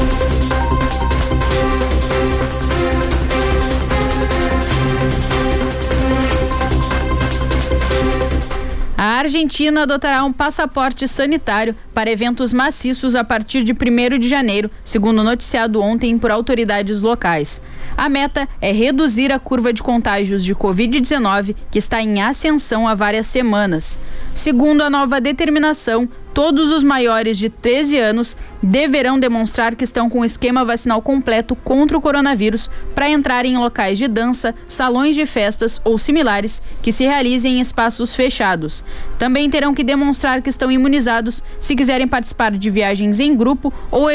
A 9.18 9.22
Argentina 9.22 9.82
adotará 9.82 10.24
um 10.24 10.32
passaporte 10.32 11.08
sanitário 11.08 11.76
para 11.92 12.12
eventos 12.12 12.54
maciços 12.54 13.16
a 13.16 13.24
partir 13.24 13.64
de 13.64 13.74
1 13.74 14.20
de 14.20 14.30
janeiro, 14.30 14.70
segundo 14.86 15.24
noticiado 15.24 15.82
ontem 15.82 16.20
por 16.20 16.30
autoridades 16.30 17.02
locais. 17.02 17.60
A 17.98 18.08
meta 18.10 18.48
é 18.62 18.72
reduzir 18.72 19.32
a 19.32 19.40
curva 19.40 19.74
de 19.74 19.82
contágios 19.82 20.46
de 20.46 20.54
Covid-19, 20.54 21.56
que 21.72 21.80
está 21.80 22.00
em 22.00 22.22
ascensão 22.22 22.88
há 22.88 22.94
várias 22.94 23.26
semanas. 23.26 23.98
Segundo 24.36 24.84
a 24.84 24.90
nova 24.90 25.20
determinação, 25.20 26.08
todos 26.32 26.72
os 26.72 26.84
maiores 26.84 27.40
de 27.40 27.50
13 27.50 27.98
anos 27.98 28.38
deverão 28.62 29.20
demonstrar 29.20 29.76
que 29.76 29.84
estão 29.84 30.10
com 30.10 30.20
o 30.20 30.26
esquema 30.26 30.66
vacinal 30.66 31.02
completo 31.02 31.56
contra 31.56 31.98
o 31.98 32.02
coronavírus 32.02 32.70
para 32.96 33.10
entrar 33.10 33.46
em 33.46 33.58
locais 33.58 33.98
de 33.98 34.08
dança, 34.08 34.56
salões 34.68 35.16
de 35.16 35.26
festas 35.26 35.80
ou 35.84 35.98
similares 35.98 36.62
que 36.82 36.92
se 36.92 37.04
realizem 37.06 37.58
em 37.58 37.62
espaços 37.62 38.16
fechados. 38.16 38.84
Também 39.20 39.50
terão 39.50 39.74
que 39.74 39.84
demonstrar 39.84 40.42
que 40.42 40.50
estão 40.50 40.72
imunizados 40.72 41.44
se 41.60 41.76
quiserem 41.76 42.08
participar 42.08 42.52
de 42.52 42.70
viagens 42.70 43.20
em 43.20 43.36
grupo 43.36 43.74
ou, 43.92 44.08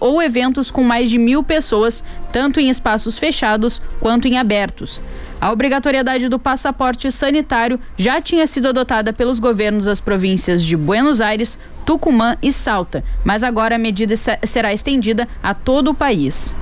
ou 0.00 0.22
eventos 0.22 0.70
com 0.70 0.82
mais 0.82 1.10
de 1.10 1.18
mil 1.18 1.42
pessoas, 1.42 2.02
tanto 2.32 2.60
em 2.60 2.68
espaços 2.68 3.18
fechados 3.18 3.80
quanto 4.00 4.28
em 4.28 4.38
abertos. 4.38 5.00
A 5.40 5.52
obrigatoriedade 5.52 6.28
do 6.28 6.38
passaporte 6.38 7.10
sanitário 7.12 7.78
já 7.96 8.20
tinha 8.20 8.46
sido 8.46 8.68
adotada 8.68 9.12
pelos 9.12 9.38
governos 9.38 9.84
das 9.84 10.00
províncias 10.00 10.62
de 10.64 10.76
Buenos 10.76 11.20
Aires, 11.20 11.58
Tucumã 11.86 12.36
e 12.42 12.52
Salta, 12.52 13.04
mas 13.24 13.44
agora 13.44 13.76
a 13.76 13.78
medida 13.78 14.14
será 14.44 14.72
estendida 14.72 15.28
a 15.40 15.54
todo 15.54 15.92
o 15.92 15.94
país. 15.94 16.52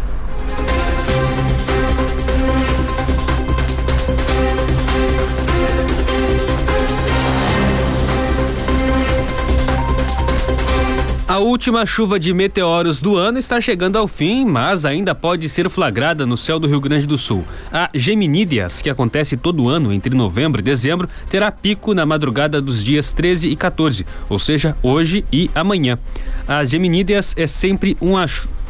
A 11.35 11.39
última 11.41 11.85
chuva 11.85 12.21
de 12.21 12.33
meteoros 12.33 13.01
do 13.01 13.17
ano 13.17 13.41
está 13.41 13.61
chegando 13.61 13.99
ao 13.99 14.07
fim, 14.07 14.45
mas 14.45 14.85
ainda 14.85 15.17
pode 15.17 15.49
ser 15.49 15.69
flagrada 15.69 16.25
no 16.25 16.37
céu 16.37 16.61
do 16.61 16.69
Rio 16.69 16.81
Grande 16.81 17.09
do 17.09 17.19
Sul. 17.19 17.45
A 17.73 17.89
Geminídeas, 17.93 18.81
que 18.81 18.89
acontece 18.89 19.37
todo 19.37 19.69
ano 19.69 19.93
entre 19.93 20.15
novembro 20.15 20.61
e 20.61 20.63
dezembro, 20.63 21.09
terá 21.29 21.51
pico 21.51 21.93
na 21.93 22.07
madrugada 22.07 22.63
dos 22.63 22.85
dias 22.85 23.13
13 23.13 23.49
e 23.49 23.57
14, 23.57 24.07
ou 24.29 24.39
seja, 24.39 24.77
hoje 24.81 25.25
e 25.33 25.51
amanhã. 25.57 25.99
A 26.47 26.65
Geminídeas 26.65 27.35
é 27.37 27.49
sempre 27.49 27.97
uma 28.01 28.23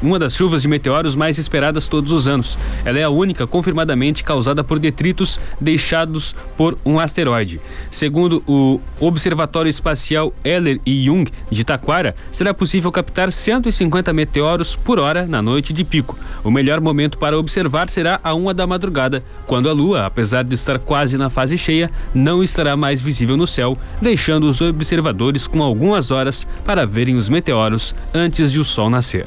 uma 0.05 0.19
das 0.19 0.35
chuvas 0.35 0.63
de 0.63 0.69
meteoros 0.69 1.17
mais 1.17 1.39
esperadas 1.39 1.89
todos 1.89 2.13
os 2.13 2.29
anos. 2.29 2.59
Ela 2.85 2.99
é 2.99 3.03
a 3.03 3.11
única 3.11 3.47
confirmadamente 3.47 4.23
causada 4.23 4.63
por 4.63 4.79
detritos 4.79 5.41
deixados 5.61 6.35
por 6.57 6.79
um 6.85 6.99
asteroide. 6.99 7.61
Segundo 7.91 8.43
o 8.47 8.81
Observatório 9.01 9.71
Espacial 9.71 10.33
Eller 10.45 10.81
e 10.85 11.07
Jung 11.07 11.31
de 11.51 11.65
Taquara, 11.65 12.15
será 12.31 12.53
possível 12.53 12.93
captar 12.93 13.33
150 13.33 14.13
meteoros 14.13 14.77
por 14.77 14.99
hora 14.99 15.27
na 15.27 15.41
noite 15.41 15.73
de 15.73 15.83
pico. 15.83 16.19
O 16.43 16.51
melhor 16.51 16.81
momento 16.81 17.17
para 17.17 17.39
observar 17.39 17.89
será 17.89 18.21
a 18.23 18.35
uma 18.35 18.53
da 18.53 18.67
madrugada, 18.67 19.25
quando 19.47 19.69
a 19.69 19.73
Lua, 19.73 20.07
apesar 20.07 20.45
de 20.45 20.55
estar 20.55 20.79
quase 20.79 21.17
na 21.17 21.31
fase 21.31 21.57
cheia, 21.57 21.91
não 22.15 22.43
estará 22.43 22.77
mais 22.77 23.01
visível 23.01 23.37
no 23.37 23.47
céu, 23.47 23.79
deixando 24.01 24.49
os 24.49 24.61
observadores 24.61 25.47
com 25.47 25.63
algumas 25.63 26.11
horas 26.11 26.47
para 26.65 26.87
verem 26.87 27.17
os 27.17 27.29
meteoros 27.29 27.95
antes 28.13 28.53
de 28.53 28.61
o 28.61 28.65
Sol 28.65 28.91
nascer. 28.91 29.27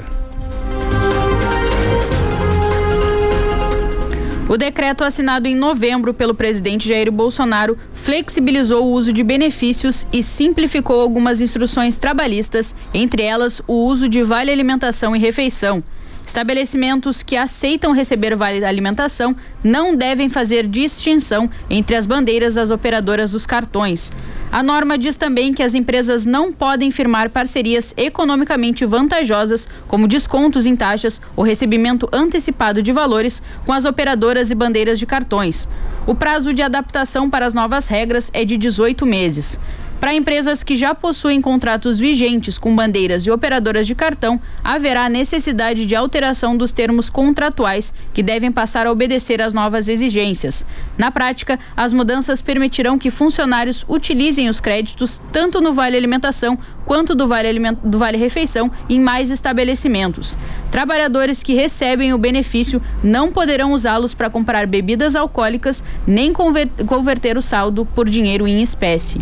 O 4.48 4.56
decreto 4.56 5.04
assinado 5.04 5.46
em 5.46 5.54
novembro 5.54 6.14
pelo 6.14 6.34
presidente 6.34 6.88
Jair 6.88 7.12
Bolsonaro 7.12 7.76
flexibilizou 7.92 8.82
o 8.82 8.92
uso 8.92 9.12
de 9.12 9.22
benefícios 9.22 10.06
e 10.10 10.22
simplificou 10.22 11.02
algumas 11.02 11.42
instruções 11.42 11.98
trabalhistas, 11.98 12.74
entre 12.94 13.22
elas 13.22 13.60
o 13.68 13.74
uso 13.74 14.08
de 14.08 14.22
vale 14.22 14.50
alimentação 14.50 15.14
e 15.14 15.18
refeição. 15.18 15.84
Estabelecimentos 16.28 17.22
que 17.22 17.38
aceitam 17.38 17.90
receber 17.90 18.36
vale 18.36 18.62
alimentação 18.62 19.34
não 19.64 19.96
devem 19.96 20.28
fazer 20.28 20.66
distinção 20.66 21.48
entre 21.70 21.96
as 21.96 22.04
bandeiras 22.04 22.52
das 22.52 22.70
operadoras 22.70 23.30
dos 23.30 23.46
cartões. 23.46 24.12
A 24.52 24.62
norma 24.62 24.98
diz 24.98 25.16
também 25.16 25.54
que 25.54 25.62
as 25.62 25.74
empresas 25.74 26.26
não 26.26 26.52
podem 26.52 26.90
firmar 26.90 27.30
parcerias 27.30 27.94
economicamente 27.96 28.84
vantajosas, 28.84 29.66
como 29.88 30.06
descontos 30.06 30.66
em 30.66 30.76
taxas 30.76 31.18
ou 31.34 31.42
recebimento 31.42 32.06
antecipado 32.12 32.82
de 32.82 32.92
valores, 32.92 33.42
com 33.64 33.72
as 33.72 33.86
operadoras 33.86 34.50
e 34.50 34.54
bandeiras 34.54 34.98
de 34.98 35.06
cartões. 35.06 35.66
O 36.06 36.14
prazo 36.14 36.52
de 36.52 36.60
adaptação 36.60 37.30
para 37.30 37.46
as 37.46 37.54
novas 37.54 37.86
regras 37.86 38.30
é 38.34 38.44
de 38.44 38.58
18 38.58 39.06
meses. 39.06 39.58
Para 40.00 40.14
empresas 40.14 40.62
que 40.62 40.76
já 40.76 40.94
possuem 40.94 41.40
contratos 41.40 41.98
vigentes 41.98 42.56
com 42.56 42.74
bandeiras 42.74 43.26
e 43.26 43.30
operadoras 43.32 43.84
de 43.84 43.96
cartão, 43.96 44.40
haverá 44.62 45.08
necessidade 45.08 45.84
de 45.86 45.96
alteração 45.96 46.56
dos 46.56 46.70
termos 46.70 47.10
contratuais, 47.10 47.92
que 48.14 48.22
devem 48.22 48.52
passar 48.52 48.86
a 48.86 48.92
obedecer 48.92 49.42
às 49.42 49.52
novas 49.52 49.88
exigências. 49.88 50.64
Na 50.96 51.10
prática, 51.10 51.58
as 51.76 51.92
mudanças 51.92 52.40
permitirão 52.40 52.96
que 52.96 53.10
funcionários 53.10 53.84
utilizem 53.88 54.48
os 54.48 54.60
créditos 54.60 55.20
tanto 55.32 55.60
no 55.60 55.72
Vale 55.72 55.96
Alimentação 55.96 56.56
quanto 56.84 57.14
do 57.14 57.26
Vale, 57.26 57.52
do 57.84 57.98
vale 57.98 58.16
Refeição 58.16 58.70
em 58.88 59.00
mais 59.00 59.30
estabelecimentos. 59.30 60.36
Trabalhadores 60.70 61.42
que 61.42 61.54
recebem 61.54 62.14
o 62.14 62.18
benefício 62.18 62.80
não 63.02 63.30
poderão 63.30 63.72
usá-los 63.72 64.14
para 64.14 64.30
comprar 64.30 64.66
bebidas 64.66 65.16
alcoólicas 65.16 65.84
nem 66.06 66.32
conver... 66.32 66.68
converter 66.86 67.36
o 67.36 67.42
saldo 67.42 67.84
por 67.84 68.08
dinheiro 68.08 68.46
em 68.46 68.62
espécie. 68.62 69.20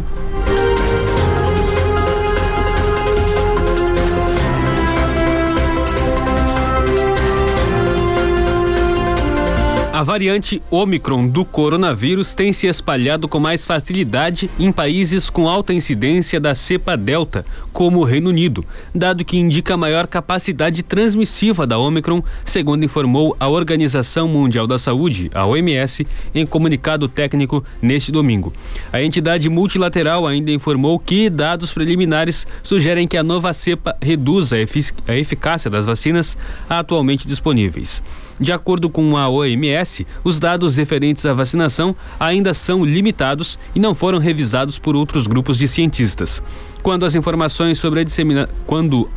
A 9.97 10.03
variante 10.03 10.63
Omicron 10.71 11.27
do 11.27 11.43
coronavírus 11.43 12.35
tem 12.35 12.53
se 12.53 12.67
espalhado 12.67 13.27
com 13.27 13.41
mais 13.41 13.65
facilidade 13.65 14.51
em 14.59 14.71
países 14.71 15.31
com 15.31 15.49
alta 15.49 15.73
incidência 15.73 16.39
da 16.39 16.55
cepa 16.55 16.99
Delta, 16.99 17.47
como 17.73 18.01
o 18.01 18.05
Reino 18.05 18.29
Unido, 18.29 18.63
dado 18.95 19.25
que 19.25 19.39
indica 19.39 19.75
maior 19.75 20.07
capacidade 20.07 20.83
transmissiva 20.83 21.67
da 21.67 21.79
Omicron, 21.79 22.23
segundo 22.45 22.85
informou 22.85 23.35
a 23.41 23.49
Organização 23.49 24.29
Mundial 24.29 24.67
da 24.67 24.79
Saúde, 24.79 25.31
a 25.33 25.47
OMS, 25.47 26.07
em 26.35 26.45
comunicado 26.45 27.09
técnico 27.09 27.65
neste 27.81 28.13
domingo. 28.13 28.53
A 28.93 29.01
entidade 29.01 29.49
multilateral 29.49 30.27
ainda 30.27 30.51
informou 30.51 30.99
que 30.99 31.31
dados 31.31 31.73
preliminares 31.73 32.47
sugerem 32.63 33.09
que 33.09 33.17
a 33.17 33.23
nova 33.23 33.51
cepa 33.55 33.97
reduz 34.03 34.53
a, 34.53 34.59
efic 34.59 34.93
a 35.09 35.17
eficácia 35.17 35.71
das 35.71 35.87
vacinas 35.87 36.37
atualmente 36.69 37.27
disponíveis. 37.27 38.03
De 38.39 38.53
acordo 38.53 38.91
com 38.91 39.17
a 39.17 39.29
OMS, 39.29 40.07
os 40.23 40.39
dados 40.39 40.77
referentes 40.77 41.25
à 41.25 41.33
vacinação 41.33 41.97
ainda 42.21 42.53
são 42.53 42.85
limitados 42.85 43.59
e 43.75 43.81
não 43.81 43.95
foram 43.95 44.19
revisados 44.19 44.79
por 44.79 44.95
outros 44.95 45.27
grupos 45.27 45.57
de 45.57 45.67
cientistas. 45.67 46.43
Quando 46.83 47.05
as 47.05 47.15
informações 47.15 47.79
sobre 47.79 48.01
a 48.01 48.05
dissemina... 48.05 48.49
quando 48.67 49.09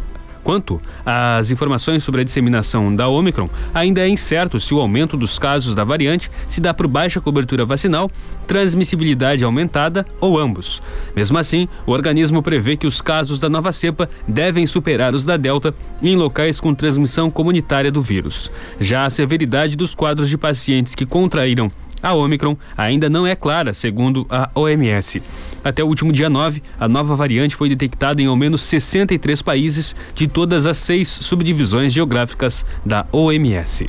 Quanto 0.50 0.82
às 1.06 1.52
informações 1.52 2.02
sobre 2.02 2.22
a 2.22 2.24
disseminação 2.24 2.96
da 2.96 3.08
Omicron, 3.08 3.48
ainda 3.72 4.02
é 4.02 4.10
incerto 4.10 4.60
se 4.60 4.74
o 4.74 4.80
aumento 4.80 5.16
dos 5.16 5.38
casos 5.38 5.76
da 5.76 5.84
variante 5.84 6.32
se 6.48 6.60
dá 6.60 6.74
por 6.74 6.88
baixa 6.88 7.22
cobertura 7.22 7.68
vacinal, 7.68 8.10
transmissibilidade 8.48 9.44
aumentada 9.44 10.08
ou 10.20 10.40
ambos. 10.40 10.82
Mesmo 11.16 11.38
assim, 11.38 11.68
o 11.86 11.92
organismo 11.92 12.42
prevê 12.42 12.76
que 12.76 12.88
os 12.88 13.00
casos 13.00 13.38
da 13.38 13.48
nova 13.48 13.72
cepa 13.72 14.10
devem 14.28 14.66
superar 14.66 15.14
os 15.14 15.24
da 15.24 15.38
Delta 15.38 15.72
em 16.02 16.16
locais 16.16 16.60
com 16.60 16.74
transmissão 16.74 17.30
comunitária 17.30 17.92
do 17.92 18.02
vírus. 18.02 18.50
Já 18.80 19.06
a 19.06 19.10
severidade 19.12 19.76
dos 19.76 19.94
quadros 19.94 20.30
de 20.30 20.36
pacientes 20.36 20.96
que 20.96 21.06
contraíram 21.06 21.72
a 22.02 22.14
Omicron 22.14 22.58
ainda 22.78 23.10
não 23.10 23.28
é 23.28 23.36
clara, 23.36 23.74
segundo 23.74 24.26
a 24.30 24.50
OMS. 24.56 25.22
Até 25.64 25.84
o 25.84 25.88
último 25.88 26.12
dia 26.12 26.30
9, 26.30 26.62
a 26.80 26.88
nova 26.88 27.16
variante 27.16 27.56
foi 27.56 27.70
detectada 27.70 28.22
em 28.22 28.28
ao 28.28 28.36
menos 28.36 28.62
63 28.62 29.42
países 29.42 29.96
de 30.16 30.28
todas 30.28 30.66
as 30.66 30.78
seis 30.78 31.08
subdivisões 31.08 31.92
geográficas 31.92 32.66
da 32.86 33.06
OMS. 33.12 33.88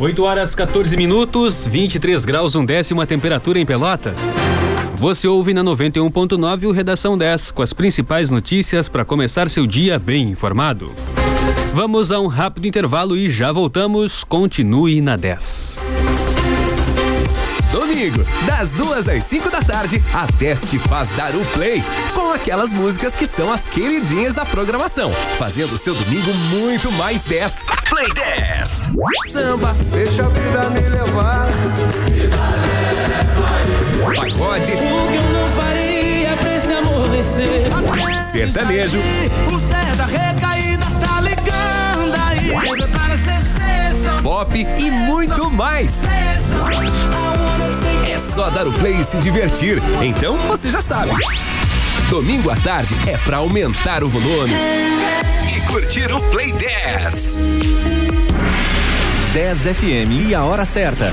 Oito 0.00 0.22
horas 0.22 0.54
14 0.54 0.96
minutos, 0.96 1.66
23 1.66 2.24
graus 2.24 2.54
um 2.54 2.64
décimo 2.64 3.00
a 3.00 3.06
temperatura 3.06 3.58
em 3.58 3.66
Pelotas. 3.66 4.36
Você 4.94 5.26
ouve 5.26 5.52
na 5.52 5.62
91.9 5.64 6.68
o 6.68 6.70
Redação 6.70 7.18
10 7.18 7.50
com 7.50 7.62
as 7.62 7.72
principais 7.72 8.30
notícias 8.30 8.88
para 8.88 9.04
começar 9.04 9.48
seu 9.48 9.66
dia 9.66 9.98
bem 9.98 10.30
informado. 10.30 10.92
Vamos 11.80 12.10
a 12.10 12.18
um 12.18 12.26
rápido 12.26 12.66
intervalo 12.66 13.16
e 13.16 13.30
já 13.30 13.52
voltamos. 13.52 14.24
Continue 14.24 15.00
na 15.00 15.14
10. 15.14 15.78
Domingo, 17.70 18.26
das 18.44 18.72
duas 18.72 19.06
às 19.06 19.22
5 19.22 19.48
da 19.48 19.62
tarde, 19.62 20.02
a 20.12 20.26
Teste 20.26 20.76
faz 20.76 21.08
dar 21.10 21.32
o 21.36 21.44
play 21.52 21.80
com 22.12 22.32
aquelas 22.32 22.72
músicas 22.72 23.14
que 23.14 23.28
são 23.28 23.52
as 23.52 23.64
queridinhas 23.64 24.34
da 24.34 24.44
programação, 24.44 25.12
fazendo 25.38 25.78
seu 25.78 25.94
domingo 25.94 26.34
muito 26.50 26.90
mais 26.90 27.22
10. 27.22 27.52
Play 27.88 28.12
10. 28.12 28.90
Samba. 29.30 29.72
Deixa 29.92 30.26
a 30.26 30.28
vida 30.30 30.70
me 30.70 30.80
levar. 30.80 31.46
Pagode. 34.04 34.72
O 34.72 34.76
que 34.76 35.14
eu 35.14 35.32
não 35.32 35.48
faria 35.52 36.36
pra 36.38 36.56
esse 36.56 36.72
amor 36.72 37.08
vencer? 37.08 37.68
Sertanejo. 38.32 38.98
O 39.52 39.58
Zé 39.58 39.97
Pop 44.22 44.58
e 44.58 44.90
muito 44.90 45.50
mais. 45.50 46.04
É 48.06 48.18
só 48.18 48.50
dar 48.50 48.66
o 48.66 48.72
play 48.72 48.96
e 48.96 49.04
se 49.04 49.18
divertir. 49.18 49.82
Então 50.02 50.36
você 50.48 50.70
já 50.70 50.80
sabe. 50.80 51.12
Domingo 52.08 52.50
à 52.50 52.56
tarde 52.56 52.94
é 53.06 53.18
pra 53.18 53.38
aumentar 53.38 54.02
o 54.02 54.08
volume 54.08 54.54
e 55.54 55.60
curtir 55.70 56.10
o 56.12 56.20
Play 56.30 56.52
10. 56.52 57.36
10 59.34 59.62
FM 59.62 60.28
e 60.28 60.34
a 60.34 60.42
hora 60.42 60.64
certa. 60.64 61.12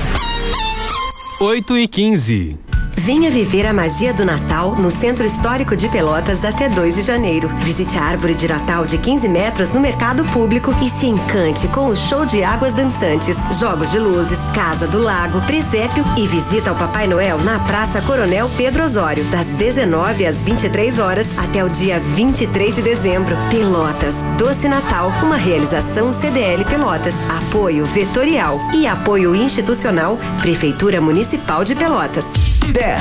8 1.40 1.76
e 1.76 1.86
15. 1.86 2.65
Venha 3.06 3.30
viver 3.30 3.64
a 3.64 3.72
magia 3.72 4.12
do 4.12 4.24
Natal 4.24 4.74
no 4.74 4.90
Centro 4.90 5.24
Histórico 5.24 5.76
de 5.76 5.88
Pelotas 5.88 6.44
até 6.44 6.68
2 6.68 6.96
de 6.96 7.02
janeiro. 7.02 7.48
Visite 7.60 7.96
a 7.96 8.02
árvore 8.02 8.34
de 8.34 8.48
Natal 8.48 8.84
de 8.84 8.98
15 8.98 9.28
metros 9.28 9.72
no 9.72 9.78
mercado 9.78 10.24
público 10.24 10.74
e 10.84 10.90
se 10.90 11.06
encante 11.06 11.68
com 11.68 11.86
o 11.86 11.94
show 11.94 12.26
de 12.26 12.42
águas 12.42 12.74
dançantes, 12.74 13.36
jogos 13.60 13.92
de 13.92 14.00
luzes, 14.00 14.40
Casa 14.52 14.88
do 14.88 14.98
Lago, 14.98 15.40
presépio 15.42 16.04
e 16.18 16.26
visita 16.26 16.70
ao 16.70 16.74
Papai 16.74 17.06
Noel 17.06 17.38
na 17.44 17.60
Praça 17.60 18.02
Coronel 18.02 18.50
Pedro 18.56 18.82
Osório, 18.82 19.24
das 19.26 19.46
19 19.50 20.26
às 20.26 20.42
23 20.42 20.98
horas 20.98 21.28
até 21.38 21.64
o 21.64 21.68
dia 21.68 22.00
23 22.00 22.74
de 22.74 22.82
dezembro. 22.82 23.36
Pelotas, 23.52 24.16
Doce 24.36 24.66
Natal, 24.66 25.12
uma 25.22 25.36
realização 25.36 26.12
CDL 26.12 26.64
Pelotas, 26.64 27.14
apoio 27.30 27.84
vetorial 27.84 28.58
e 28.74 28.84
apoio 28.84 29.32
institucional 29.32 30.18
Prefeitura 30.42 31.00
Municipal 31.00 31.62
de 31.62 31.76
Pelotas. 31.76 32.24
10. 32.72 32.95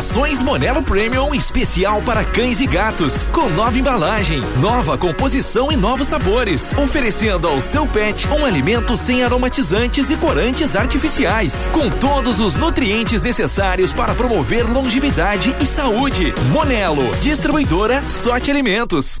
Rações 0.00 0.40
Monelo 0.40 0.82
Premium 0.82 1.34
especial 1.34 2.00
para 2.02 2.24
cães 2.24 2.58
e 2.60 2.66
gatos, 2.66 3.26
com 3.26 3.50
nova 3.50 3.78
embalagem, 3.78 4.40
nova 4.58 4.96
composição 4.96 5.70
e 5.70 5.76
novos 5.76 6.08
sabores, 6.08 6.72
oferecendo 6.78 7.46
ao 7.46 7.60
seu 7.60 7.86
pet 7.86 8.26
um 8.28 8.46
alimento 8.46 8.96
sem 8.96 9.22
aromatizantes 9.22 10.08
e 10.08 10.16
corantes 10.16 10.74
artificiais, 10.74 11.68
com 11.72 11.90
todos 11.90 12.40
os 12.40 12.54
nutrientes 12.54 13.20
necessários 13.20 13.92
para 13.92 14.14
promover 14.14 14.66
longevidade 14.66 15.54
e 15.60 15.66
saúde. 15.66 16.32
Monelo, 16.50 17.14
distribuidora 17.16 18.02
Sorte 18.08 18.50
Alimentos. 18.50 19.20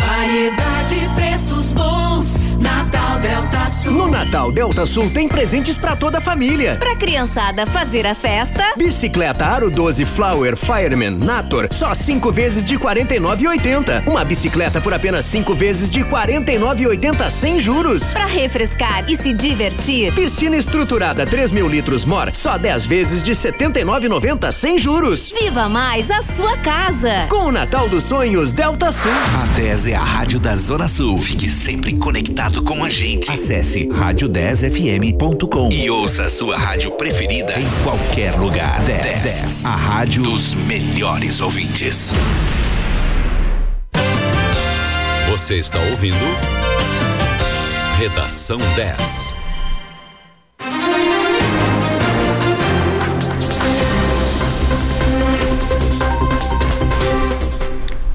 Variedade, 0.00 1.08
preços 1.14 1.72
bons. 1.72 2.26
Natal 2.60 2.97
Delta 3.18 3.66
Sul. 3.66 3.92
No 3.92 4.08
Natal 4.08 4.52
Delta 4.52 4.86
Sul 4.86 5.10
tem 5.10 5.28
presentes 5.28 5.76
para 5.76 5.96
toda 5.96 6.18
a 6.18 6.20
família. 6.20 6.76
Pra 6.78 6.94
criançada 6.94 7.66
fazer 7.66 8.06
a 8.06 8.14
festa. 8.14 8.72
Bicicleta 8.76 9.44
Aro 9.44 9.70
12 9.70 10.04
Flower 10.04 10.56
Fireman 10.56 11.10
Nator, 11.10 11.68
só 11.72 11.94
cinco 11.94 12.30
vezes 12.30 12.64
de 12.64 12.78
49,80. 12.78 14.06
Uma 14.06 14.24
bicicleta 14.24 14.80
por 14.80 14.94
apenas 14.94 15.24
cinco 15.24 15.54
vezes 15.54 15.90
de 15.90 16.04
49,80 16.04 17.28
sem 17.30 17.58
juros. 17.58 18.12
Pra 18.12 18.26
refrescar 18.26 19.10
e 19.10 19.16
se 19.16 19.32
divertir. 19.32 20.14
Piscina 20.14 20.56
estruturada 20.56 21.26
3 21.26 21.50
mil 21.50 21.68
litros 21.68 22.04
Mor, 22.04 22.30
só 22.34 22.56
10 22.56 22.86
vezes 22.86 23.22
de 23.22 23.32
79,90 23.32 24.52
sem 24.52 24.78
juros. 24.78 25.32
Viva 25.40 25.68
mais 25.68 26.10
a 26.10 26.22
sua 26.22 26.56
casa. 26.58 27.26
Com 27.28 27.46
o 27.46 27.52
Natal 27.52 27.88
dos 27.88 28.04
Sonhos 28.04 28.52
Delta 28.52 28.92
Sul. 28.92 29.10
A 29.10 29.46
10 29.56 29.86
é 29.88 29.94
a 29.96 30.04
rádio 30.04 30.38
da 30.38 30.54
Zona 30.54 30.86
Sul. 30.86 31.18
Fique 31.18 31.48
sempre 31.48 31.94
conectado 31.96 32.62
com 32.62 32.84
a 32.84 32.88
gente. 32.88 33.07
Acesse 33.28 33.86
rádio10fm.com 33.86 35.70
e 35.72 35.88
ouça 35.88 36.24
a 36.24 36.28
sua 36.28 36.58
rádio 36.58 36.90
preferida 36.92 37.54
em 37.58 37.66
qualquer 37.82 38.34
lugar. 38.34 38.82
10, 38.82 39.22
10 39.22 39.64
a 39.64 39.74
rádio 39.74 40.22
dos 40.22 40.54
melhores 40.54 41.40
ouvintes. 41.40 42.12
Você 45.30 45.54
está 45.54 45.78
ouvindo 45.90 46.16
Redação 47.98 48.58
10. 48.76 49.37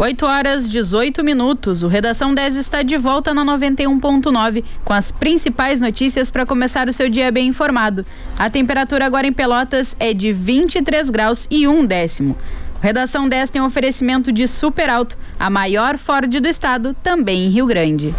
8 0.04 0.26
horas 0.26 0.68
18 0.68 1.24
minutos. 1.24 1.82
O 1.82 1.88
Redação 1.88 2.36
10 2.36 2.58
está 2.58 2.84
de 2.84 2.98
volta 2.98 3.34
na 3.34 3.46
91.9 3.46 4.62
com 4.84 4.92
as 4.92 5.14
principais 5.14 5.80
notícias 5.80 6.30
para 6.30 6.46
começar 6.46 6.90
o 6.90 6.92
seu 6.92 7.08
dia 7.08 7.32
bem 7.32 7.48
informado. 7.48 8.06
A 8.38 8.50
temperatura 8.50 9.06
agora 9.06 9.26
em 9.26 9.32
Pelotas 9.32 9.96
é 9.98 10.14
de 10.14 10.34
23 10.34 11.10
graus 11.10 11.48
e 11.50 11.66
um 11.70 11.86
décimo. 11.86 12.38
Redação 12.82 13.30
10 13.30 13.50
tem 13.50 13.62
um 13.62 13.66
oferecimento 13.66 14.30
de 14.30 14.46
Super 14.46 14.90
Alto, 14.90 15.18
a 15.40 15.50
maior 15.50 15.98
Ford 15.98 16.30
do 16.38 16.48
estado, 16.50 16.94
também 17.02 17.46
em 17.46 17.50
Rio 17.50 17.66
Grande. 17.66 18.14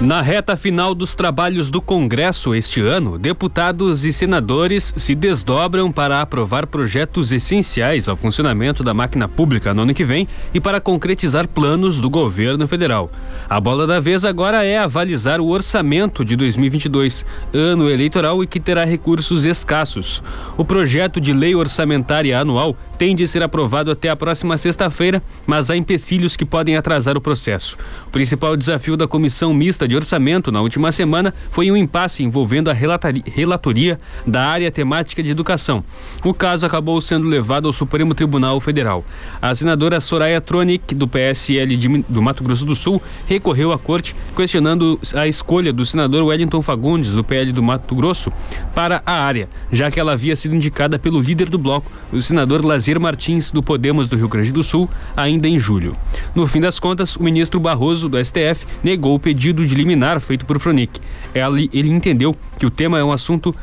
Na 0.00 0.22
reta 0.22 0.56
final 0.56 0.94
dos 0.94 1.14
trabalhos 1.14 1.70
do 1.70 1.78
Congresso 1.78 2.54
este 2.54 2.80
ano, 2.80 3.18
deputados 3.18 4.02
e 4.02 4.14
senadores 4.14 4.94
se 4.96 5.14
desdobram 5.14 5.92
para 5.92 6.22
aprovar 6.22 6.66
projetos 6.66 7.30
essenciais 7.32 8.08
ao 8.08 8.16
funcionamento 8.16 8.82
da 8.82 8.94
máquina 8.94 9.28
pública 9.28 9.74
no 9.74 9.82
ano 9.82 9.92
que 9.92 10.02
vem 10.02 10.26
e 10.54 10.60
para 10.60 10.80
concretizar 10.80 11.46
planos 11.46 12.00
do 12.00 12.08
governo 12.08 12.66
federal. 12.66 13.10
A 13.46 13.60
bola 13.60 13.86
da 13.86 14.00
vez 14.00 14.24
agora 14.24 14.64
é 14.64 14.78
avalizar 14.78 15.38
o 15.38 15.48
orçamento 15.48 16.24
de 16.24 16.34
2022, 16.34 17.26
ano 17.52 17.90
eleitoral 17.90 18.42
e 18.42 18.46
que 18.46 18.58
terá 18.58 18.86
recursos 18.86 19.44
escassos. 19.44 20.22
O 20.56 20.64
projeto 20.64 21.20
de 21.20 21.34
lei 21.34 21.54
orçamentária 21.54 22.40
anual 22.40 22.74
tem 23.00 23.16
de 23.16 23.26
ser 23.26 23.42
aprovado 23.42 23.90
até 23.90 24.10
a 24.10 24.14
próxima 24.14 24.58
sexta-feira, 24.58 25.22
mas 25.46 25.70
há 25.70 25.76
empecilhos 25.76 26.36
que 26.36 26.44
podem 26.44 26.76
atrasar 26.76 27.16
o 27.16 27.20
processo. 27.20 27.78
O 28.06 28.10
principal 28.10 28.54
desafio 28.54 28.94
da 28.94 29.08
comissão 29.08 29.54
mista 29.54 29.88
de 29.88 29.96
orçamento 29.96 30.52
na 30.52 30.60
última 30.60 30.92
semana 30.92 31.32
foi 31.50 31.70
um 31.70 31.76
impasse 31.78 32.22
envolvendo 32.22 32.68
a 32.68 32.74
relatoria 32.74 33.98
da 34.26 34.42
área 34.42 34.70
temática 34.70 35.22
de 35.22 35.30
educação. 35.30 35.82
O 36.22 36.34
caso 36.34 36.66
acabou 36.66 37.00
sendo 37.00 37.26
levado 37.26 37.66
ao 37.66 37.72
Supremo 37.72 38.14
Tribunal 38.14 38.60
Federal. 38.60 39.02
A 39.40 39.54
senadora 39.54 39.98
Soraya 39.98 40.38
Tronic, 40.38 40.94
do 40.94 41.08
PSL 41.08 41.78
de, 41.78 41.88
do 42.06 42.20
Mato 42.20 42.44
Grosso 42.44 42.66
do 42.66 42.74
Sul, 42.74 43.00
recorreu 43.26 43.72
à 43.72 43.78
corte 43.78 44.14
questionando 44.36 45.00
a 45.14 45.26
escolha 45.26 45.72
do 45.72 45.86
senador 45.86 46.22
Wellington 46.24 46.60
Fagundes, 46.60 47.14
do 47.14 47.24
PL 47.24 47.50
do 47.50 47.62
Mato 47.62 47.94
Grosso, 47.94 48.30
para 48.74 49.02
a 49.06 49.22
área, 49.22 49.48
já 49.72 49.90
que 49.90 49.98
ela 49.98 50.12
havia 50.12 50.36
sido 50.36 50.54
indicada 50.54 50.98
pelo 50.98 51.18
líder 51.18 51.48
do 51.48 51.56
bloco, 51.56 51.90
o 52.12 52.20
senador 52.20 52.62
Lazier 52.62 52.89
Martins, 52.98 53.50
do 53.50 53.62
Podemos 53.62 54.08
do 54.08 54.16
Rio 54.16 54.28
Grande 54.28 54.52
do 54.52 54.62
Sul, 54.62 54.88
ainda 55.16 55.46
em 55.46 55.58
julho. 55.58 55.96
No 56.34 56.46
fim 56.46 56.60
das 56.60 56.80
contas, 56.80 57.16
o 57.16 57.22
ministro 57.22 57.60
Barroso, 57.60 58.08
do 58.08 58.22
STF, 58.22 58.66
negou 58.82 59.14
o 59.14 59.20
pedido 59.20 59.66
de 59.66 59.74
liminar 59.74 60.20
feito 60.20 60.44
por 60.44 60.58
Fronic. 60.58 61.00
Ele 61.34 61.90
entendeu 61.90 62.34
que 62.58 62.66
o 62.66 62.70
tema 62.70 62.98
é 62.98 63.04
um 63.04 63.12
assunto 63.12 63.54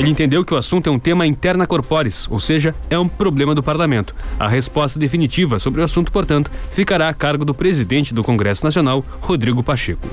Ele 0.00 0.08
entendeu 0.08 0.42
que 0.42 0.54
o 0.54 0.56
assunto 0.56 0.88
é 0.88 0.90
um 0.90 0.98
tema 0.98 1.26
interna 1.26 1.66
corporis, 1.66 2.26
ou 2.30 2.40
seja, 2.40 2.74
é 2.88 2.98
um 2.98 3.06
problema 3.06 3.54
do 3.54 3.62
parlamento. 3.62 4.14
A 4.38 4.48
resposta 4.48 4.98
definitiva 4.98 5.58
sobre 5.58 5.82
o 5.82 5.84
assunto, 5.84 6.10
portanto, 6.10 6.50
ficará 6.70 7.10
a 7.10 7.12
cargo 7.12 7.44
do 7.44 7.52
presidente 7.52 8.14
do 8.14 8.24
Congresso 8.24 8.64
Nacional, 8.64 9.04
Rodrigo 9.20 9.62
Pacheco. 9.62 10.08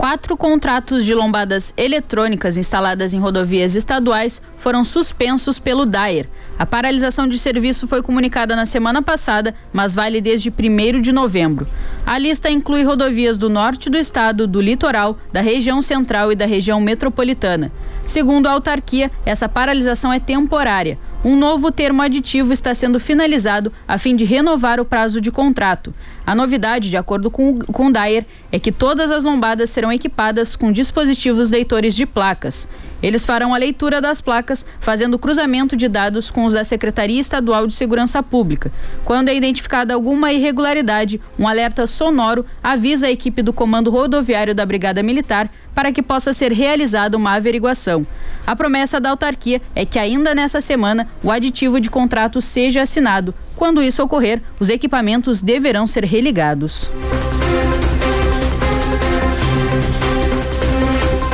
Quatro 0.00 0.34
contratos 0.34 1.04
de 1.04 1.12
lombadas 1.12 1.74
eletrônicas 1.76 2.56
instaladas 2.56 3.12
em 3.12 3.18
rodovias 3.18 3.76
estaduais 3.76 4.40
foram 4.56 4.82
suspensos 4.82 5.58
pelo 5.58 5.84
DAER. 5.84 6.26
A 6.58 6.64
paralisação 6.64 7.28
de 7.28 7.38
serviço 7.38 7.86
foi 7.86 8.02
comunicada 8.02 8.56
na 8.56 8.64
semana 8.64 9.02
passada, 9.02 9.54
mas 9.70 9.94
vale 9.94 10.22
desde 10.22 10.48
1 10.48 11.02
de 11.02 11.12
novembro. 11.12 11.68
A 12.06 12.16
lista 12.16 12.48
inclui 12.48 12.82
rodovias 12.82 13.36
do 13.36 13.50
norte 13.50 13.90
do 13.90 13.98
estado, 13.98 14.46
do 14.46 14.58
litoral, 14.58 15.18
da 15.30 15.42
região 15.42 15.82
central 15.82 16.32
e 16.32 16.34
da 16.34 16.46
região 16.46 16.80
metropolitana. 16.80 17.70
Segundo 18.06 18.46
a 18.46 18.52
autarquia, 18.52 19.10
essa 19.26 19.50
paralisação 19.50 20.10
é 20.10 20.18
temporária. 20.18 20.98
Um 21.22 21.36
novo 21.36 21.70
termo 21.70 22.00
aditivo 22.00 22.54
está 22.54 22.74
sendo 22.74 22.98
finalizado 22.98 23.70
a 23.86 23.98
fim 23.98 24.16
de 24.16 24.24
renovar 24.24 24.80
o 24.80 24.84
prazo 24.86 25.20
de 25.20 25.30
contrato. 25.30 25.92
A 26.26 26.34
novidade, 26.34 26.90
de 26.90 26.96
acordo 26.96 27.30
com, 27.30 27.58
com 27.58 27.86
o 27.86 27.92
Dyer, 27.92 28.24
é 28.52 28.58
que 28.58 28.70
todas 28.70 29.10
as 29.10 29.24
lombadas 29.24 29.70
serão 29.70 29.92
equipadas 29.92 30.54
com 30.54 30.70
dispositivos 30.70 31.50
leitores 31.50 31.94
de 31.94 32.06
placas. 32.06 32.68
Eles 33.02 33.24
farão 33.24 33.54
a 33.54 33.58
leitura 33.58 34.00
das 34.00 34.20
placas, 34.20 34.64
fazendo 34.78 35.18
cruzamento 35.18 35.74
de 35.76 35.88
dados 35.88 36.30
com 36.30 36.44
os 36.44 36.52
da 36.52 36.64
Secretaria 36.64 37.20
Estadual 37.20 37.66
de 37.66 37.74
Segurança 37.74 38.22
Pública. 38.22 38.70
Quando 39.04 39.30
é 39.30 39.34
identificada 39.34 39.94
alguma 39.94 40.32
irregularidade, 40.32 41.20
um 41.38 41.48
alerta 41.48 41.86
sonoro 41.86 42.44
avisa 42.62 43.06
a 43.06 43.10
equipe 43.10 43.42
do 43.42 43.52
Comando 43.52 43.90
Rodoviário 43.90 44.54
da 44.54 44.66
Brigada 44.66 45.02
Militar 45.02 45.50
para 45.74 45.92
que 45.92 46.02
possa 46.02 46.32
ser 46.32 46.52
realizada 46.52 47.16
uma 47.16 47.32
averiguação. 47.32 48.06
A 48.46 48.54
promessa 48.54 49.00
da 49.00 49.10
autarquia 49.10 49.62
é 49.74 49.86
que 49.86 49.98
ainda 49.98 50.34
nessa 50.34 50.60
semana 50.60 51.08
o 51.22 51.30
aditivo 51.30 51.80
de 51.80 51.88
contrato 51.88 52.42
seja 52.42 52.82
assinado. 52.82 53.34
Quando 53.60 53.82
isso 53.82 54.02
ocorrer, 54.02 54.40
os 54.58 54.70
equipamentos 54.70 55.42
deverão 55.42 55.86
ser 55.86 56.02
religados. 56.02 56.88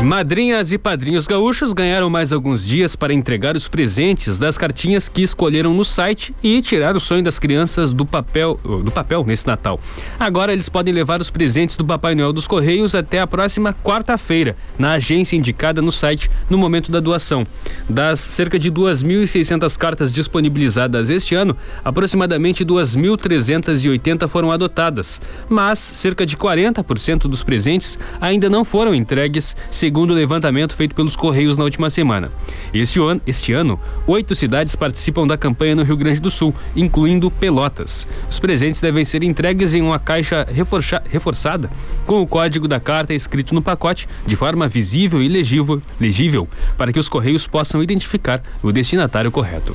Madrinhas 0.07 0.71
e 0.71 0.79
padrinhos 0.79 1.27
gaúchos 1.27 1.73
ganharam 1.73 2.09
mais 2.09 2.33
alguns 2.33 2.65
dias 2.65 2.95
para 2.95 3.13
entregar 3.13 3.57
os 3.57 3.67
presentes 3.67 4.39
das 4.39 4.57
cartinhas 4.57 5.09
que 5.09 5.21
escolheram 5.21 5.75
no 5.75 5.85
site 5.85 6.33
e 6.41 6.63
tirar 6.63 6.95
o 6.95 7.01
sonho 7.01 7.25
das 7.25 7.41
crianças 7.41 7.93
do 7.93 8.07
papel, 8.07 8.57
do 8.85 8.93
papel 8.93 9.25
nesse 9.27 9.49
Natal. 9.49 9.81
Agora 10.17 10.53
eles 10.53 10.69
podem 10.69 10.95
levar 10.95 11.21
os 11.21 11.29
presentes 11.29 11.75
do 11.75 11.85
Papai 11.85 12.15
Noel 12.15 12.33
dos 12.33 12.47
Correios 12.47 12.95
até 12.95 13.19
a 13.19 13.27
próxima 13.27 13.75
quarta-feira, 13.83 14.57
na 14.79 14.93
agência 14.93 15.35
indicada 15.35 15.83
no 15.83 15.91
site 15.91 16.31
no 16.49 16.57
momento 16.57 16.93
da 16.93 17.01
doação. 17.01 17.45
Das 17.89 18.21
cerca 18.21 18.61
de 18.61 18.71
2.600 18.71 19.77
cartas 19.77 20.15
disponibilizadas 20.15 21.11
este 21.11 21.35
ano, 21.35 21.57
aproximadamente 21.85 22.65
2.380 22.65 24.29
foram 24.29 24.53
adotadas, 24.53 25.21
mas 25.49 25.81
cerca 25.81 26.25
de 26.25 26.37
40% 26.37 27.23
dos 27.23 27.43
presentes 27.43 27.99
ainda 28.21 28.49
não 28.49 28.65
foram 28.65 28.95
entregues, 28.95 29.57
segundo 29.69 29.96
segundo 29.97 30.11
o 30.11 30.15
levantamento 30.15 30.75
feito 30.75 30.95
pelos 30.95 31.17
Correios 31.17 31.57
na 31.57 31.65
última 31.65 31.89
semana. 31.89 32.31
Este 32.71 33.01
ano, 33.01 33.19
este 33.27 33.55
ano, 33.55 33.81
oito 34.07 34.35
cidades 34.35 34.77
participam 34.77 35.27
da 35.27 35.39
campanha 35.39 35.75
no 35.75 35.85
Rio 35.85 35.97
Grande 35.97 36.21
do 36.21 36.29
Sul, 36.29 36.55
incluindo 36.77 37.31
Pelotas. 37.31 38.07
Os 38.29 38.39
presentes 38.39 38.79
devem 38.79 39.07
ser 39.07 39.23
entregues 39.23 39.75
em 39.75 39.81
uma 39.81 39.99
caixa 39.99 40.47
reforça, 40.53 41.03
reforçada, 41.09 41.71
com 42.05 42.21
o 42.21 42.27
código 42.27 42.69
da 42.69 42.79
carta 42.79 43.15
escrito 43.15 43.55
no 43.55 43.63
pacote, 43.63 44.07
de 44.27 44.37
forma 44.37 44.69
visível 44.69 45.23
e 45.23 45.29
legível, 45.29 45.81
legível 45.99 46.47
para 46.77 46.93
que 46.93 46.99
os 46.99 47.09
Correios 47.09 47.47
possam 47.47 47.83
identificar 47.83 48.43
o 48.63 48.71
destinatário 48.71 49.33
correto. 49.33 49.75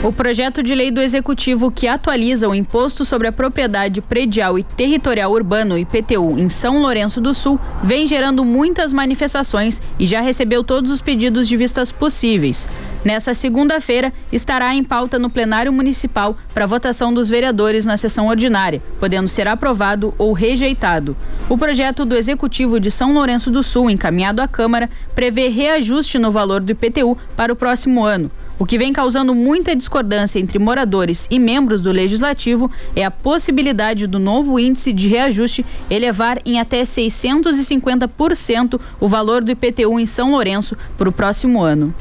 O 0.06 0.14
projeto 0.14 0.62
de 0.62 0.76
lei 0.76 0.92
do 0.92 1.02
Executivo 1.02 1.72
que 1.72 1.88
atualiza 1.88 2.48
o 2.48 2.54
Imposto 2.54 3.04
sobre 3.04 3.28
a 3.28 3.32
Propriedade 3.32 4.02
Predial 4.02 4.60
e 4.60 4.64
Territorial 4.64 5.32
Urbano, 5.32 5.80
IPTU, 5.80 6.38
em 6.38 6.48
São 6.48 6.80
Lourenço 6.80 7.20
do 7.20 7.34
Sul, 7.34 7.60
vem 7.84 8.06
gerando 8.06 8.46
muitas 8.46 8.94
manifestações 8.94 9.82
e 9.98 10.06
já 10.06 10.22
recebeu 10.22 10.64
todos 10.64 10.92
os 10.92 11.02
pedidos 11.02 11.48
de 11.48 11.58
vistas 11.58 11.92
possíveis. 11.92 12.68
Nessa 13.04 13.34
segunda-feira, 13.34 14.14
estará 14.32 14.76
em 14.76 14.84
pauta 14.84 15.18
no 15.18 15.28
plenário 15.28 15.74
municipal 15.74 16.38
para 16.54 16.68
votação 16.68 17.12
dos 17.12 17.28
vereadores 17.28 17.84
na 17.84 17.98
sessão 17.98 18.28
ordinária, 18.28 18.84
podendo 19.00 19.28
ser 19.28 19.48
aprovado 19.48 20.14
ou 20.20 20.34
rejeitado. 20.34 21.18
O 21.50 21.58
projeto 21.58 22.06
do 22.06 22.16
Executivo 22.16 22.80
de 22.80 22.92
São 22.92 23.12
Lourenço 23.12 23.50
do 23.50 23.64
Sul, 23.64 23.90
encaminhado 23.90 24.40
à 24.40 24.48
Câmara, 24.48 24.88
prevê 25.16 25.48
reajuste 25.48 26.20
no 26.20 26.30
valor 26.30 26.62
do 26.62 26.72
IPTU 26.72 27.18
para 27.36 27.52
o 27.52 27.56
próximo 27.56 28.04
ano. 28.04 28.30
O 28.58 28.66
que 28.66 28.78
vem 28.78 28.94
causando 28.94 29.36
muita 29.36 29.76
discordância 29.76 30.40
entre 30.40 30.58
moradores 30.58 31.28
e 31.30 31.38
membros 31.38 31.82
do 31.82 31.92
legislativo 31.92 32.72
é 32.96 33.04
a 33.04 33.12
possibilidade 33.12 34.08
do 34.08 34.18
novo 34.18 34.58
índice 34.58 34.94
de 34.94 35.10
reajuste 35.10 35.66
elevar 35.90 36.42
em 36.46 36.58
até 36.58 36.84
650% 36.84 38.80
o 39.00 39.08
valor 39.10 39.44
do 39.44 39.52
IPTU 39.52 40.00
em 40.00 40.06
São 40.06 40.32
Lourenço 40.32 40.78
para 40.98 41.10
o 41.10 41.12
próximo 41.12 41.62
ano. 41.62 41.94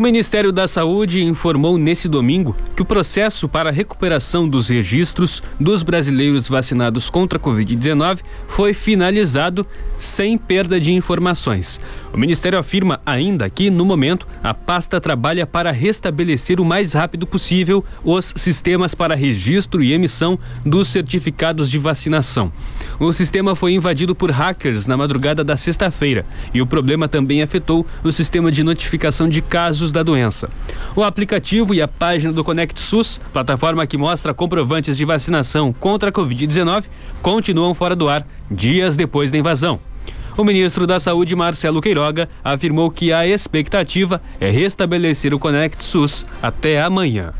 O 0.00 0.02
Ministério 0.02 0.50
da 0.50 0.66
Saúde 0.66 1.22
informou 1.22 1.76
nesse 1.76 2.08
domingo 2.08 2.56
que 2.74 2.80
o 2.80 2.86
processo 2.86 3.46
para 3.46 3.68
a 3.68 3.72
recuperação 3.72 4.48
dos 4.48 4.70
registros 4.70 5.42
dos 5.60 5.82
brasileiros 5.82 6.48
vacinados 6.48 7.10
contra 7.10 7.38
a 7.38 7.42
Covid-19 7.42 8.20
foi 8.48 8.72
finalizado 8.72 9.66
sem 9.98 10.38
perda 10.38 10.80
de 10.80 10.90
informações. 10.90 11.78
O 12.12 12.18
Ministério 12.18 12.58
afirma 12.58 13.00
ainda 13.06 13.48
que, 13.48 13.70
no 13.70 13.84
momento, 13.84 14.26
a 14.42 14.52
pasta 14.52 15.00
trabalha 15.00 15.46
para 15.46 15.70
restabelecer 15.70 16.60
o 16.60 16.64
mais 16.64 16.92
rápido 16.92 17.24
possível 17.24 17.84
os 18.02 18.32
sistemas 18.36 18.94
para 18.94 19.14
registro 19.14 19.82
e 19.82 19.92
emissão 19.92 20.38
dos 20.66 20.88
certificados 20.88 21.70
de 21.70 21.78
vacinação. 21.78 22.52
O 22.98 23.12
sistema 23.12 23.54
foi 23.54 23.74
invadido 23.74 24.14
por 24.14 24.30
hackers 24.30 24.86
na 24.86 24.96
madrugada 24.96 25.44
da 25.44 25.56
sexta-feira 25.56 26.26
e 26.52 26.60
o 26.60 26.66
problema 26.66 27.08
também 27.08 27.42
afetou 27.42 27.86
o 28.02 28.10
sistema 28.10 28.50
de 28.50 28.64
notificação 28.64 29.28
de 29.28 29.40
casos 29.40 29.92
da 29.92 30.02
doença. 30.02 30.50
O 30.96 31.04
aplicativo 31.04 31.72
e 31.72 31.80
a 31.80 31.86
página 31.86 32.32
do 32.32 32.42
Conect 32.42 32.80
SUS, 32.80 33.20
plataforma 33.32 33.86
que 33.86 33.96
mostra 33.96 34.34
comprovantes 34.34 34.96
de 34.96 35.04
vacinação 35.04 35.72
contra 35.72 36.10
a 36.10 36.12
Covid-19, 36.12 36.84
continuam 37.22 37.72
fora 37.72 37.94
do 37.94 38.08
ar 38.08 38.26
dias 38.50 38.96
depois 38.96 39.30
da 39.30 39.38
invasão. 39.38 39.89
O 40.36 40.44
ministro 40.44 40.86
da 40.86 40.98
Saúde, 40.98 41.34
Marcelo 41.36 41.80
Queiroga, 41.80 42.28
afirmou 42.42 42.90
que 42.90 43.12
a 43.12 43.26
expectativa 43.26 44.20
é 44.40 44.50
restabelecer 44.50 45.34
o 45.34 45.38
Conect 45.38 45.84
SUS 45.84 46.24
até 46.42 46.82
amanhã. 46.82 47.32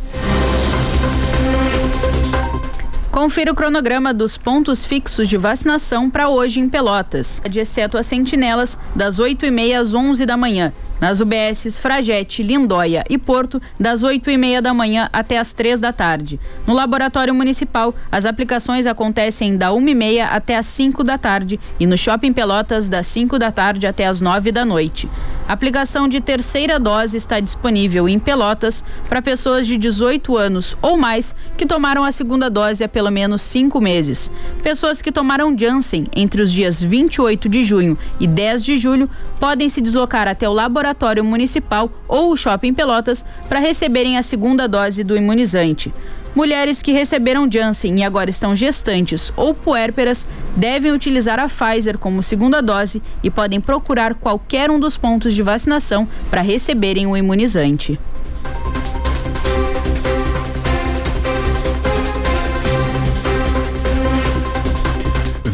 Confira 3.11 3.53
o 3.53 3.55
cronograma 3.55 4.15
dos 4.15 4.39
pontos 4.39 4.85
fixos 4.85 5.29
de 5.29 5.37
vacinação 5.37 6.09
para 6.09 6.29
hoje 6.29 6.61
em 6.61 6.69
Pelotas, 6.69 7.43
exceto 7.45 7.99
as 7.99 8.07
sentinelas, 8.07 8.79
das 8.95 9.19
8h30 9.19 9.79
às 9.79 9.95
11 9.95 10.25
da 10.25 10.37
manhã. 10.37 10.73
Nas 11.01 11.21
UBSs 11.21 11.79
Fragete, 11.79 12.43
Lindóia 12.43 13.05
e 13.09 13.17
Porto, 13.17 13.61
das 13.79 14.03
8h30 14.03 14.61
da 14.61 14.75
manhã 14.75 15.09
até 15.13 15.39
as 15.39 15.53
3 15.53 15.81
da 15.81 15.93
tarde. 15.93 16.39
No 16.67 16.75
Laboratório 16.75 17.35
Municipal, 17.35 17.95
as 18.13 18.27
aplicações 18.27 18.87
acontecem 18.87 19.57
da 19.57 19.71
1h30 19.71 20.29
até 20.31 20.59
as 20.59 20.67
5 20.67 21.03
da 21.03 21.17
tarde 21.17 21.59
e 21.79 21.87
no 21.87 21.97
Shopping 21.97 22.33
Pelotas, 22.33 22.87
das 22.87 23.07
5 23.07 23.39
da 23.39 23.51
tarde 23.51 23.87
até 23.87 24.07
as 24.07 24.21
9 24.21 24.53
da 24.53 24.65
noite. 24.65 25.09
A 25.49 25.55
aplicação 25.55 26.07
de 26.07 26.21
terceira 26.21 26.79
dose 26.79 27.17
está 27.17 27.41
disponível 27.41 28.09
em 28.09 28.19
Pelotas 28.19 28.85
para 29.09 29.21
pessoas 29.21 29.67
de 29.67 29.77
18 29.77 30.37
anos 30.37 30.77
ou 30.81 30.97
mais 30.97 31.35
que 31.57 31.67
tomaram 31.67 32.05
a 32.05 32.13
segunda 32.13 32.49
dose 32.49 32.85
há 32.85 32.89
pelo 32.89 33.11
menos 33.11 33.43
cinco 33.43 33.81
meses. 33.81 34.31
Pessoas 34.63 35.03
que 35.03 35.11
tomaram 35.11 35.57
Janssen 35.59 36.07
entre 36.15 36.41
os 36.41 36.53
dias 36.53 36.81
28 36.81 37.49
de 37.49 37.65
junho 37.65 37.99
e 38.21 38.29
10 38.29 38.65
de 38.65 38.77
julho 38.77 39.11
podem 39.41 39.69
se 39.69 39.81
deslocar 39.81 40.29
até 40.29 40.49
o 40.49 40.53
laboratório 40.91 41.25
municipal 41.25 41.91
ou 42.09 42.33
o 42.33 42.37
shopping 42.37 42.75
Pelotas 42.75 43.25
para 43.49 43.59
receberem 43.59 44.19
a 44.19 44.23
segunda 44.23 44.67
dose 44.67 45.05
do 45.05 45.17
imunizante. 45.17 45.93
Mulheres 46.35 46.81
que 46.81 46.93
receberam 46.93 47.51
Janssen 47.51 47.99
e 47.99 48.05
agora 48.05 48.31
estão 48.31 48.55
gestantes 48.55 49.33
ou 49.37 49.53
puérperas 49.53 50.29
devem 50.55 50.93
utilizar 50.93 51.41
a 51.41 51.49
Pfizer 51.49 51.99
como 51.99 52.23
segunda 52.23 52.61
dose 52.61 53.03
e 53.23 53.31
podem 53.31 53.61
procurar 53.61 54.15
qualquer 54.15 54.71
um 54.71 54.79
dos 54.79 54.97
pontos 54.97 55.35
de 55.35 55.43
vacinação 55.43 56.07
para 56.31 56.41
receberem 56.41 57.07
o 57.07 57.17
imunizante. 57.17 57.99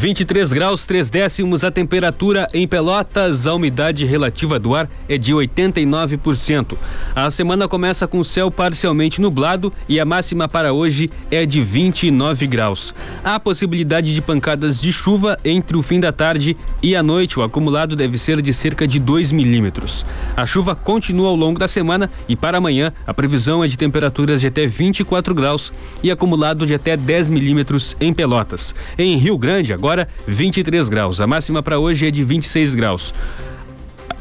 23 0.06 0.52
graus 0.52 0.84
3 0.84 1.10
décimos 1.10 1.64
a 1.64 1.70
temperatura 1.72 2.46
em 2.54 2.64
Pelotas, 2.64 3.44
a 3.44 3.54
umidade 3.54 4.06
relativa 4.06 4.56
do 4.56 4.72
ar 4.72 4.88
é 5.08 5.18
de 5.18 5.32
89%. 5.32 6.76
A 7.12 7.28
semana 7.28 7.66
começa 7.66 8.06
com 8.06 8.22
céu 8.22 8.48
parcialmente 8.48 9.20
nublado 9.20 9.72
e 9.88 9.98
a 9.98 10.04
máxima 10.04 10.46
para 10.46 10.72
hoje 10.72 11.10
é 11.28 11.44
de 11.44 11.60
29 11.60 12.46
graus. 12.46 12.94
Há 13.24 13.40
possibilidade 13.40 14.14
de 14.14 14.22
pancadas 14.22 14.80
de 14.80 14.92
chuva 14.92 15.36
entre 15.44 15.76
o 15.76 15.82
fim 15.82 15.98
da 15.98 16.12
tarde 16.12 16.56
e 16.80 16.94
a 16.94 17.02
noite. 17.02 17.40
O 17.40 17.42
acumulado 17.42 17.96
deve 17.96 18.16
ser 18.16 18.40
de 18.40 18.52
cerca 18.52 18.86
de 18.86 19.00
2 19.00 19.32
milímetros. 19.32 20.06
A 20.36 20.46
chuva 20.46 20.76
continua 20.76 21.30
ao 21.30 21.34
longo 21.34 21.58
da 21.58 21.66
semana 21.66 22.08
e 22.28 22.36
para 22.36 22.58
amanhã 22.58 22.92
a 23.04 23.12
previsão 23.12 23.64
é 23.64 23.66
de 23.66 23.76
temperaturas 23.76 24.40
de 24.40 24.46
até 24.46 24.68
24 24.68 25.34
graus 25.34 25.72
e 26.00 26.12
acumulado 26.12 26.64
de 26.64 26.74
até 26.74 26.96
10 26.96 27.28
milímetros 27.28 27.96
em 28.00 28.14
Pelotas. 28.14 28.72
Em 28.96 29.16
Rio 29.16 29.36
Grande, 29.36 29.72
agora 29.72 29.95
agora 29.96 30.08
23 30.26 30.88
graus. 30.88 31.20
A 31.20 31.26
máxima 31.26 31.62
para 31.62 31.78
hoje 31.78 32.06
é 32.06 32.10
de 32.10 32.22
26 32.22 32.74
graus. 32.74 33.14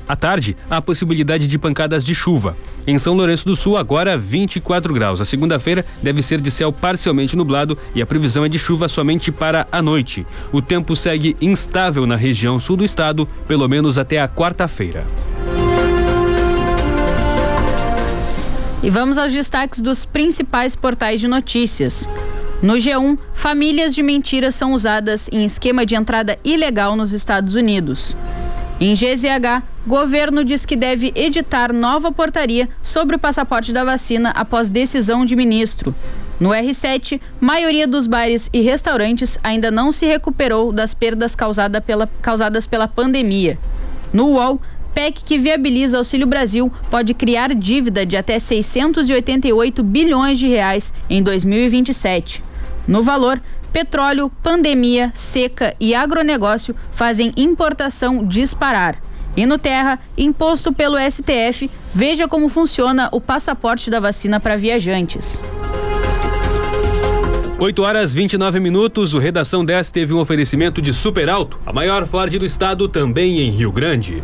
À 0.08 0.16
tarde, 0.16 0.56
há 0.70 0.80
possibilidade 0.80 1.48
de 1.48 1.58
pancadas 1.58 2.06
de 2.06 2.14
chuva. 2.14 2.56
Em 2.86 2.98
São 2.98 3.16
Lourenço 3.16 3.44
do 3.46 3.56
Sul, 3.56 3.76
agora 3.76 4.16
24 4.16 4.94
graus. 4.94 5.20
A 5.20 5.26
segunda-feira 5.26 5.84
deve 6.02 6.22
ser 6.22 6.40
de 6.40 6.52
céu 6.52 6.72
parcialmente 6.72 7.36
nublado 7.36 7.78
e 7.96 8.02
a 8.02 8.06
previsão 8.06 8.46
é 8.46 8.50
de 8.50 8.60
chuva 8.60 8.88
somente 8.88 9.32
para 9.32 9.68
a 9.72 9.82
noite. 9.82 10.26
O 10.52 10.62
tempo 10.62 10.96
segue 10.96 11.36
instável 11.42 12.06
na 12.06 12.16
região 12.16 12.60
sul 12.60 12.78
do 12.78 12.86
estado, 12.86 13.28
pelo 13.48 13.68
menos 13.68 13.98
até 13.98 14.22
a 14.22 14.28
quarta-feira. 14.28 15.06
E 18.84 18.90
vamos 18.92 19.18
aos 19.18 19.34
destaques 19.34 19.80
dos 19.82 20.06
principais 20.06 20.76
portais 20.76 21.20
de 21.20 21.28
notícias. 21.28 22.08
No 22.66 22.78
G1, 22.78 23.20
famílias 23.36 23.94
de 23.94 24.02
mentiras 24.02 24.56
são 24.56 24.74
usadas 24.74 25.30
em 25.32 25.46
esquema 25.46 25.86
de 25.86 25.94
entrada 25.94 26.40
ilegal 26.44 26.96
nos 26.96 27.14
Estados 27.14 27.54
Unidos. 27.54 28.18
Em 28.82 28.96
GZH, 28.96 29.62
governo 29.86 30.44
diz 30.44 30.66
que 30.66 30.76
deve 30.76 31.14
editar 31.16 31.72
nova 31.72 32.12
portaria 32.12 32.68
sobre 32.82 33.18
o 33.18 33.20
passaporte 33.20 33.72
da 33.72 33.84
vacina 33.84 34.32
após 34.32 34.68
decisão 34.68 35.28
de 35.28 35.36
ministro. 35.36 35.94
No 36.40 36.50
R7, 36.50 37.22
maioria 37.40 37.88
dos 37.88 38.08
bares 38.08 38.50
e 38.52 38.62
restaurantes 38.62 39.38
ainda 39.44 39.70
não 39.70 39.92
se 39.92 40.08
recuperou 40.08 40.72
das 40.74 40.96
perdas 40.96 41.36
causada 41.36 41.80
pela, 41.80 42.10
causadas 42.20 42.66
pela 42.66 42.88
pandemia. 42.88 43.60
No 44.12 44.30
UOL, 44.30 44.60
PEC 44.96 45.24
que 45.24 45.38
viabiliza 45.38 46.00
Auxílio 46.00 46.26
Brasil 46.26 46.74
pode 46.90 47.14
criar 47.14 47.54
dívida 47.54 48.04
de 48.08 48.18
até 48.18 48.40
688 48.40 49.84
bilhões 49.84 50.40
de 50.40 50.48
reais 50.48 50.92
em 51.08 51.22
2027. 51.22 52.55
No 52.88 53.02
valor, 53.02 53.42
petróleo, 53.74 54.32
pandemia, 54.42 55.12
seca 55.14 55.76
e 55.80 55.94
agronegócio 55.94 56.76
fazem 56.92 57.34
importação 57.36 58.26
disparar. 58.26 58.98
E 59.36 59.46
no 59.46 59.58
Terra, 59.58 60.00
imposto 60.18 60.72
pelo 60.72 60.98
STF, 60.98 61.70
veja 61.94 62.28
como 62.28 62.48
funciona 62.48 63.10
o 63.12 63.20
passaporte 63.20 63.90
da 63.90 64.00
vacina 64.00 64.40
para 64.40 64.56
viajantes. 64.56 65.42
8 67.58 67.82
horas 67.82 68.14
29 68.14 68.60
minutos, 68.60 69.14
o 69.14 69.20
Redação 69.20 69.64
10 69.64 69.90
teve 69.90 70.14
um 70.14 70.20
oferecimento 70.20 70.82
de 70.82 70.92
Super 70.92 71.30
Alto, 71.30 71.58
a 71.66 71.72
maior 71.72 72.06
Ford 72.06 72.38
do 72.38 72.46
estado, 72.46 72.88
também 72.88 73.40
em 73.40 73.50
Rio 73.50 73.72
Grande. 73.72 74.22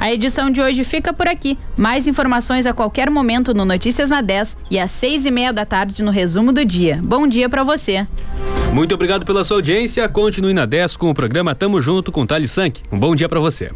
A 0.00 0.12
edição 0.12 0.48
de 0.48 0.60
hoje 0.60 0.84
fica 0.84 1.12
por 1.12 1.26
aqui. 1.26 1.58
Mais 1.76 2.06
informações 2.06 2.66
a 2.66 2.72
qualquer 2.72 3.10
momento 3.10 3.52
no 3.52 3.64
Notícias 3.64 4.10
na 4.10 4.20
10 4.20 4.56
e 4.70 4.78
às 4.78 4.92
seis 4.92 5.26
e 5.26 5.30
meia 5.30 5.52
da 5.52 5.64
tarde 5.64 6.02
no 6.04 6.10
resumo 6.10 6.52
do 6.52 6.64
dia. 6.64 7.00
Bom 7.02 7.26
dia 7.26 7.48
para 7.48 7.64
você. 7.64 8.06
Muito 8.72 8.94
obrigado 8.94 9.26
pela 9.26 9.42
sua 9.42 9.56
audiência. 9.56 10.08
Continue 10.08 10.54
na 10.54 10.66
10 10.66 10.96
com 10.96 11.10
o 11.10 11.14
programa 11.14 11.54
Tamo 11.54 11.80
Junto 11.80 12.12
com 12.12 12.24
Thales 12.24 12.50
Sank. 12.50 12.82
Um 12.92 12.98
bom 12.98 13.14
dia 13.14 13.28
para 13.28 13.40
você. 13.40 13.72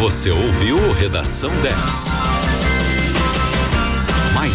Você 0.00 0.30
ouviu 0.30 0.92
Redação 0.92 1.50
10. 1.60 2.37